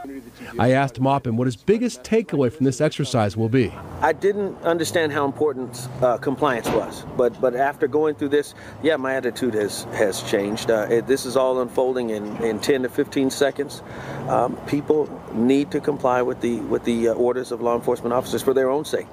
I 0.60 0.72
asked 0.72 1.00
Maupin 1.00 1.38
what 1.38 1.48
his 1.48 1.56
biggest 1.56 2.04
takeaway 2.04 2.52
from 2.52 2.66
this 2.66 2.80
exercise 2.80 3.36
will 3.36 3.50
be. 3.50 3.74
I 4.02 4.14
didn't 4.14 4.56
understand 4.62 5.12
how 5.12 5.26
important 5.26 5.88
uh, 6.02 6.18
compliance 6.18 6.70
was, 6.70 7.04
but 7.18 7.40
but 7.42 7.56
after 7.56 7.88
going 7.88 8.16
through 8.16 8.30
this, 8.30 8.54
yeah, 8.84 8.96
my 8.98 9.16
attitude 9.16 9.56
has 9.56 9.86
has 9.96 10.22
changed. 10.22 10.70
Uh, 10.70 10.88
it, 10.90 11.08
this 11.08 11.26
is 11.26 11.36
all 11.36 11.62
unfolding 11.62 12.12
in, 12.12 12.38
in 12.44 12.60
10 12.60 12.84
to 12.84 12.90
15 12.90 13.32
seconds. 13.32 13.82
Um, 14.28 14.56
people 14.68 15.10
need 15.34 15.72
to 15.72 15.80
comply 15.80 16.22
with 16.22 16.42
the 16.42 16.60
with 16.70 16.84
the 16.84 17.10
uh, 17.10 17.14
orders 17.14 17.52
of 17.52 17.62
law 17.62 17.76
enforcement 17.76 18.14
officers 18.14 18.44
for 18.44 18.54
their 18.54 18.70
own 18.70 18.86
sake. 18.86 19.08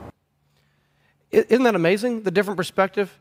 Isn't 1.30 1.62
that 1.62 1.74
amazing? 1.74 2.24
The 2.24 2.30
different 2.30 2.58
perspective, 2.58 3.18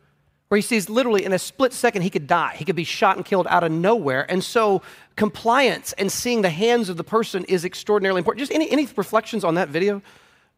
where 0.52 0.58
he 0.58 0.62
sees 0.62 0.90
literally 0.90 1.24
in 1.24 1.32
a 1.32 1.40
split 1.40 1.72
second 1.72 2.02
he 2.02 2.10
could 2.10 2.28
die. 2.28 2.54
He 2.58 2.66
could 2.66 2.76
be 2.76 2.84
shot 2.84 3.16
and 3.16 3.24
killed 3.24 3.48
out 3.48 3.64
of 3.64 3.72
nowhere. 3.72 4.30
And 4.30 4.44
so 4.44 4.82
compliance 5.16 5.94
and 5.94 6.12
seeing 6.12 6.42
the 6.42 6.50
hands 6.50 6.90
of 6.90 6.98
the 6.98 7.06
person 7.06 7.46
is 7.46 7.64
extraordinarily 7.64 8.20
important. 8.20 8.40
Just 8.40 8.52
any, 8.52 8.70
any 8.70 8.86
reflections 8.98 9.46
on 9.46 9.56
that 9.56 9.70
video? 9.70 10.02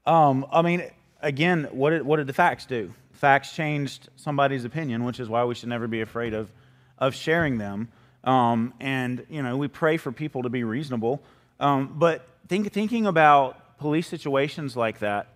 Um, 0.07 0.47
I 0.51 0.63
mean, 0.63 0.81
again, 1.21 1.67
what 1.69 1.91
did, 1.91 2.01
what 2.01 2.17
did 2.17 2.25
the 2.25 2.33
facts 2.33 2.65
do? 2.65 2.91
Facts 3.11 3.55
changed 3.55 4.09
somebody's 4.15 4.65
opinion, 4.65 5.03
which 5.03 5.19
is 5.19 5.29
why 5.29 5.43
we 5.43 5.53
should 5.53 5.69
never 5.69 5.87
be 5.87 6.01
afraid 6.01 6.33
of, 6.33 6.51
of 6.97 7.13
sharing 7.13 7.59
them. 7.59 7.87
Um, 8.23 8.73
and, 8.79 9.23
you 9.29 9.43
know, 9.43 9.57
we 9.57 9.67
pray 9.67 9.97
for 9.97 10.11
people 10.11 10.41
to 10.41 10.49
be 10.49 10.63
reasonable. 10.63 11.21
Um, 11.59 11.93
but 11.99 12.27
think, 12.47 12.73
thinking 12.73 13.05
about 13.05 13.77
police 13.77 14.07
situations 14.07 14.75
like 14.75 14.97
that, 14.99 15.27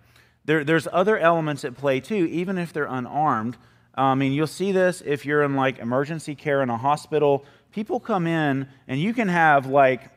there, 0.46 0.64
there's 0.64 0.88
other 0.90 1.16
elements 1.16 1.64
at 1.64 1.76
play 1.76 2.00
too, 2.00 2.26
even 2.26 2.58
if 2.58 2.72
they're 2.72 2.86
unarmed. 2.86 3.56
I 3.98 4.14
mean, 4.14 4.32
you'll 4.32 4.46
see 4.46 4.72
this 4.72 5.02
if 5.04 5.26
you're 5.26 5.42
in 5.42 5.56
like 5.56 5.78
emergency 5.78 6.34
care 6.34 6.62
in 6.62 6.70
a 6.70 6.76
hospital. 6.76 7.44
People 7.72 8.00
come 8.00 8.26
in 8.26 8.68
and 8.86 9.00
you 9.00 9.12
can 9.12 9.28
have 9.28 9.66
like 9.66 10.10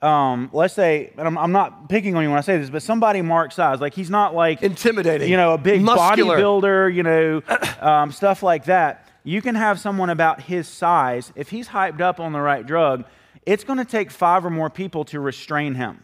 um, 0.00 0.48
let's 0.52 0.74
say, 0.74 1.12
and 1.18 1.26
I'm, 1.26 1.36
I'm 1.36 1.50
not 1.50 1.88
picking 1.88 2.14
on 2.14 2.22
you 2.22 2.28
when 2.28 2.38
I 2.38 2.42
say 2.42 2.56
this, 2.56 2.70
but 2.70 2.82
somebody 2.82 3.20
Mark 3.20 3.50
size, 3.50 3.80
like 3.80 3.94
he's 3.94 4.10
not 4.10 4.32
like 4.32 4.62
Intimidating. 4.62 5.28
you 5.28 5.36
know, 5.36 5.54
a 5.54 5.58
big 5.58 5.82
Muscular. 5.82 6.38
bodybuilder, 6.38 6.94
you 6.94 7.02
know, 7.02 7.42
um, 7.80 8.12
stuff 8.12 8.42
like 8.42 8.66
that. 8.66 9.08
You 9.24 9.42
can 9.42 9.56
have 9.56 9.80
someone 9.80 10.10
about 10.10 10.40
his 10.40 10.68
size. 10.68 11.32
If 11.34 11.50
he's 11.50 11.68
hyped 11.68 12.00
up 12.00 12.20
on 12.20 12.32
the 12.32 12.40
right 12.40 12.64
drug, 12.64 13.04
it's 13.44 13.64
going 13.64 13.78
to 13.78 13.84
take 13.84 14.10
five 14.10 14.44
or 14.44 14.50
more 14.50 14.70
people 14.70 15.04
to 15.06 15.18
restrain 15.18 15.74
him. 15.74 16.02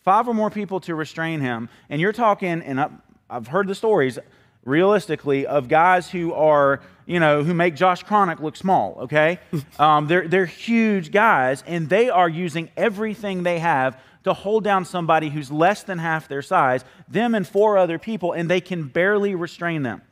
Five 0.00 0.26
or 0.26 0.34
more 0.34 0.50
people 0.50 0.80
to 0.80 0.96
restrain 0.96 1.40
him, 1.40 1.68
and 1.88 2.00
you're 2.00 2.12
talking, 2.12 2.60
and 2.62 2.84
I've 3.30 3.46
heard 3.46 3.68
the 3.68 3.74
stories 3.76 4.18
realistically 4.64 5.46
of 5.46 5.68
guys 5.68 6.10
who 6.10 6.32
are 6.32 6.80
you 7.04 7.18
know 7.18 7.42
who 7.42 7.52
make 7.52 7.74
josh 7.74 8.02
chronic 8.02 8.40
look 8.40 8.56
small 8.56 8.98
okay? 9.02 9.38
Um, 9.78 10.06
they're, 10.06 10.28
they're 10.28 10.46
huge 10.46 11.10
guys 11.10 11.64
and 11.66 11.88
they 11.88 12.08
are 12.08 12.28
using 12.28 12.70
everything 12.76 13.42
they 13.42 13.58
have 13.58 13.98
to 14.24 14.32
hold 14.32 14.62
down 14.62 14.84
somebody 14.84 15.30
who's 15.30 15.50
less 15.50 15.82
than 15.82 15.98
half 15.98 16.28
their 16.28 16.42
size 16.42 16.84
them 17.08 17.34
and 17.34 17.46
four 17.46 17.78
other 17.78 17.98
people 17.98 18.32
and 18.32 18.48
they 18.48 18.60
can 18.60 18.84
barely 18.84 19.34
restrain 19.34 19.82
them. 19.82 20.02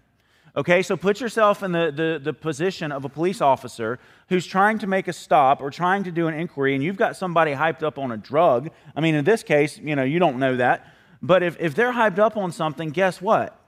Okay 0.56 0.82
so 0.82 0.96
put 0.96 1.20
yourself 1.20 1.62
in 1.62 1.72
the, 1.72 1.92
the, 1.94 2.20
the 2.22 2.32
position 2.32 2.90
of 2.90 3.04
a 3.04 3.08
police 3.08 3.40
officer 3.40 4.00
who's 4.28 4.46
trying 4.46 4.78
to 4.78 4.86
make 4.86 5.06
a 5.06 5.12
stop 5.12 5.60
or 5.60 5.70
trying 5.70 6.02
to 6.04 6.10
do 6.10 6.26
an 6.26 6.34
inquiry 6.34 6.74
and 6.74 6.82
you've 6.82 6.96
got 6.96 7.16
somebody 7.16 7.52
hyped 7.52 7.84
up 7.84 7.98
on 7.98 8.10
a 8.10 8.16
drug. 8.16 8.70
I 8.96 9.00
mean 9.00 9.14
in 9.14 9.24
this 9.24 9.44
case 9.44 9.78
you 9.78 9.94
know 9.94 10.04
you 10.04 10.18
don't 10.18 10.38
know 10.38 10.56
that. 10.56 10.92
But 11.22 11.42
if, 11.42 11.60
if 11.60 11.74
they're 11.74 11.92
hyped 11.92 12.18
up 12.18 12.36
on 12.36 12.50
something 12.50 12.90
guess 12.90 13.20
what 13.20 13.59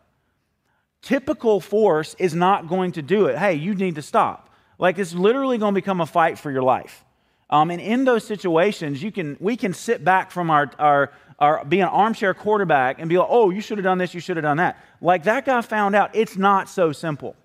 typical 1.03 1.61
force 1.61 2.15
is 2.19 2.35
not 2.35 2.69
going 2.69 2.93
to 2.93 3.03
do 3.03 3.27
it. 3.27 3.37
Hey, 3.37 3.55
you 3.55 3.75
need 3.75 3.97
to 3.97 4.03
stop. 4.03 4.49
Like 4.79 4.99
it's 4.99 5.13
literally 5.13 5.59
going 5.59 5.75
to 5.75 5.81
become 5.81 6.01
a 6.01 6.07
fight 6.07 6.39
for 6.39 6.51
your 6.51 6.63
life. 6.63 7.05
Um, 7.51 7.71
and 7.71 7.81
in 7.81 8.05
those 8.05 8.25
situations, 8.25 9.03
you 9.03 9.13
can 9.13 9.37
we 9.39 9.57
can 9.57 9.75
sit 9.75 10.03
back 10.03 10.31
from 10.31 10.51
our 10.51 10.71
our 10.79 11.13
our 11.39 11.65
be 11.65 11.81
an 11.81 11.89
armchair 11.89 12.33
quarterback 12.33 12.99
and 12.99 13.09
be 13.11 13.19
like, 13.19 13.29
oh, 13.29 13.51
you 13.51 13.61
should 13.61 13.77
have 13.77 13.85
done 13.85 13.99
this, 13.99 14.15
you 14.15 14.21
should 14.21 14.37
have 14.37 14.45
done 14.45 14.57
that. 14.57 14.83
Like 15.01 15.25
that 15.25 15.45
guy 15.45 15.61
found 15.61 15.95
out 15.95 16.11
it's 16.15 16.37
not 16.37 16.69
so 16.69 16.93
simple. 16.93 17.37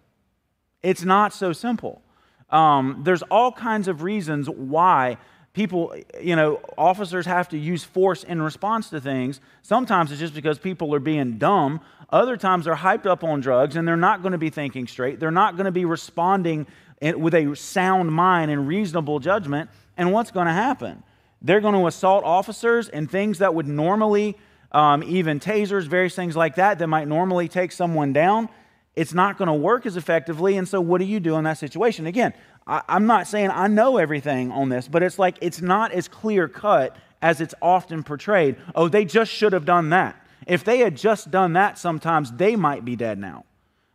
It's 0.82 1.04
not 1.04 1.34
so 1.34 1.52
simple. 1.52 2.02
Um, 2.50 3.02
there's 3.04 3.24
all 3.24 3.52
kinds 3.52 3.90
of 3.90 4.04
reasons 4.04 4.50
why 4.50 5.18
people, 5.58 5.96
you 6.22 6.36
know, 6.36 6.62
officers 6.78 7.26
have 7.26 7.50
to 7.50 7.58
use 7.58 7.84
force 7.84 8.24
in 8.24 8.40
response 8.40 8.92
to 8.92 9.02
things. 9.02 9.42
Sometimes 9.64 10.12
it's 10.12 10.20
just 10.20 10.36
because 10.36 10.60
people 10.60 10.94
are 10.94 11.00
being 11.00 11.40
dumb. 11.40 11.82
Other 12.12 12.38
times 12.38 12.66
they're 12.66 12.76
hyped 12.76 13.08
up 13.08 13.24
on 13.24 13.42
drugs 13.42 13.76
and 13.76 13.88
they're 13.88 13.98
not 13.98 14.22
going 14.22 14.34
to 14.34 14.38
be 14.38 14.52
thinking 14.52 14.88
straight. 14.88 15.20
They're 15.20 15.32
not 15.32 15.56
going 15.56 15.66
to 15.66 15.72
be 15.72 15.84
responding 15.84 16.68
with 17.02 17.34
a 17.34 17.56
sound 17.56 18.14
mind 18.14 18.52
and 18.52 18.68
reasonable 18.68 19.20
judgment. 19.20 19.72
And 19.98 20.14
what's 20.14 20.30
going 20.30 20.46
to 20.46 20.54
happen? 20.54 21.02
They're 21.42 21.60
going 21.60 21.74
to 21.74 21.88
assault 21.88 22.24
officers 22.24 22.88
and 22.88 23.10
things 23.10 23.40
that 23.40 23.56
would 23.56 23.68
normally, 23.68 24.38
um, 24.72 25.04
even 25.04 25.40
tasers, 25.40 25.88
various 25.88 26.16
things 26.16 26.36
like 26.36 26.56
that, 26.56 26.78
that 26.78 26.88
might 26.88 27.08
normally 27.08 27.48
take 27.48 27.72
someone 27.72 28.14
down. 28.14 28.48
It's 28.96 29.14
not 29.14 29.40
going 29.40 29.48
to 29.48 29.54
work 29.56 29.88
as 29.88 29.98
effectively. 29.98 30.56
And 30.56 30.68
so, 30.68 30.82
what 30.82 31.00
do 31.00 31.06
you 31.06 31.20
do 31.20 31.36
in 31.36 31.44
that 31.46 31.58
situation? 31.58 32.06
Again, 32.06 32.34
I, 32.68 32.82
I'm 32.88 33.06
not 33.06 33.28
saying 33.28 33.50
I 33.52 33.68
know 33.68 33.98
everything 33.98 34.52
on 34.52 34.70
this, 34.70 34.88
but 34.88 35.02
it's 35.02 35.18
like 35.18 35.38
it's 35.42 35.62
not 35.62 35.92
as 35.94 36.08
clear 36.08 36.48
cut 36.48 36.96
as 37.22 37.42
it's 37.42 37.56
often 37.62 38.04
portrayed. 38.04 38.58
Oh, 38.76 38.88
they 38.90 39.06
just 39.06 39.32
should 39.32 39.54
have 39.54 39.66
done 39.66 39.90
that. 39.90 40.16
If 40.46 40.64
they 40.64 40.80
had 40.80 40.96
just 40.96 41.32
done 41.32 41.54
that, 41.54 41.78
sometimes 41.78 42.32
they 42.32 42.56
might 42.56 42.86
be 42.86 42.96
dead 42.96 43.18
now. 43.18 43.46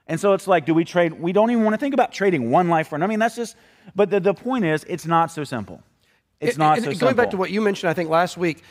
And 0.07 0.19
so 0.19 0.33
it's 0.33 0.47
like, 0.47 0.67
do 0.67 0.75
we 0.75 0.85
trade? 0.85 1.13
We 1.15 1.33
don't 1.33 1.51
even 1.51 1.63
want 1.65 1.75
to 1.75 1.79
think 1.79 1.95
about 1.95 2.13
trading 2.13 2.51
one 2.51 2.69
life 2.69 2.89
for 2.89 2.97
another. 2.97 3.09
I 3.09 3.13
mean, 3.13 3.19
that's 3.21 3.37
just, 3.37 3.57
but 3.95 4.11
the, 4.11 4.21
the 4.21 4.35
point 4.35 4.65
is, 4.65 4.85
it's 4.85 5.07
not 5.07 5.31
so 5.31 5.45
simple. 5.45 5.83
It's 6.41 6.57
It- 6.57 6.59
not 6.59 6.79
so 6.79 6.85
Going 6.85 6.95
simple. 6.95 7.07
Going 7.07 7.17
back 7.17 7.31
to 7.31 7.37
what 7.37 7.51
you 7.51 7.61
mentioned, 7.61 7.89
I 7.89 7.95
think 7.95 8.11
last 8.11 8.37
week, 8.37 8.63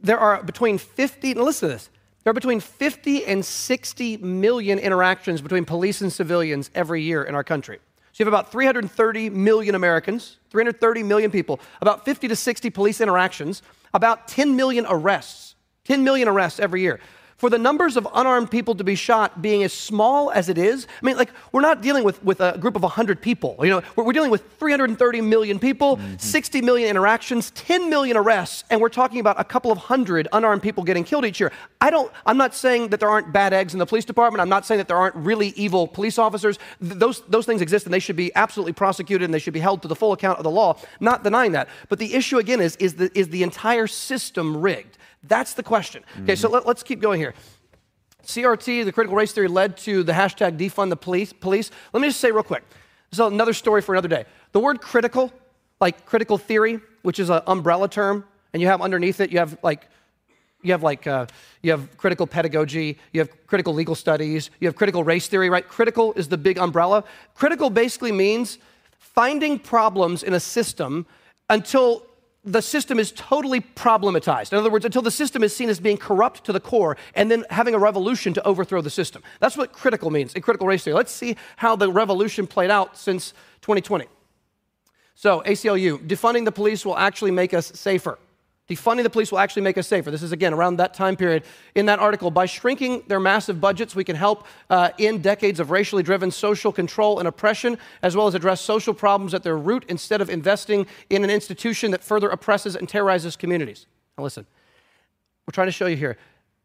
there 0.00 0.18
are 0.18 0.42
between 0.42 0.78
50, 0.78 1.32
and 1.32 1.40
listen 1.42 1.68
to 1.68 1.74
this, 1.74 1.90
there 2.22 2.30
are 2.30 2.34
between 2.34 2.60
50 2.60 3.24
and 3.26 3.44
60 3.44 4.16
million 4.18 4.78
interactions 4.78 5.42
between 5.42 5.64
police 5.64 6.00
and 6.00 6.12
civilians 6.12 6.70
every 6.74 7.02
year 7.02 7.22
in 7.24 7.34
our 7.34 7.44
country. 7.44 7.78
So 8.16 8.24
you 8.24 8.30
have 8.30 8.32
about 8.32 8.50
330 8.50 9.28
million 9.28 9.74
Americans, 9.74 10.38
330 10.48 11.02
million 11.02 11.30
people, 11.30 11.60
about 11.82 12.06
50 12.06 12.28
to 12.28 12.34
60 12.34 12.70
police 12.70 13.02
interactions, 13.02 13.60
about 13.92 14.26
10 14.26 14.56
million 14.56 14.86
arrests, 14.88 15.54
10 15.84 16.02
million 16.02 16.26
arrests 16.26 16.58
every 16.58 16.80
year. 16.80 16.98
For 17.36 17.50
the 17.50 17.58
numbers 17.58 17.96
of 17.96 18.08
unarmed 18.14 18.50
people 18.50 18.74
to 18.74 18.84
be 18.84 18.94
shot 18.94 19.42
being 19.42 19.62
as 19.62 19.72
small 19.72 20.30
as 20.30 20.48
it 20.48 20.56
is, 20.56 20.86
I 21.02 21.04
mean, 21.04 21.16
like, 21.16 21.30
we're 21.52 21.60
not 21.60 21.82
dealing 21.82 22.02
with, 22.02 22.22
with 22.24 22.40
a 22.40 22.56
group 22.58 22.76
of 22.76 22.82
100 22.82 23.20
people. 23.20 23.56
You 23.60 23.70
know, 23.70 23.82
we're, 23.94 24.04
we're 24.04 24.14
dealing 24.14 24.30
with 24.30 24.42
330 24.58 25.20
million 25.20 25.58
people, 25.58 25.98
mm-hmm. 25.98 26.16
60 26.16 26.62
million 26.62 26.88
interactions, 26.88 27.50
10 27.50 27.90
million 27.90 28.16
arrests, 28.16 28.64
and 28.70 28.80
we're 28.80 28.88
talking 28.88 29.20
about 29.20 29.38
a 29.38 29.44
couple 29.44 29.70
of 29.70 29.76
hundred 29.78 30.28
unarmed 30.32 30.62
people 30.62 30.82
getting 30.82 31.04
killed 31.04 31.26
each 31.26 31.38
year. 31.38 31.52
I 31.80 31.90
don't, 31.90 32.10
I'm 32.24 32.38
not 32.38 32.54
saying 32.54 32.88
that 32.88 33.00
there 33.00 33.10
aren't 33.10 33.32
bad 33.32 33.52
eggs 33.52 33.74
in 33.74 33.78
the 33.78 33.86
police 33.86 34.06
department. 34.06 34.40
I'm 34.40 34.48
not 34.48 34.64
saying 34.64 34.78
that 34.78 34.88
there 34.88 34.96
aren't 34.96 35.16
really 35.16 35.48
evil 35.48 35.86
police 35.86 36.18
officers. 36.18 36.58
Th- 36.80 36.94
those, 36.94 37.20
those 37.28 37.44
things 37.44 37.60
exist 37.60 37.84
and 37.84 37.92
they 37.92 37.98
should 37.98 38.16
be 38.16 38.34
absolutely 38.34 38.72
prosecuted 38.72 39.26
and 39.26 39.34
they 39.34 39.38
should 39.38 39.54
be 39.54 39.60
held 39.60 39.82
to 39.82 39.88
the 39.88 39.96
full 39.96 40.12
account 40.12 40.38
of 40.38 40.44
the 40.44 40.50
law. 40.50 40.78
Not 41.00 41.22
denying 41.22 41.52
that. 41.52 41.68
But 41.90 41.98
the 41.98 42.14
issue, 42.14 42.38
again, 42.38 42.62
is, 42.62 42.76
is, 42.76 42.94
the, 42.94 43.10
is 43.16 43.28
the 43.28 43.42
entire 43.42 43.86
system 43.86 44.56
rigged? 44.56 44.96
That's 45.28 45.54
the 45.54 45.62
question. 45.62 46.02
Okay, 46.14 46.32
mm-hmm. 46.32 46.34
so 46.34 46.48
let, 46.48 46.66
us 46.66 46.82
keep 46.82 47.00
going 47.00 47.20
here. 47.20 47.34
CRT, 48.24 48.84
the 48.84 48.92
critical 48.92 49.16
race 49.16 49.32
theory, 49.32 49.48
led 49.48 49.76
to 49.78 50.02
the 50.02 50.12
hashtag 50.12 50.58
defund 50.58 50.90
the 50.90 50.96
police. 50.96 51.32
police. 51.32 51.70
Let 51.92 52.00
me 52.00 52.08
just 52.08 52.20
say 52.20 52.32
real 52.32 52.42
quick. 52.42 52.64
This 53.10 53.20
is 53.20 53.26
another 53.26 53.52
story 53.52 53.82
for 53.82 53.94
another 53.94 54.08
day. 54.08 54.24
The 54.52 54.60
word 54.60 54.80
critical, 54.80 55.32
like 55.80 56.04
critical 56.06 56.38
theory, 56.38 56.80
which 57.02 57.18
is 57.18 57.30
an 57.30 57.42
umbrella 57.46 57.88
term, 57.88 58.24
and 58.52 58.60
you 58.60 58.68
have 58.68 58.82
underneath 58.82 59.20
it, 59.20 59.30
you 59.30 59.38
have 59.38 59.56
like 59.62 59.88
you 60.62 60.72
have 60.72 60.82
like 60.82 61.06
uh, 61.06 61.26
you 61.62 61.70
have 61.70 61.96
critical 61.96 62.26
pedagogy 62.26 62.98
you 63.12 63.20
have 63.20 63.46
critical 63.46 63.72
legal 63.72 63.94
studies 63.94 64.50
you 64.58 64.66
have 64.66 64.74
critical 64.74 65.04
race 65.04 65.28
theory 65.28 65.48
right 65.48 65.68
critical 65.68 66.12
is 66.14 66.28
the 66.28 66.38
big 66.38 66.58
umbrella 66.58 67.04
critical 67.34 67.70
basically 67.70 68.10
means 68.10 68.58
finding 68.98 69.58
problems 69.58 70.22
in 70.22 70.34
a 70.34 70.40
system 70.40 71.06
until 71.50 72.04
the 72.46 72.62
system 72.62 72.98
is 73.00 73.10
totally 73.12 73.60
problematized. 73.60 74.52
In 74.52 74.58
other 74.58 74.70
words, 74.70 74.84
until 74.84 75.02
the 75.02 75.10
system 75.10 75.42
is 75.42 75.54
seen 75.54 75.68
as 75.68 75.80
being 75.80 75.96
corrupt 75.96 76.44
to 76.44 76.52
the 76.52 76.60
core 76.60 76.96
and 77.14 77.28
then 77.30 77.44
having 77.50 77.74
a 77.74 77.78
revolution 77.78 78.32
to 78.34 78.46
overthrow 78.46 78.80
the 78.80 78.90
system. 78.90 79.22
That's 79.40 79.56
what 79.56 79.72
critical 79.72 80.10
means 80.10 80.32
in 80.34 80.42
critical 80.42 80.66
race 80.66 80.84
theory. 80.84 80.94
Let's 80.94 81.12
see 81.12 81.36
how 81.56 81.74
the 81.74 81.90
revolution 81.90 82.46
played 82.46 82.70
out 82.70 82.96
since 82.96 83.32
2020. 83.62 84.06
So, 85.16 85.42
ACLU, 85.44 86.06
defunding 86.06 86.44
the 86.44 86.52
police 86.52 86.86
will 86.86 86.96
actually 86.96 87.32
make 87.32 87.52
us 87.52 87.66
safer. 87.74 88.18
Defunding 88.68 89.04
the 89.04 89.10
police 89.10 89.30
will 89.30 89.38
actually 89.38 89.62
make 89.62 89.78
us 89.78 89.86
safer. 89.86 90.10
This 90.10 90.24
is, 90.24 90.32
again, 90.32 90.52
around 90.52 90.76
that 90.76 90.92
time 90.92 91.14
period. 91.14 91.44
In 91.76 91.86
that 91.86 92.00
article, 92.00 92.32
by 92.32 92.46
shrinking 92.46 93.04
their 93.06 93.20
massive 93.20 93.60
budgets, 93.60 93.94
we 93.94 94.02
can 94.02 94.16
help 94.16 94.44
uh, 94.70 94.90
end 94.98 95.22
decades 95.22 95.60
of 95.60 95.70
racially 95.70 96.02
driven 96.02 96.32
social 96.32 96.72
control 96.72 97.20
and 97.20 97.28
oppression, 97.28 97.78
as 98.02 98.16
well 98.16 98.26
as 98.26 98.34
address 98.34 98.60
social 98.60 98.92
problems 98.92 99.34
at 99.34 99.44
their 99.44 99.56
root 99.56 99.84
instead 99.88 100.20
of 100.20 100.28
investing 100.28 100.84
in 101.10 101.22
an 101.22 101.30
institution 101.30 101.92
that 101.92 102.02
further 102.02 102.28
oppresses 102.28 102.74
and 102.74 102.88
terrorizes 102.88 103.36
communities. 103.36 103.86
Now, 104.18 104.24
listen, 104.24 104.46
we're 105.46 105.52
trying 105.52 105.68
to 105.68 105.72
show 105.72 105.86
you 105.86 105.96
here 105.96 106.18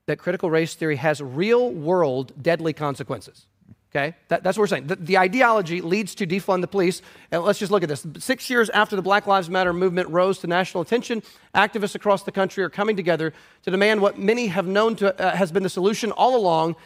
that 0.07 0.17
critical 0.17 0.49
race 0.49 0.73
theory 0.73 0.95
has 0.95 1.21
real 1.21 1.69
world 1.69 2.33
deadly 2.41 2.73
consequences. 2.73 3.45
Okay? 3.91 4.15
That, 4.29 4.41
that's 4.41 4.57
what 4.57 4.63
we're 4.63 4.67
saying. 4.67 4.87
The, 4.87 4.95
the, 4.95 5.17
ideology 5.17 5.81
leads 5.81 6.15
to 6.15 6.25
defund 6.25 6.61
the 6.61 6.67
police. 6.67 7.01
And 7.29 7.43
let's 7.43 7.59
just 7.59 7.73
look 7.73 7.83
at 7.83 7.89
this. 7.89 8.07
Six 8.19 8.49
years 8.49 8.69
after 8.69 8.95
the 8.95 9.01
Black 9.01 9.27
Lives 9.27 9.49
Matter 9.49 9.73
movement 9.73 10.07
rose 10.09 10.39
to 10.39 10.47
national 10.47 10.81
attention, 10.81 11.21
activists 11.53 11.93
across 11.93 12.23
the 12.23 12.31
country 12.31 12.63
are 12.63 12.69
coming 12.69 12.95
together 12.95 13.33
to 13.63 13.71
demand 13.71 14.01
what 14.01 14.17
many 14.17 14.47
have 14.47 14.65
known 14.65 14.95
to, 14.95 15.21
uh, 15.21 15.35
has 15.35 15.51
been 15.51 15.63
the 15.63 15.69
solution 15.69 16.11
all 16.13 16.37
along 16.37 16.77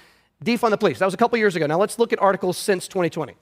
defund 0.44 0.72
the 0.72 0.78
police. 0.78 0.98
That 0.98 1.06
was 1.06 1.14
a 1.14 1.18
couple 1.18 1.38
years 1.38 1.56
ago. 1.56 1.68
Now 1.68 1.78
let's 1.78 2.00
look 2.00 2.12
at 2.12 2.20
articles 2.20 2.58
since 2.58 2.88
2020. 2.88 3.36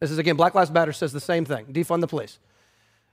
This 0.00 0.10
is 0.10 0.18
again, 0.18 0.36
Black 0.36 0.54
Lives 0.54 0.70
Matter 0.70 0.92
says 0.92 1.12
the 1.12 1.20
same 1.20 1.44
thing 1.44 1.66
defund 1.66 2.00
the 2.00 2.06
police. 2.06 2.38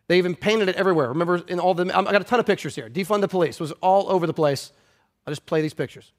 They 0.07 0.17
even 0.17 0.35
painted 0.35 0.67
it 0.69 0.75
everywhere. 0.75 1.07
Remember, 1.09 1.37
in 1.47 1.59
all 1.59 1.75
the, 1.75 1.85
I 1.95 2.01
got 2.01 2.19
a 2.19 2.25
ton 2.25 2.39
of 2.39 2.45
pictures 2.45 2.75
here. 2.75 2.89
Defund 2.89 3.21
the 3.21 3.27
police 3.27 3.59
was 3.59 3.71
all 3.73 4.09
over 4.09 4.25
the 4.25 4.33
place. 4.33 4.71
I'll 5.25 5.31
just 5.31 5.45
play 5.45 5.61
these 5.61 5.75
pictures. 5.75 6.11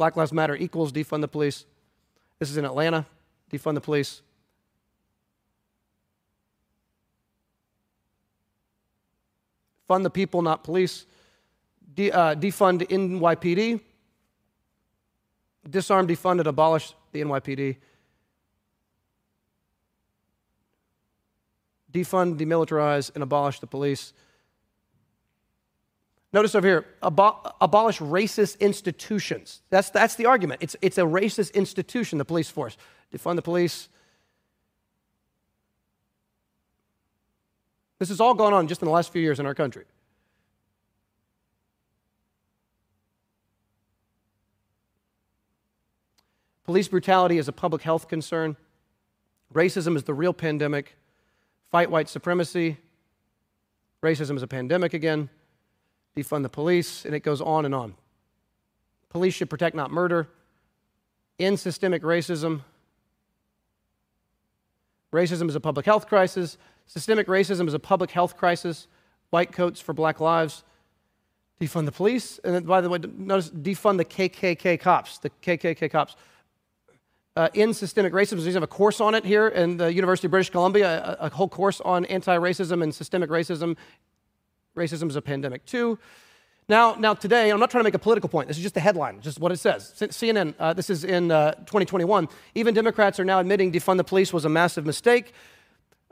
Black 0.00 0.16
Lives 0.16 0.32
Matter 0.32 0.56
equals 0.56 0.92
defund 0.92 1.20
the 1.20 1.28
police. 1.28 1.66
This 2.38 2.48
is 2.48 2.56
in 2.56 2.64
Atlanta, 2.64 3.04
defund 3.52 3.74
the 3.74 3.82
police. 3.82 4.22
Fund 9.86 10.02
the 10.02 10.08
people, 10.08 10.40
not 10.40 10.64
police. 10.64 11.04
De, 11.94 12.10
uh, 12.10 12.34
defund 12.34 12.80
NYPD. 12.88 13.78
Disarm, 15.68 16.08
defund, 16.08 16.38
and 16.38 16.46
abolish 16.46 16.94
the 17.12 17.20
NYPD. 17.20 17.76
Defund, 21.92 22.38
demilitarize, 22.38 23.10
and 23.14 23.22
abolish 23.22 23.60
the 23.60 23.66
police. 23.66 24.14
Notice 26.32 26.54
over 26.54 26.66
here, 26.66 26.86
abo- 27.02 27.54
abolish 27.60 27.98
racist 27.98 28.60
institutions. 28.60 29.62
That's, 29.70 29.90
that's 29.90 30.14
the 30.14 30.26
argument. 30.26 30.62
It's, 30.62 30.76
it's 30.80 30.96
a 30.96 31.02
racist 31.02 31.54
institution, 31.54 32.18
the 32.18 32.24
police 32.24 32.48
force. 32.48 32.76
Defund 33.12 33.36
the 33.36 33.42
police. 33.42 33.88
This 37.98 38.10
has 38.10 38.20
all 38.20 38.34
gone 38.34 38.52
on 38.52 38.68
just 38.68 38.80
in 38.80 38.86
the 38.86 38.92
last 38.92 39.12
few 39.12 39.20
years 39.20 39.40
in 39.40 39.46
our 39.46 39.54
country. 39.54 39.84
Police 46.64 46.86
brutality 46.86 47.38
is 47.38 47.48
a 47.48 47.52
public 47.52 47.82
health 47.82 48.06
concern. 48.06 48.56
Racism 49.52 49.96
is 49.96 50.04
the 50.04 50.14
real 50.14 50.32
pandemic. 50.32 50.94
Fight 51.72 51.90
white 51.90 52.08
supremacy. 52.08 52.76
Racism 54.00 54.36
is 54.36 54.44
a 54.44 54.46
pandemic 54.46 54.94
again 54.94 55.28
defund 56.16 56.42
the 56.42 56.48
police, 56.48 57.04
and 57.04 57.14
it 57.14 57.20
goes 57.20 57.40
on 57.40 57.64
and 57.64 57.74
on. 57.74 57.94
Police 59.08 59.34
should 59.34 59.50
protect, 59.50 59.74
not 59.74 59.90
murder. 59.90 60.28
End 61.38 61.58
systemic 61.58 62.02
racism. 62.02 62.62
Racism 65.12 65.48
is 65.48 65.54
a 65.54 65.60
public 65.60 65.86
health 65.86 66.06
crisis. 66.06 66.58
Systemic 66.86 67.26
racism 67.26 67.66
is 67.66 67.74
a 67.74 67.78
public 67.78 68.10
health 68.10 68.36
crisis. 68.36 68.86
White 69.30 69.52
coats 69.52 69.80
for 69.80 69.92
black 69.92 70.20
lives. 70.20 70.64
Defund 71.60 71.86
the 71.86 71.92
police. 71.92 72.38
And 72.44 72.54
then, 72.54 72.64
by 72.64 72.80
the 72.80 72.88
way, 72.88 72.98
notice 72.98 73.50
defund 73.50 73.98
the 73.98 74.04
KKK 74.04 74.78
cops. 74.80 75.18
The 75.18 75.30
KKK 75.42 75.90
cops. 75.90 76.16
Uh, 77.36 77.48
in 77.54 77.72
systemic 77.72 78.12
racism, 78.12 78.44
we 78.44 78.52
have 78.52 78.62
a 78.62 78.66
course 78.66 79.00
on 79.00 79.14
it 79.14 79.24
here 79.24 79.48
in 79.48 79.76
the 79.76 79.92
University 79.92 80.26
of 80.26 80.32
British 80.32 80.50
Columbia, 80.50 81.16
a, 81.20 81.26
a 81.26 81.30
whole 81.30 81.48
course 81.48 81.80
on 81.80 82.04
anti 82.06 82.36
racism 82.36 82.82
and 82.82 82.94
systemic 82.94 83.30
racism 83.30 83.76
Racism 84.76 85.08
is 85.08 85.16
a 85.16 85.22
pandemic 85.22 85.64
too. 85.64 85.98
Now, 86.68 86.94
now 86.94 87.14
today, 87.14 87.50
I'm 87.50 87.58
not 87.58 87.70
trying 87.70 87.80
to 87.80 87.84
make 87.84 87.94
a 87.94 87.98
political 87.98 88.28
point. 88.28 88.46
This 88.46 88.56
is 88.56 88.62
just 88.62 88.76
a 88.76 88.80
headline, 88.80 89.20
just 89.20 89.40
what 89.40 89.50
it 89.50 89.56
says. 89.56 89.92
CNN, 89.96 90.54
uh, 90.60 90.72
this 90.72 90.88
is 90.88 91.02
in 91.02 91.32
uh, 91.32 91.52
2021. 91.52 92.28
Even 92.54 92.74
Democrats 92.74 93.18
are 93.18 93.24
now 93.24 93.40
admitting 93.40 93.72
defund 93.72 93.96
the 93.96 94.04
police 94.04 94.32
was 94.32 94.44
a 94.44 94.48
massive 94.48 94.86
mistake. 94.86 95.32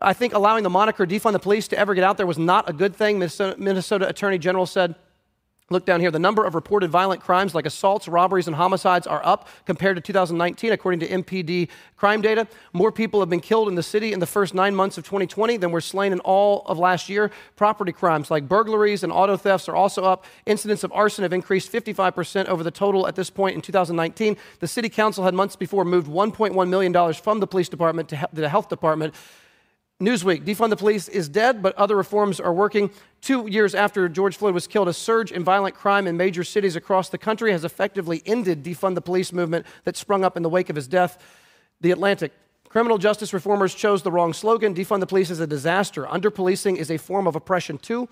I 0.01 0.13
think 0.13 0.35
allowing 0.35 0.65
the 0.65 0.71
moniker 0.71 1.07
defund 1.07 1.33
the 1.33 1.39
police 1.39 1.69
to 1.69 1.79
ever 1.79 1.95
get 1.95 2.03
out 2.03 2.17
there 2.17 2.27
was 2.27 2.39
not 2.39 2.69
a 2.69 2.73
good 2.73 2.97
thing. 2.97 3.21
Minnesota, 3.21 3.57
Minnesota 3.59 4.09
Attorney 4.09 4.39
General 4.39 4.67
said 4.67 4.97
Look 5.71 5.85
down 5.85 6.01
here. 6.01 6.11
The 6.11 6.19
number 6.19 6.45
of 6.45 6.55
reported 6.55 6.91
violent 6.91 7.21
crimes 7.21 7.55
like 7.55 7.67
assaults, 7.67 8.09
robberies, 8.09 8.47
and 8.47 8.57
homicides 8.57 9.07
are 9.07 9.21
up 9.23 9.49
compared 9.67 9.97
to 9.97 10.01
2019, 10.01 10.73
according 10.73 11.01
to 11.01 11.09
MPD 11.09 11.69
crime 11.95 12.23
data. 12.23 12.49
More 12.73 12.91
people 12.91 13.21
have 13.21 13.29
been 13.29 13.41
killed 13.41 13.69
in 13.69 13.75
the 13.75 13.83
city 13.83 14.15
in 14.15 14.19
the 14.21 14.27
first 14.27 14.55
nine 14.55 14.75
months 14.75 14.97
of 14.97 15.05
2020 15.05 15.59
than 15.59 15.71
were 15.71 15.83
slain 15.83 16.13
in 16.13 16.21
all 16.21 16.63
of 16.65 16.79
last 16.79 17.11
year. 17.11 17.31
Property 17.57 17.93
crimes 17.93 18.31
like 18.31 18.49
burglaries 18.49 19.03
and 19.03 19.13
auto 19.13 19.37
thefts 19.37 19.69
are 19.69 19.77
also 19.77 20.05
up. 20.05 20.25
Incidents 20.47 20.85
of 20.85 20.93
arson 20.93 21.23
have 21.23 21.35
increased 21.35 21.71
55% 21.71 22.47
over 22.47 22.63
the 22.63 22.71
total 22.71 23.07
at 23.07 23.15
this 23.15 23.29
point 23.29 23.55
in 23.55 23.61
2019. 23.61 24.39
The 24.61 24.69
city 24.69 24.89
council 24.89 25.25
had 25.25 25.35
months 25.35 25.55
before 25.55 25.85
moved 25.85 26.09
$1.1 26.09 26.69
million 26.71 27.13
from 27.13 27.41
the 27.41 27.47
police 27.47 27.69
department 27.69 28.09
to 28.09 28.29
the 28.33 28.49
health 28.49 28.71
department 28.71 29.15
Newsweek, 30.01 30.45
defund 30.45 30.71
the 30.71 30.77
police 30.77 31.09
is 31.09 31.29
dead, 31.29 31.61
but 31.61 31.75
other 31.75 31.97
reforms 31.97 32.39
are 32.39 32.53
working. 32.53 32.91
Two 33.21 33.49
years 33.49 33.75
after 33.75 34.09
George 34.09 34.37
Floyd 34.37 34.55
was 34.55 34.69
killed, 34.69 34.87
a 34.87 34.93
surge 34.93 35.33
in 35.33 35.43
violent 35.43 35.75
crime 35.75 36.07
in 36.07 36.17
major 36.17 36.45
cities 36.45 36.77
across 36.77 37.09
the 37.09 37.19
country 37.19 37.51
has 37.51 37.65
effectively 37.65 38.23
ended 38.25 38.63
defund 38.63 38.95
the 38.95 39.01
police 39.01 39.33
movement 39.33 39.67
that 39.83 39.97
sprung 39.97 40.23
up 40.23 40.37
in 40.37 40.45
the 40.45 40.49
wake 40.49 40.71
of 40.71 40.77
his 40.77 40.87
death. 40.87 41.19
The 41.81 41.91
Atlantic. 41.91 42.33
Criminal 42.69 42.99
justice 42.99 43.33
reformers 43.33 43.75
chose 43.75 44.03
the 44.03 44.13
wrong 44.13 44.33
slogan. 44.33 44.73
Defund 44.73 45.01
the 45.01 45.07
police 45.07 45.31
is 45.31 45.41
a 45.41 45.49
disaster. 45.49 46.07
Under 46.07 46.31
policing 46.31 46.77
is 46.77 46.93
a 46.93 46.97
form 46.97 47.27
of 47.27 47.35
oppression, 47.35 47.77
too. 47.77 48.09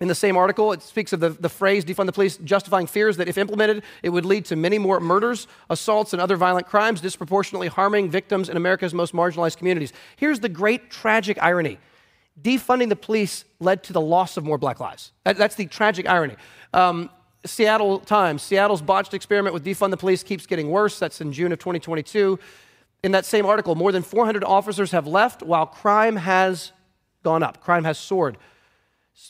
In 0.00 0.08
the 0.08 0.14
same 0.14 0.36
article, 0.36 0.72
it 0.72 0.82
speaks 0.82 1.12
of 1.12 1.20
the, 1.20 1.30
the 1.30 1.48
phrase 1.48 1.84
defund 1.84 2.06
the 2.06 2.12
police, 2.12 2.36
justifying 2.38 2.86
fears 2.86 3.16
that 3.18 3.28
if 3.28 3.38
implemented, 3.38 3.84
it 4.02 4.10
would 4.10 4.24
lead 4.24 4.44
to 4.46 4.56
many 4.56 4.76
more 4.76 4.98
murders, 4.98 5.46
assaults, 5.70 6.12
and 6.12 6.20
other 6.20 6.36
violent 6.36 6.66
crimes, 6.66 7.00
disproportionately 7.00 7.68
harming 7.68 8.10
victims 8.10 8.48
in 8.48 8.56
America's 8.56 8.92
most 8.92 9.12
marginalized 9.12 9.56
communities. 9.56 9.92
Here's 10.16 10.40
the 10.40 10.48
great 10.48 10.90
tragic 10.90 11.38
irony 11.40 11.78
defunding 12.42 12.88
the 12.88 12.96
police 12.96 13.44
led 13.60 13.84
to 13.84 13.92
the 13.92 14.00
loss 14.00 14.36
of 14.36 14.44
more 14.44 14.58
black 14.58 14.80
lives. 14.80 15.12
That, 15.22 15.36
that's 15.36 15.54
the 15.54 15.66
tragic 15.66 16.08
irony. 16.08 16.34
Um, 16.72 17.08
Seattle 17.46 18.00
Times, 18.00 18.42
Seattle's 18.42 18.82
botched 18.82 19.14
experiment 19.14 19.54
with 19.54 19.64
defund 19.64 19.90
the 19.90 19.96
police 19.96 20.22
keeps 20.22 20.46
getting 20.46 20.70
worse. 20.70 20.98
That's 20.98 21.20
in 21.20 21.32
June 21.32 21.52
of 21.52 21.58
2022. 21.58 22.38
In 23.04 23.12
that 23.12 23.26
same 23.26 23.46
article, 23.46 23.74
more 23.74 23.92
than 23.92 24.02
400 24.02 24.42
officers 24.42 24.90
have 24.92 25.06
left 25.06 25.42
while 25.42 25.66
crime 25.66 26.16
has 26.16 26.72
gone 27.22 27.42
up, 27.42 27.60
crime 27.60 27.84
has 27.84 27.98
soared. 27.98 28.38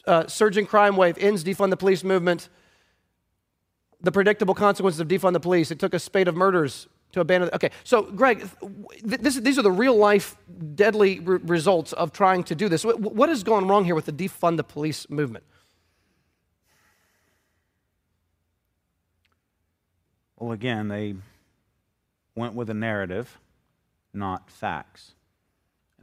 Uh, 0.06 0.26
surging 0.26 0.66
crime 0.66 0.96
wave 0.96 1.16
ends 1.18 1.44
defund 1.44 1.70
the 1.70 1.76
police 1.76 2.04
movement. 2.04 2.48
The 4.00 4.12
predictable 4.12 4.54
consequences 4.54 5.00
of 5.00 5.08
defund 5.08 5.32
the 5.32 5.40
police. 5.40 5.70
It 5.70 5.78
took 5.78 5.94
a 5.94 5.98
spate 5.98 6.28
of 6.28 6.36
murders 6.36 6.88
to 7.12 7.20
abandon. 7.20 7.48
Okay, 7.52 7.70
so 7.84 8.02
Greg, 8.02 8.48
th- 8.60 9.20
this, 9.20 9.36
these 9.36 9.58
are 9.58 9.62
the 9.62 9.70
real 9.70 9.96
life 9.96 10.36
deadly 10.74 11.20
re- 11.20 11.38
results 11.44 11.92
of 11.92 12.12
trying 12.12 12.44
to 12.44 12.54
do 12.54 12.68
this. 12.68 12.84
What, 12.84 13.00
what 13.00 13.28
has 13.28 13.42
gone 13.42 13.68
wrong 13.68 13.84
here 13.84 13.94
with 13.94 14.06
the 14.06 14.12
defund 14.12 14.56
the 14.56 14.64
police 14.64 15.08
movement? 15.08 15.44
Well, 20.36 20.52
again, 20.52 20.88
they 20.88 21.14
went 22.34 22.54
with 22.54 22.68
a 22.68 22.74
narrative, 22.74 23.38
not 24.12 24.50
facts. 24.50 25.14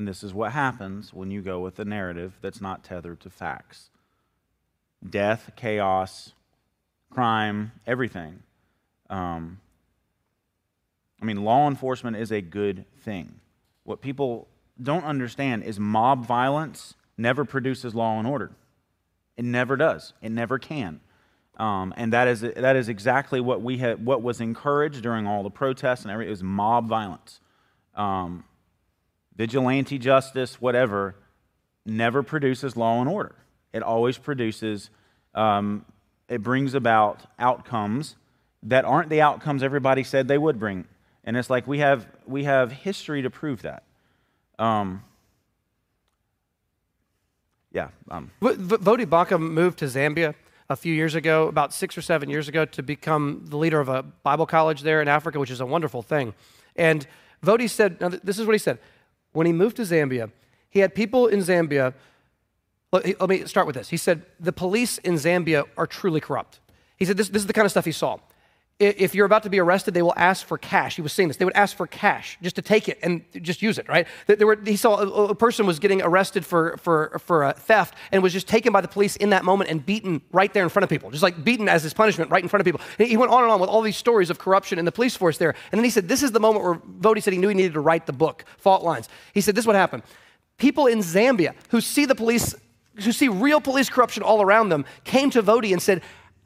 And 0.01 0.07
this 0.07 0.23
is 0.23 0.33
what 0.33 0.53
happens 0.53 1.13
when 1.13 1.29
you 1.29 1.43
go 1.43 1.59
with 1.59 1.77
a 1.77 1.85
narrative 1.85 2.33
that's 2.41 2.59
not 2.59 2.83
tethered 2.83 3.19
to 3.19 3.29
facts 3.29 3.91
death, 5.07 5.51
chaos, 5.55 6.33
crime, 7.11 7.71
everything. 7.85 8.41
Um, 9.11 9.59
I 11.21 11.25
mean, 11.25 11.43
law 11.43 11.67
enforcement 11.67 12.17
is 12.17 12.31
a 12.31 12.41
good 12.41 12.85
thing. 13.03 13.35
What 13.83 14.01
people 14.01 14.47
don't 14.81 15.03
understand 15.03 15.65
is 15.65 15.79
mob 15.79 16.25
violence 16.25 16.95
never 17.15 17.45
produces 17.45 17.93
law 17.93 18.17
and 18.17 18.27
order. 18.27 18.49
It 19.37 19.45
never 19.45 19.77
does. 19.77 20.13
It 20.19 20.31
never 20.31 20.57
can. 20.57 20.99
Um, 21.57 21.93
and 21.95 22.11
that 22.11 22.27
is, 22.27 22.41
that 22.41 22.75
is 22.75 22.89
exactly 22.89 23.39
what, 23.39 23.61
we 23.61 23.77
what 23.77 24.23
was 24.23 24.41
encouraged 24.41 25.03
during 25.03 25.27
all 25.27 25.43
the 25.43 25.51
protests 25.51 26.01
and 26.01 26.11
everything. 26.11 26.29
It 26.29 26.31
was 26.31 26.41
mob 26.41 26.87
violence. 26.87 27.39
Um, 27.93 28.45
vigilante 29.35 29.97
justice, 29.97 30.61
whatever, 30.61 31.15
never 31.85 32.23
produces 32.23 32.75
law 32.75 32.99
and 32.99 33.09
order. 33.09 33.35
It 33.73 33.83
always 33.83 34.17
produces, 34.17 34.89
um, 35.33 35.85
it 36.27 36.43
brings 36.43 36.73
about 36.73 37.21
outcomes 37.39 38.15
that 38.63 38.85
aren't 38.85 39.09
the 39.09 39.21
outcomes 39.21 39.63
everybody 39.63 40.03
said 40.03 40.27
they 40.27 40.37
would 40.37 40.59
bring. 40.59 40.85
And 41.23 41.37
it's 41.37 41.49
like 41.49 41.67
we 41.67 41.79
have, 41.79 42.07
we 42.25 42.43
have 42.43 42.71
history 42.71 43.21
to 43.21 43.29
prove 43.29 43.61
that. 43.61 43.83
Um, 44.59 45.03
yeah. 47.71 47.89
Um. 48.09 48.31
V- 48.41 48.55
v- 48.55 48.77
Voddie 48.77 49.05
Baucham 49.05 49.51
moved 49.51 49.79
to 49.79 49.85
Zambia 49.85 50.35
a 50.69 50.75
few 50.75 50.93
years 50.93 51.15
ago, 51.15 51.47
about 51.47 51.73
six 51.73 51.97
or 51.97 52.01
seven 52.01 52.29
years 52.29 52.47
ago, 52.47 52.65
to 52.65 52.83
become 52.83 53.45
the 53.45 53.57
leader 53.57 53.79
of 53.79 53.89
a 53.89 54.03
Bible 54.03 54.45
college 54.45 54.81
there 54.81 55.01
in 55.01 55.07
Africa, 55.07 55.39
which 55.39 55.51
is 55.51 55.61
a 55.61 55.65
wonderful 55.65 56.01
thing. 56.01 56.33
And 56.75 57.07
Voddie 57.43 57.69
said, 57.69 57.99
this 57.99 58.39
is 58.39 58.45
what 58.45 58.53
he 58.53 58.59
said. 58.59 58.79
When 59.33 59.47
he 59.47 59.53
moved 59.53 59.77
to 59.77 59.83
Zambia, 59.83 60.31
he 60.69 60.79
had 60.79 60.95
people 60.95 61.27
in 61.27 61.39
Zambia. 61.39 61.93
Let, 62.91 63.29
me 63.29 63.45
start 63.45 63.67
with 63.67 63.75
this. 63.75 63.89
He 63.89 63.97
said, 63.97 64.25
the 64.39 64.51
police 64.51 64.97
in 64.99 65.15
Zambia 65.15 65.63
are 65.77 65.87
truly 65.87 66.19
corrupt. 66.19 66.59
He 66.97 67.05
said, 67.05 67.17
this, 67.17 67.29
this 67.29 67.41
is 67.41 67.47
the 67.47 67.53
kind 67.53 67.65
of 67.65 67.71
stuff 67.71 67.85
he 67.85 67.91
saw 67.91 68.17
if 68.81 69.13
you're 69.13 69.27
about 69.27 69.43
to 69.43 69.49
be 69.49 69.59
arrested, 69.59 69.93
they 69.93 70.01
will 70.01 70.13
ask 70.17 70.45
for 70.45 70.57
cash. 70.57 70.95
He 70.95 71.03
was 71.03 71.13
saying 71.13 71.27
this. 71.27 71.37
They 71.37 71.45
would 71.45 71.55
ask 71.55 71.77
for 71.77 71.85
cash 71.85 72.39
just 72.41 72.55
to 72.55 72.63
take 72.63 72.89
it 72.89 72.97
and 73.03 73.23
just 73.41 73.61
use 73.61 73.77
it, 73.77 73.87
right? 73.87 74.07
There 74.25 74.47
were, 74.47 74.59
he 74.65 74.75
saw 74.75 74.95
a, 74.95 75.35
person 75.35 75.67
was 75.67 75.77
getting 75.77 76.01
arrested 76.01 76.45
for, 76.45 76.77
for, 76.77 77.19
for 77.19 77.43
a 77.43 77.53
theft 77.53 77.93
and 78.11 78.23
was 78.23 78.33
just 78.33 78.47
taken 78.47 78.73
by 78.73 78.81
the 78.81 78.87
police 78.87 79.15
in 79.17 79.29
that 79.29 79.45
moment 79.45 79.69
and 79.69 79.85
beaten 79.85 80.21
right 80.31 80.51
there 80.51 80.63
in 80.63 80.69
front 80.69 80.83
of 80.83 80.89
people, 80.89 81.11
just 81.11 81.21
like 81.21 81.43
beaten 81.43 81.69
as 81.69 81.83
his 81.83 81.93
punishment 81.93 82.31
right 82.31 82.41
in 82.41 82.49
front 82.49 82.61
of 82.61 82.65
people. 82.65 82.81
And 82.97 83.07
he 83.07 83.17
went 83.17 83.31
on 83.31 83.43
and 83.43 83.51
on 83.51 83.59
with 83.59 83.69
all 83.69 83.81
these 83.81 83.97
stories 83.97 84.31
of 84.31 84.39
corruption 84.39 84.79
in 84.79 84.85
the 84.85 84.91
police 84.91 85.15
force 85.15 85.37
there. 85.37 85.53
And 85.71 85.77
then 85.77 85.83
he 85.83 85.91
said, 85.91 86.07
This 86.07 86.23
is 86.23 86.31
the 86.31 86.39
moment 86.39 86.65
where 86.65 86.75
Voddie 86.75 87.21
said 87.21 87.33
he 87.33 87.39
knew 87.39 87.49
he 87.49 87.55
needed 87.55 87.73
to 87.73 87.81
write 87.81 88.07
the 88.07 88.13
book, 88.13 88.45
Fault 88.57 88.83
Lines. 88.83 89.09
He 89.33 89.41
said, 89.41 89.53
This 89.55 89.63
is 89.63 89.67
what 89.67 89.75
happened. 89.75 90.01
People 90.57 90.87
in 90.87 90.99
Zambia 90.99 91.53
who 91.69 91.81
see 91.81 92.05
the 92.05 92.15
police, 92.15 92.55
who 93.03 93.11
see 93.11 93.27
real 93.27 93.61
police 93.61 93.89
corruption 93.89 94.23
all 94.23 94.41
around 94.41 94.69
them, 94.69 94.85
came 95.03 95.29
to 95.31 95.43
Voddie 95.43 95.71
and 95.71 95.81
said, 95.81 96.01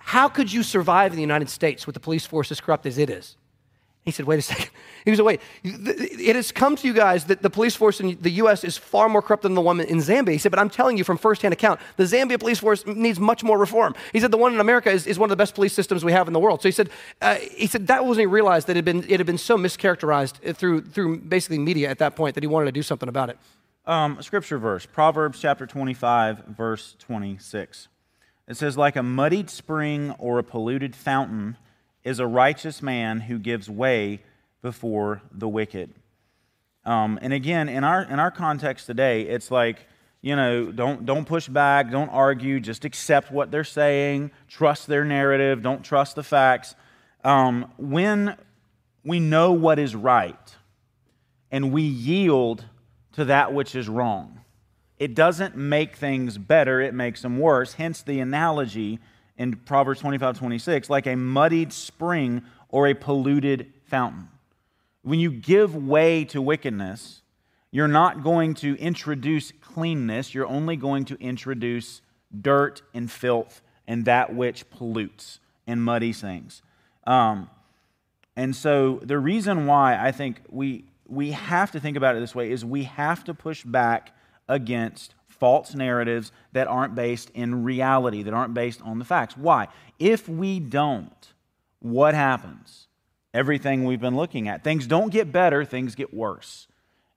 how 0.05 0.29
could 0.29 0.53
you 0.53 0.61
survive 0.61 1.11
in 1.11 1.15
the 1.15 1.23
United 1.23 1.49
States 1.49 1.87
with 1.87 1.95
the 1.95 1.99
police 1.99 2.27
force 2.27 2.51
as 2.51 2.61
corrupt 2.61 2.85
as 2.85 2.99
it 2.99 3.09
is? 3.09 3.37
He 4.03 4.11
said, 4.11 4.27
wait 4.27 4.37
a 4.37 4.41
second. 4.53 4.69
He 5.03 5.15
said, 5.15 5.25
wait, 5.25 5.41
it 5.63 6.35
has 6.35 6.51
come 6.51 6.75
to 6.75 6.87
you 6.87 6.93
guys 6.93 7.25
that 7.25 7.41
the 7.41 7.49
police 7.49 7.75
force 7.75 7.99
in 7.99 8.15
the 8.21 8.29
US 8.33 8.63
is 8.63 8.77
far 8.77 9.09
more 9.09 9.23
corrupt 9.23 9.41
than 9.41 9.55
the 9.55 9.61
one 9.61 9.79
in 9.79 9.97
Zambia. 9.97 10.33
He 10.33 10.37
said, 10.37 10.51
but 10.51 10.59
I'm 10.59 10.69
telling 10.69 10.95
you 10.95 11.03
from 11.03 11.17
firsthand 11.17 11.53
account, 11.53 11.79
the 11.97 12.03
Zambia 12.03 12.39
police 12.39 12.59
force 12.59 12.85
needs 12.85 13.19
much 13.19 13.43
more 13.43 13.57
reform. 13.57 13.95
He 14.13 14.19
said, 14.19 14.29
the 14.29 14.37
one 14.37 14.53
in 14.53 14.59
America 14.59 14.91
is, 14.91 15.07
is 15.07 15.17
one 15.17 15.25
of 15.25 15.31
the 15.31 15.41
best 15.41 15.55
police 15.55 15.73
systems 15.73 16.05
we 16.05 16.11
have 16.11 16.27
in 16.27 16.33
the 16.33 16.39
world. 16.39 16.61
So 16.61 16.67
he 16.67 16.71
said, 16.71 16.91
uh, 17.19 17.35
he 17.35 17.65
said 17.65 17.87
that 17.87 18.05
wasn't 18.05 18.21
he 18.21 18.25
realized 18.27 18.67
that 18.67 18.73
it 18.73 18.77
had, 18.77 18.85
been, 18.85 19.03
it 19.09 19.19
had 19.19 19.25
been 19.25 19.39
so 19.39 19.57
mischaracterized 19.57 20.55
through, 20.55 20.81
through 20.81 21.21
basically 21.21 21.57
media 21.57 21.89
at 21.89 21.97
that 21.97 22.15
point 22.15 22.35
that 22.35 22.43
he 22.43 22.47
wanted 22.47 22.65
to 22.65 22.71
do 22.71 22.83
something 22.83 23.09
about 23.09 23.31
it. 23.31 23.39
Um, 23.87 24.21
scripture 24.21 24.59
verse, 24.59 24.85
Proverbs 24.85 25.39
chapter 25.39 25.65
25, 25.65 26.45
verse 26.45 26.95
26. 26.99 27.87
It 28.47 28.57
says, 28.57 28.77
like 28.77 28.95
a 28.95 29.03
muddied 29.03 29.49
spring 29.49 30.11
or 30.19 30.37
a 30.37 30.43
polluted 30.43 30.95
fountain 30.95 31.57
is 32.03 32.19
a 32.19 32.27
righteous 32.27 32.81
man 32.81 33.21
who 33.21 33.39
gives 33.39 33.69
way 33.69 34.21
before 34.61 35.21
the 35.31 35.47
wicked. 35.47 35.93
Um, 36.85 37.17
and 37.21 37.33
again, 37.33 37.67
in 37.67 37.83
our, 37.83 38.03
in 38.03 38.19
our 38.19 38.29
context 38.29 38.85
today, 38.85 39.23
it's 39.23 39.49
like, 39.49 39.87
you 40.21 40.35
know, 40.35 40.71
don't, 40.71 41.05
don't 41.05 41.25
push 41.25 41.47
back, 41.47 41.89
don't 41.89 42.09
argue, 42.09 42.59
just 42.59 42.85
accept 42.85 43.31
what 43.31 43.49
they're 43.49 43.63
saying, 43.63 44.31
trust 44.47 44.85
their 44.87 45.03
narrative, 45.03 45.63
don't 45.63 45.83
trust 45.83 46.15
the 46.15 46.23
facts. 46.23 46.75
Um, 47.23 47.71
when 47.77 48.35
we 49.03 49.19
know 49.19 49.53
what 49.53 49.79
is 49.79 49.95
right 49.95 50.55
and 51.51 51.71
we 51.71 51.81
yield 51.81 52.65
to 53.13 53.25
that 53.25 53.53
which 53.53 53.73
is 53.75 53.89
wrong, 53.89 54.41
it 54.97 55.13
doesn't 55.13 55.55
make 55.55 55.95
things 55.95 56.37
better, 56.37 56.81
it 56.81 56.93
makes 56.93 57.21
them 57.21 57.37
worse. 57.39 57.73
Hence 57.73 58.01
the 58.01 58.19
analogy 58.19 58.99
in 59.37 59.55
Proverbs 59.57 59.99
25 59.99 60.37
26, 60.37 60.89
like 60.89 61.07
a 61.07 61.15
muddied 61.15 61.73
spring 61.73 62.43
or 62.69 62.87
a 62.87 62.93
polluted 62.93 63.73
fountain. 63.85 64.29
When 65.01 65.19
you 65.19 65.31
give 65.31 65.75
way 65.75 66.25
to 66.25 66.41
wickedness, 66.41 67.21
you're 67.71 67.87
not 67.87 68.23
going 68.23 68.53
to 68.55 68.77
introduce 68.79 69.51
cleanness, 69.61 70.33
you're 70.33 70.47
only 70.47 70.77
going 70.77 71.05
to 71.05 71.15
introduce 71.19 72.01
dirt 72.41 72.81
and 72.93 73.11
filth 73.11 73.61
and 73.87 74.05
that 74.05 74.33
which 74.33 74.69
pollutes 74.69 75.39
and 75.67 75.83
muddies 75.83 76.21
things. 76.21 76.61
Um, 77.05 77.49
and 78.35 78.55
so 78.55 78.99
the 79.03 79.19
reason 79.19 79.65
why 79.67 79.97
I 79.97 80.11
think 80.11 80.41
we, 80.49 80.85
we 81.07 81.31
have 81.31 81.71
to 81.71 81.79
think 81.79 81.97
about 81.97 82.15
it 82.15 82.19
this 82.19 82.35
way 82.35 82.51
is 82.51 82.65
we 82.65 82.83
have 82.83 83.23
to 83.25 83.33
push 83.33 83.63
back 83.63 84.14
against 84.47 85.13
false 85.27 85.75
narratives 85.75 86.31
that 86.53 86.67
aren't 86.67 86.95
based 86.95 87.29
in 87.31 87.63
reality, 87.63 88.23
that 88.23 88.33
aren't 88.33 88.53
based 88.53 88.81
on 88.81 88.99
the 88.99 89.05
facts. 89.05 89.35
Why? 89.35 89.67
If 89.99 90.29
we 90.29 90.59
don't, 90.59 91.33
what 91.79 92.13
happens? 92.13 92.87
Everything 93.33 93.83
we've 93.83 93.99
been 93.99 94.15
looking 94.15 94.47
at. 94.47 94.63
Things 94.63 94.87
don't 94.87 95.11
get 95.11 95.31
better, 95.31 95.65
things 95.65 95.93
get 95.95 96.13
worse. 96.13 96.67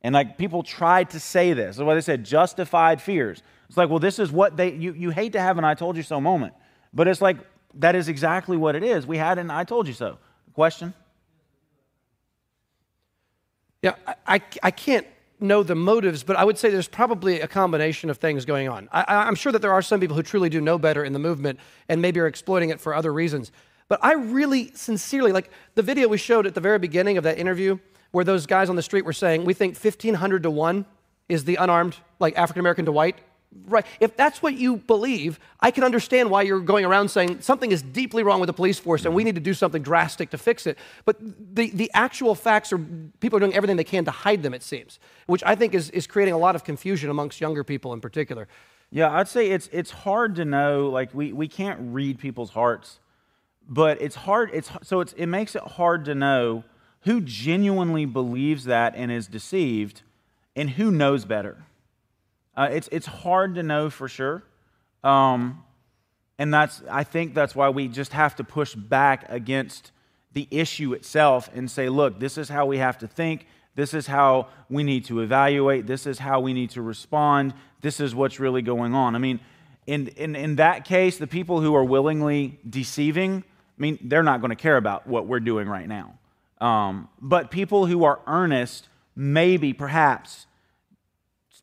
And 0.03 0.15
like 0.15 0.37
people 0.37 0.63
tried 0.63 1.11
to 1.11 1.21
say 1.21 1.53
this. 1.53 1.77
That's 1.77 1.87
why 1.87 1.95
they 1.95 2.01
said 2.01 2.25
justified 2.25 3.01
fears. 3.01 3.43
It's 3.69 3.77
like, 3.77 3.89
well, 3.89 3.99
this 3.99 4.19
is 4.19 4.33
what 4.33 4.57
they, 4.57 4.73
you, 4.73 4.93
you 4.95 5.11
hate 5.11 5.33
to 5.33 5.41
have 5.41 5.59
an 5.59 5.65
I 5.65 5.75
told 5.75 5.97
you 5.97 6.03
so 6.03 6.21
moment. 6.21 6.55
But 6.93 7.07
it's 7.09 7.21
like, 7.21 7.37
that 7.75 7.95
is 7.95 8.09
exactly 8.09 8.57
what 8.57 8.75
it 8.75 8.83
is. 8.83 9.07
We 9.07 9.19
had 9.19 9.39
an 9.39 9.51
I 9.51 9.65
told 9.65 9.87
you 9.87 9.95
so. 9.95 10.19
Question? 10.55 10.95
Yeah, 13.83 13.95
I, 14.07 14.15
I, 14.27 14.41
I 14.63 14.71
can't 14.71 15.07
know 15.41 15.63
the 15.63 15.75
motives, 15.75 16.23
but 16.23 16.37
I 16.37 16.45
would 16.45 16.59
say 16.59 16.71
there's 16.71 16.89
probably 16.89 17.41
a 17.41 17.49
combination 17.49 18.11
of 18.11 18.19
things 18.19 18.45
going 18.45 18.69
on. 18.69 18.89
I, 18.93 19.29
am 19.29 19.35
sure 19.35 19.53
that 19.53 19.63
there 19.63 19.73
are 19.73 19.83
some 19.83 20.01
people 20.01 20.17
who 20.17 20.23
truly 20.23 20.49
do 20.49 20.61
know 20.61 20.79
better 20.79 21.05
in 21.05 21.13
the 21.13 21.19
movement 21.19 21.59
and 21.89 22.03
maybe 22.03 22.21
are 22.21 22.27
exploiting 22.27 22.71
it 22.71 22.81
for 22.81 22.95
other 22.95 23.13
reasons. 23.13 23.53
But 23.89 24.01
I 24.03 24.15
really 24.15 24.73
sincerely, 24.75 25.33
like 25.33 25.51
the 25.75 25.83
video 25.83 26.09
we 26.09 26.19
showed 26.19 26.47
at 26.47 26.55
the 26.55 26.61
very 26.61 26.79
beginning 26.79 27.17
of 27.17 27.25
that 27.25 27.39
interview, 27.39 27.79
where 28.11 28.25
those 28.25 28.47
guys 28.47 28.71
on 28.71 28.77
the 28.77 28.83
street 28.83 29.05
were 29.05 29.13
saying, 29.13 29.45
we 29.45 29.55
think 29.55 29.77
1,500 29.77 30.43
to 30.43 30.51
1 30.51 30.87
is 31.29 31.45
the 31.45 31.57
unarmed, 31.57 31.97
like 32.19 32.37
African 32.37 32.61
American 32.61 32.85
to 32.87 32.93
white 32.93 33.19
right. 33.67 33.87
If 34.01 34.17
that's 34.17 34.43
what 34.43 34.55
you 34.55 34.77
believe, 34.77 35.39
I 35.61 35.71
can 35.71 35.85
understand 35.85 36.31
why 36.31 36.43
you're 36.43 36.61
going 36.61 36.85
around 36.85 37.09
saying 37.11 37.41
something 37.41 37.73
is 37.73 37.83
deeply 37.83 38.23
wrong 38.23 38.41
with 38.41 38.47
the 38.47 38.53
police 38.53 38.79
force 38.79 39.05
and 39.05 39.15
we 39.15 39.25
need 39.25 39.35
to 39.35 39.41
do 39.41 39.55
something 39.55 39.83
drastic 39.83 40.31
to 40.31 40.39
fix 40.39 40.67
it. 40.67 40.79
But 41.05 41.17
the, 41.21 41.71
the 41.71 41.91
actual 41.95 42.35
facts 42.35 42.73
are 42.73 42.79
people 42.79 43.37
are 43.37 43.41
doing 43.41 43.55
everything 43.55 43.77
they 43.77 43.85
can 43.85 44.05
to 44.05 44.11
hide 44.11 44.43
them, 44.43 44.55
it 44.55 44.63
seems, 44.63 44.99
which 45.27 45.43
I 45.45 45.55
think 45.55 45.75
is, 45.75 45.91
is 45.91 46.07
creating 46.07 46.35
a 46.35 46.39
lot 46.39 46.55
of 46.55 46.65
confusion 46.65 47.11
amongst 47.11 47.41
younger 47.41 47.65
people 47.65 47.93
in 47.93 48.01
particular. 48.01 48.49
Yeah, 48.91 49.11
I'd 49.11 49.29
say 49.29 49.51
it's, 49.51 49.69
it's 49.73 49.91
hard 49.91 50.37
to 50.37 50.45
know, 50.45 50.89
like, 50.89 51.13
we, 51.13 51.33
we 51.33 51.47
can't 51.47 51.79
read 51.93 52.19
people's 52.19 52.51
hearts, 52.51 53.01
but 53.69 54.01
it's 54.01 54.17
hard, 54.17 54.51
it's, 54.55 54.71
so 54.83 55.01
it's, 55.01 55.13
it 55.13 55.27
makes 55.27 55.55
it 55.55 55.63
hard 55.63 56.07
to 56.07 56.15
know 56.15 56.65
who 57.03 57.21
genuinely 57.21 58.07
believes 58.07 58.65
that 58.65 58.95
and 58.97 59.13
is 59.13 59.27
deceived 59.27 60.03
and 60.57 60.71
who 60.71 60.91
knows 60.91 61.25
better. 61.25 61.65
Uh, 62.59 62.69
it's, 62.73 62.89
it's 62.91 63.07
hard 63.07 63.55
to 63.55 63.63
know 63.63 63.89
for 63.89 64.09
sure. 64.09 64.43
Um, 65.05 65.63
and 66.41 66.53
that's, 66.53 66.83
I 66.91 67.05
think 67.05 67.33
that's 67.33 67.55
why 67.55 67.69
we 67.69 67.87
just 67.87 68.13
have 68.13 68.35
to 68.37 68.45
push 68.45 68.75
back 68.75 69.27
against 69.29 69.93
the 70.33 70.49
issue 70.51 70.93
itself 70.93 71.49
and 71.55 71.71
say, 71.71 71.89
look, 71.89 72.19
this 72.19 72.37
is 72.37 72.49
how 72.49 72.67
we 72.67 72.79
have 72.79 72.99
to 72.99 73.07
think. 73.07 73.47
This 73.77 73.95
is 73.95 74.09
how 74.09 74.49
we 74.69 74.83
need 74.83 75.05
to 75.05 75.21
evaluate. 75.21 75.87
This 75.87 76.05
is 76.05 76.19
how 76.19 76.41
we 76.41 76.53
need 76.53 76.71
to 76.71 76.83
respond. 76.83 77.55
This 77.81 78.01
is 78.01 78.13
what's 78.13 78.41
really 78.41 78.63
going 78.63 78.93
on. 78.93 79.15
I 79.15 79.19
mean, 79.19 79.39
in, 79.87 80.09
in, 80.09 80.35
in 80.35 80.57
that 80.57 80.85
case, 80.85 81.17
the 81.17 81.29
people 81.29 81.61
who 81.61 81.77
are 81.77 81.85
willingly 81.85 82.59
deceiving, 82.69 83.45
I 83.45 83.81
mean, 83.81 84.01
they're 84.03 84.25
not 84.25 84.41
going 84.41 84.51
to 84.51 84.57
care 84.57 84.77
about 84.77 85.07
what 85.07 85.29
we're 85.29 85.39
doing 85.39 85.69
right 85.69 85.87
now. 85.87 86.19
Um, 86.61 87.09
but 87.21 87.53
people 87.53 87.87
who 87.87 88.03
are 88.03 88.19
earnest, 88.27 88.89
maybe, 89.15 89.73
perhaps, 89.73 90.48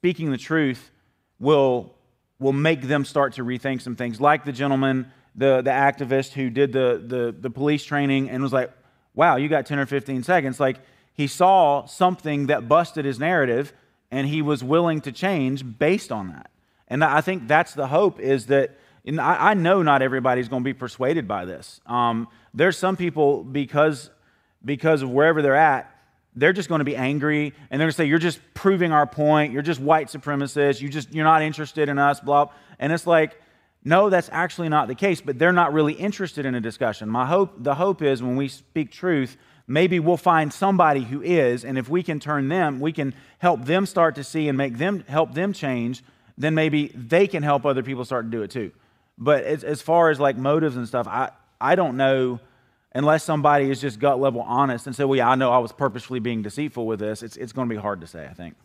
speaking 0.06 0.30
the 0.30 0.38
truth, 0.38 0.92
will, 1.40 1.92
will 2.38 2.54
make 2.54 2.84
them 2.84 3.04
start 3.04 3.34
to 3.34 3.44
rethink 3.44 3.82
some 3.82 3.96
things, 3.96 4.22
like 4.22 4.46
the 4.46 4.52
gentleman, 4.52 5.12
the, 5.34 5.64
the 5.64 5.72
activist 5.72 6.34
who 6.34 6.48
did 6.52 6.72
the, 6.72 7.04
the, 7.04 7.36
the 7.40 7.50
police 7.50 7.84
training 7.84 8.30
and 8.30 8.44
was 8.44 8.54
like, 8.54 8.72
wow, 9.16 9.36
you 9.36 9.50
got 9.50 9.66
10 9.66 9.80
or 9.80 9.88
15 9.88 10.22
seconds. 10.22 10.60
Like, 10.60 10.78
he 11.16 11.26
saw 11.26 11.88
something 11.88 12.46
that 12.48 12.70
busted 12.70 13.04
his 13.04 13.18
narrative 13.18 13.74
and 14.12 14.28
he 14.28 14.44
was 14.44 14.64
willing 14.64 15.02
to 15.02 15.12
change 15.12 15.66
based 15.80 16.12
on 16.12 16.28
that. 16.28 16.52
And 16.88 17.04
I 17.04 17.22
think 17.22 17.48
that's 17.48 17.74
the 17.74 17.88
hope 17.88 18.20
is 18.20 18.46
that, 18.46 18.78
I, 19.08 19.50
I 19.50 19.54
know 19.56 19.82
not 19.82 20.04
everybody's 20.04 20.48
going 20.48 20.62
to 20.62 20.66
be 20.66 20.76
persuaded 20.76 21.28
by 21.28 21.46
this. 21.46 21.82
Um, 21.88 22.28
there's 22.54 22.78
some 22.78 22.96
people, 22.96 23.44
because, 23.44 24.12
because 24.64 25.02
of 25.02 25.10
wherever 25.10 25.42
they're 25.42 25.56
at, 25.56 25.92
they're 26.36 26.54
just 26.54 26.70
going 26.70 26.80
to 26.80 26.86
be 26.86 26.96
angry 26.96 27.54
and 27.70 27.80
they're 27.80 27.86
going 27.86 27.92
to 27.92 27.96
say, 27.96 28.06
You're 28.06 28.20
just 28.20 28.40
proving 28.54 28.92
our 28.92 29.08
point. 29.08 29.54
You're 29.54 29.62
just 29.62 29.80
white 29.80 30.08
supremacists. 30.08 30.82
You 30.82 30.90
just, 30.90 31.14
you're 31.14 31.24
not 31.24 31.42
interested 31.42 31.90
in 31.90 31.98
us, 31.98 32.20
blah. 32.20 32.50
And 32.80 32.92
it's 32.92 33.08
like, 33.08 33.40
no, 33.84 34.10
that's 34.10 34.30
actually 34.32 34.70
not 34.70 34.88
the 34.88 34.96
case, 34.96 35.22
but 35.22 35.38
they're 35.38 35.54
not 35.54 35.72
really 35.72 35.94
interested 35.94 36.46
in 36.46 36.56
a 36.56 36.62
discussion. 36.62 37.08
My 37.08 37.28
hope, 37.28 37.54
the 37.58 37.76
hope 37.76 38.02
is 38.02 38.22
when 38.22 38.36
we 38.36 38.48
speak 38.48 38.92
truth, 38.92 39.38
maybe 39.68 40.00
we'll 40.00 40.18
find 40.18 40.52
somebody 40.52 41.02
who 41.02 41.22
is, 41.22 41.64
and 41.64 41.78
if 41.78 41.88
we 41.88 42.02
can 42.02 42.20
turn 42.20 42.50
them, 42.50 42.80
we 42.80 42.92
can 42.92 43.14
help 43.38 43.64
them 43.66 43.86
start 43.86 44.16
to 44.16 44.24
see 44.24 44.50
and 44.50 44.58
make 44.58 44.80
them 44.80 45.04
help 45.08 45.36
them 45.36 45.54
change, 45.54 46.04
then 46.36 46.56
maybe 46.56 46.88
they 46.96 47.28
can 47.28 47.44
help 47.44 47.64
other 47.64 47.84
people 47.84 48.04
start 48.04 48.26
to 48.26 48.32
do 48.32 48.42
it 48.42 48.50
too. 48.50 48.72
But 49.20 49.44
as, 49.44 49.64
as 49.64 49.82
far 49.84 50.10
as 50.10 50.20
like 50.20 50.36
motives 50.36 50.76
and 50.76 50.88
stuff, 50.88 51.08
I, 51.08 51.30
I 51.62 51.76
don't 51.76 51.96
know 51.96 52.40
unless 52.96 53.24
somebody 53.24 53.70
is 53.70 53.80
just 53.80 54.00
gut 54.00 54.20
level 54.20 54.42
honest 54.42 54.88
and 54.88 54.96
say, 54.96 55.04
well, 55.04 55.18
yeah, 55.18 55.30
I 55.30 55.36
know 55.36 55.52
I 55.52 55.60
was 55.60 55.72
purposefully 55.72 56.20
being 56.20 56.42
deceitful 56.42 56.88
with 56.88 57.00
this. 57.00 57.22
It's, 57.22 57.36
it's 57.38 57.52
going 57.52 57.70
to 57.70 57.76
be 57.76 57.80
hard 57.80 58.02
to 58.02 58.08
say, 58.08 58.26
I 58.26 58.34
think. 58.34 58.56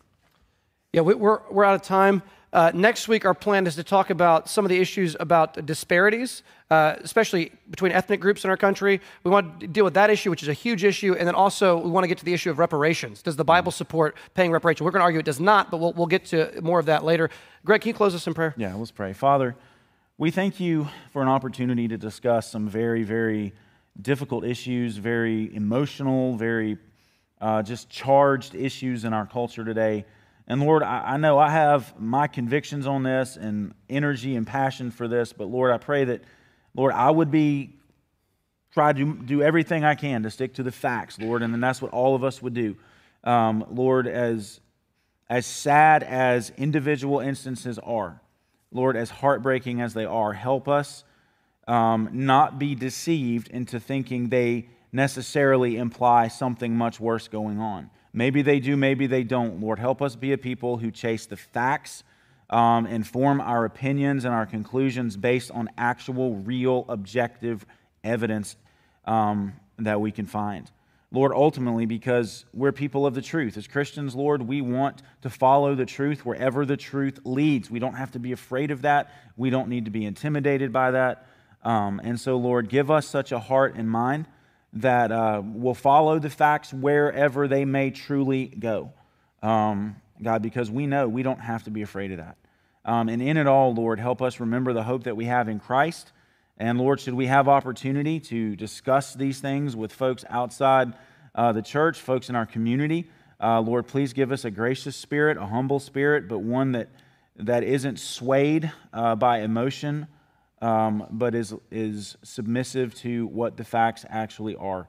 Yeah, 0.93 1.01
we, 1.01 1.13
we're, 1.13 1.41
we're 1.51 1.65
out 1.65 1.75
of 1.75 1.81
time. 1.83 2.23
Uh, 2.53 2.71
next 2.73 3.07
week, 3.07 3.23
our 3.23 3.33
plan 3.33 3.65
is 3.65 3.75
to 3.75 3.83
talk 3.83 4.09
about 4.09 4.49
some 4.49 4.65
of 4.65 4.69
the 4.69 4.77
issues 4.77 5.15
about 5.19 5.65
disparities, 5.65 6.43
uh, 6.69 6.95
especially 6.99 7.51
between 7.69 7.93
ethnic 7.93 8.19
groups 8.19 8.43
in 8.43 8.49
our 8.49 8.57
country. 8.57 8.99
We 9.23 9.31
want 9.31 9.61
to 9.61 9.67
deal 9.67 9.85
with 9.85 9.93
that 9.93 10.09
issue, 10.09 10.29
which 10.29 10.43
is 10.43 10.49
a 10.49 10.53
huge 10.53 10.83
issue. 10.83 11.13
And 11.13 11.25
then 11.25 11.35
also, 11.35 11.77
we 11.77 11.89
want 11.89 12.03
to 12.03 12.09
get 12.09 12.17
to 12.17 12.25
the 12.25 12.33
issue 12.33 12.49
of 12.49 12.59
reparations. 12.59 13.21
Does 13.21 13.37
the 13.37 13.45
Bible 13.45 13.71
support 13.71 14.17
paying 14.33 14.51
reparations? 14.51 14.83
We're 14.83 14.91
going 14.91 14.99
to 14.99 15.05
argue 15.05 15.19
it 15.19 15.25
does 15.25 15.39
not, 15.39 15.71
but 15.71 15.77
we'll, 15.77 15.93
we'll 15.93 16.07
get 16.07 16.25
to 16.25 16.61
more 16.61 16.79
of 16.79 16.87
that 16.87 17.05
later. 17.05 17.29
Greg, 17.63 17.81
can 17.81 17.89
you 17.89 17.93
close 17.93 18.13
us 18.13 18.27
in 18.27 18.33
prayer? 18.33 18.53
Yeah, 18.57 18.75
let's 18.75 18.91
pray. 18.91 19.13
Father, 19.13 19.55
we 20.17 20.29
thank 20.29 20.59
you 20.59 20.89
for 21.13 21.21
an 21.21 21.29
opportunity 21.29 21.87
to 21.87 21.97
discuss 21.97 22.51
some 22.51 22.67
very, 22.67 23.03
very 23.03 23.53
difficult 23.99 24.45
issues, 24.45 24.97
very 24.97 25.53
emotional, 25.55 26.35
very 26.35 26.77
uh, 27.39 27.63
just 27.63 27.89
charged 27.89 28.55
issues 28.55 29.03
in 29.03 29.13
our 29.13 29.25
culture 29.25 29.65
today. 29.65 30.05
And 30.47 30.61
Lord, 30.61 30.83
I, 30.83 31.13
I, 31.13 31.17
know 31.17 31.39
I 31.39 31.49
have 31.49 31.99
my 31.99 32.27
convictions 32.27 32.85
on 32.85 33.03
this 33.03 33.37
and 33.37 33.73
energy 33.89 34.35
and 34.35 34.45
passion 34.45 34.91
for 34.91 35.07
this, 35.07 35.33
but 35.33 35.45
Lord, 35.45 35.71
I 35.71 35.77
pray 35.77 36.05
that, 36.05 36.23
Lord, 36.75 36.93
I 36.93 37.09
would 37.09 37.31
be 37.31 37.77
try 38.73 38.93
to 38.93 39.13
do 39.13 39.41
everything 39.41 39.83
I 39.83 39.95
can 39.95 40.23
to 40.23 40.29
stick 40.29 40.53
to 40.55 40.63
the 40.63 40.71
facts, 40.71 41.19
Lord, 41.19 41.41
and 41.41 41.53
then 41.53 41.61
that's 41.61 41.81
what 41.81 41.91
all 41.91 42.15
of 42.15 42.23
us 42.23 42.41
would 42.41 42.53
do. 42.53 42.77
Um, 43.23 43.65
Lord, 43.69 44.07
as 44.07 44.59
as 45.29 45.45
sad 45.45 46.03
as 46.03 46.51
individual 46.57 47.21
instances 47.21 47.79
are, 47.79 48.21
Lord, 48.71 48.97
as 48.97 49.09
heartbreaking 49.09 49.79
as 49.79 49.93
they 49.93 50.03
are, 50.03 50.33
help 50.33 50.67
us 50.67 51.05
um, 51.71 52.09
not 52.11 52.59
be 52.59 52.75
deceived 52.75 53.47
into 53.47 53.79
thinking 53.79 54.27
they 54.27 54.67
necessarily 54.91 55.77
imply 55.77 56.27
something 56.27 56.75
much 56.75 56.99
worse 56.99 57.29
going 57.29 57.59
on. 57.59 57.89
Maybe 58.11 58.41
they 58.41 58.59
do, 58.59 58.75
maybe 58.75 59.07
they 59.07 59.23
don't. 59.23 59.61
Lord, 59.61 59.79
help 59.79 60.01
us 60.01 60.17
be 60.17 60.33
a 60.33 60.37
people 60.37 60.75
who 60.75 60.91
chase 60.91 61.27
the 61.27 61.37
facts, 61.37 62.03
um, 62.49 62.85
and 62.87 63.07
form 63.07 63.39
our 63.39 63.63
opinions 63.63 64.25
and 64.25 64.33
our 64.33 64.45
conclusions 64.45 65.15
based 65.15 65.49
on 65.51 65.69
actual, 65.77 66.35
real, 66.35 66.85
objective 66.89 67.65
evidence 68.03 68.57
um, 69.05 69.53
that 69.79 70.01
we 70.01 70.11
can 70.11 70.25
find. 70.25 70.69
Lord, 71.13 71.31
ultimately, 71.33 71.85
because 71.85 72.43
we're 72.53 72.73
people 72.73 73.05
of 73.05 73.13
the 73.13 73.21
truth. 73.21 73.55
As 73.55 73.67
Christians, 73.67 74.13
Lord, 74.13 74.41
we 74.41 74.59
want 74.59 75.03
to 75.21 75.29
follow 75.29 75.73
the 75.73 75.85
truth 75.85 76.25
wherever 76.25 76.65
the 76.65 76.75
truth 76.75 77.19
leads. 77.23 77.71
We 77.71 77.79
don't 77.79 77.95
have 77.95 78.11
to 78.11 78.19
be 78.19 78.33
afraid 78.33 78.71
of 78.71 78.81
that. 78.81 79.13
We 79.37 79.49
don't 79.49 79.69
need 79.69 79.85
to 79.85 79.91
be 79.91 80.05
intimidated 80.05 80.73
by 80.73 80.91
that. 80.91 81.27
Um, 81.63 82.01
and 82.03 82.19
so, 82.19 82.37
Lord, 82.37 82.69
give 82.69 82.89
us 82.89 83.07
such 83.07 83.31
a 83.31 83.39
heart 83.39 83.75
and 83.75 83.89
mind 83.89 84.25
that 84.73 85.11
uh, 85.11 85.41
will 85.43 85.73
follow 85.73 86.17
the 86.19 86.29
facts 86.29 86.73
wherever 86.73 87.47
they 87.47 87.65
may 87.65 87.91
truly 87.91 88.47
go. 88.47 88.93
Um, 89.43 89.97
God, 90.21 90.41
because 90.41 90.69
we 90.71 90.87
know 90.87 91.07
we 91.07 91.23
don't 91.23 91.39
have 91.39 91.63
to 91.63 91.71
be 91.71 91.81
afraid 91.81 92.11
of 92.11 92.17
that. 92.17 92.37
Um, 92.85 93.09
and 93.09 93.21
in 93.21 93.37
it 93.37 93.47
all, 93.47 93.73
Lord, 93.73 93.99
help 93.99 94.21
us 94.21 94.39
remember 94.39 94.73
the 94.73 94.83
hope 94.83 95.03
that 95.03 95.15
we 95.15 95.25
have 95.25 95.49
in 95.49 95.59
Christ. 95.59 96.11
And 96.57 96.79
Lord, 96.79 96.99
should 96.99 97.13
we 97.13 97.27
have 97.27 97.47
opportunity 97.47 98.19
to 98.21 98.55
discuss 98.55 99.13
these 99.13 99.39
things 99.39 99.75
with 99.75 99.91
folks 99.91 100.23
outside 100.29 100.93
uh, 101.33 101.51
the 101.51 101.61
church, 101.61 101.99
folks 101.99 102.29
in 102.29 102.35
our 102.35 102.45
community, 102.45 103.09
uh, 103.39 103.59
Lord, 103.59 103.87
please 103.87 104.13
give 104.13 104.31
us 104.31 104.45
a 104.45 104.51
gracious 104.51 104.95
spirit, 104.95 105.37
a 105.37 105.45
humble 105.47 105.79
spirit, 105.79 106.27
but 106.27 106.39
one 106.39 106.73
that, 106.73 106.89
that 107.37 107.63
isn't 107.63 107.99
swayed 107.99 108.71
uh, 108.93 109.15
by 109.15 109.39
emotion 109.39 110.07
um, 110.61 111.07
but 111.11 111.35
is, 111.35 111.53
is 111.71 112.17
submissive 112.23 112.93
to 112.95 113.27
what 113.27 113.57
the 113.57 113.63
facts 113.63 114.05
actually 114.09 114.55
are. 114.55 114.87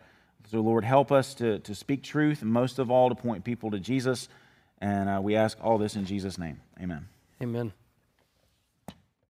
So, 0.50 0.60
Lord, 0.60 0.84
help 0.84 1.10
us 1.12 1.34
to, 1.34 1.60
to 1.60 1.74
speak 1.74 2.02
truth, 2.02 2.42
and 2.42 2.50
most 2.50 2.78
of 2.78 2.90
all, 2.90 3.08
to 3.08 3.14
point 3.14 3.44
people 3.44 3.70
to 3.70 3.78
Jesus. 3.78 4.28
And 4.80 5.08
uh, 5.08 5.20
we 5.22 5.36
ask 5.36 5.56
all 5.62 5.78
this 5.78 5.96
in 5.96 6.04
Jesus' 6.04 6.38
name. 6.38 6.60
Amen. 6.80 7.06
Amen. 7.40 7.72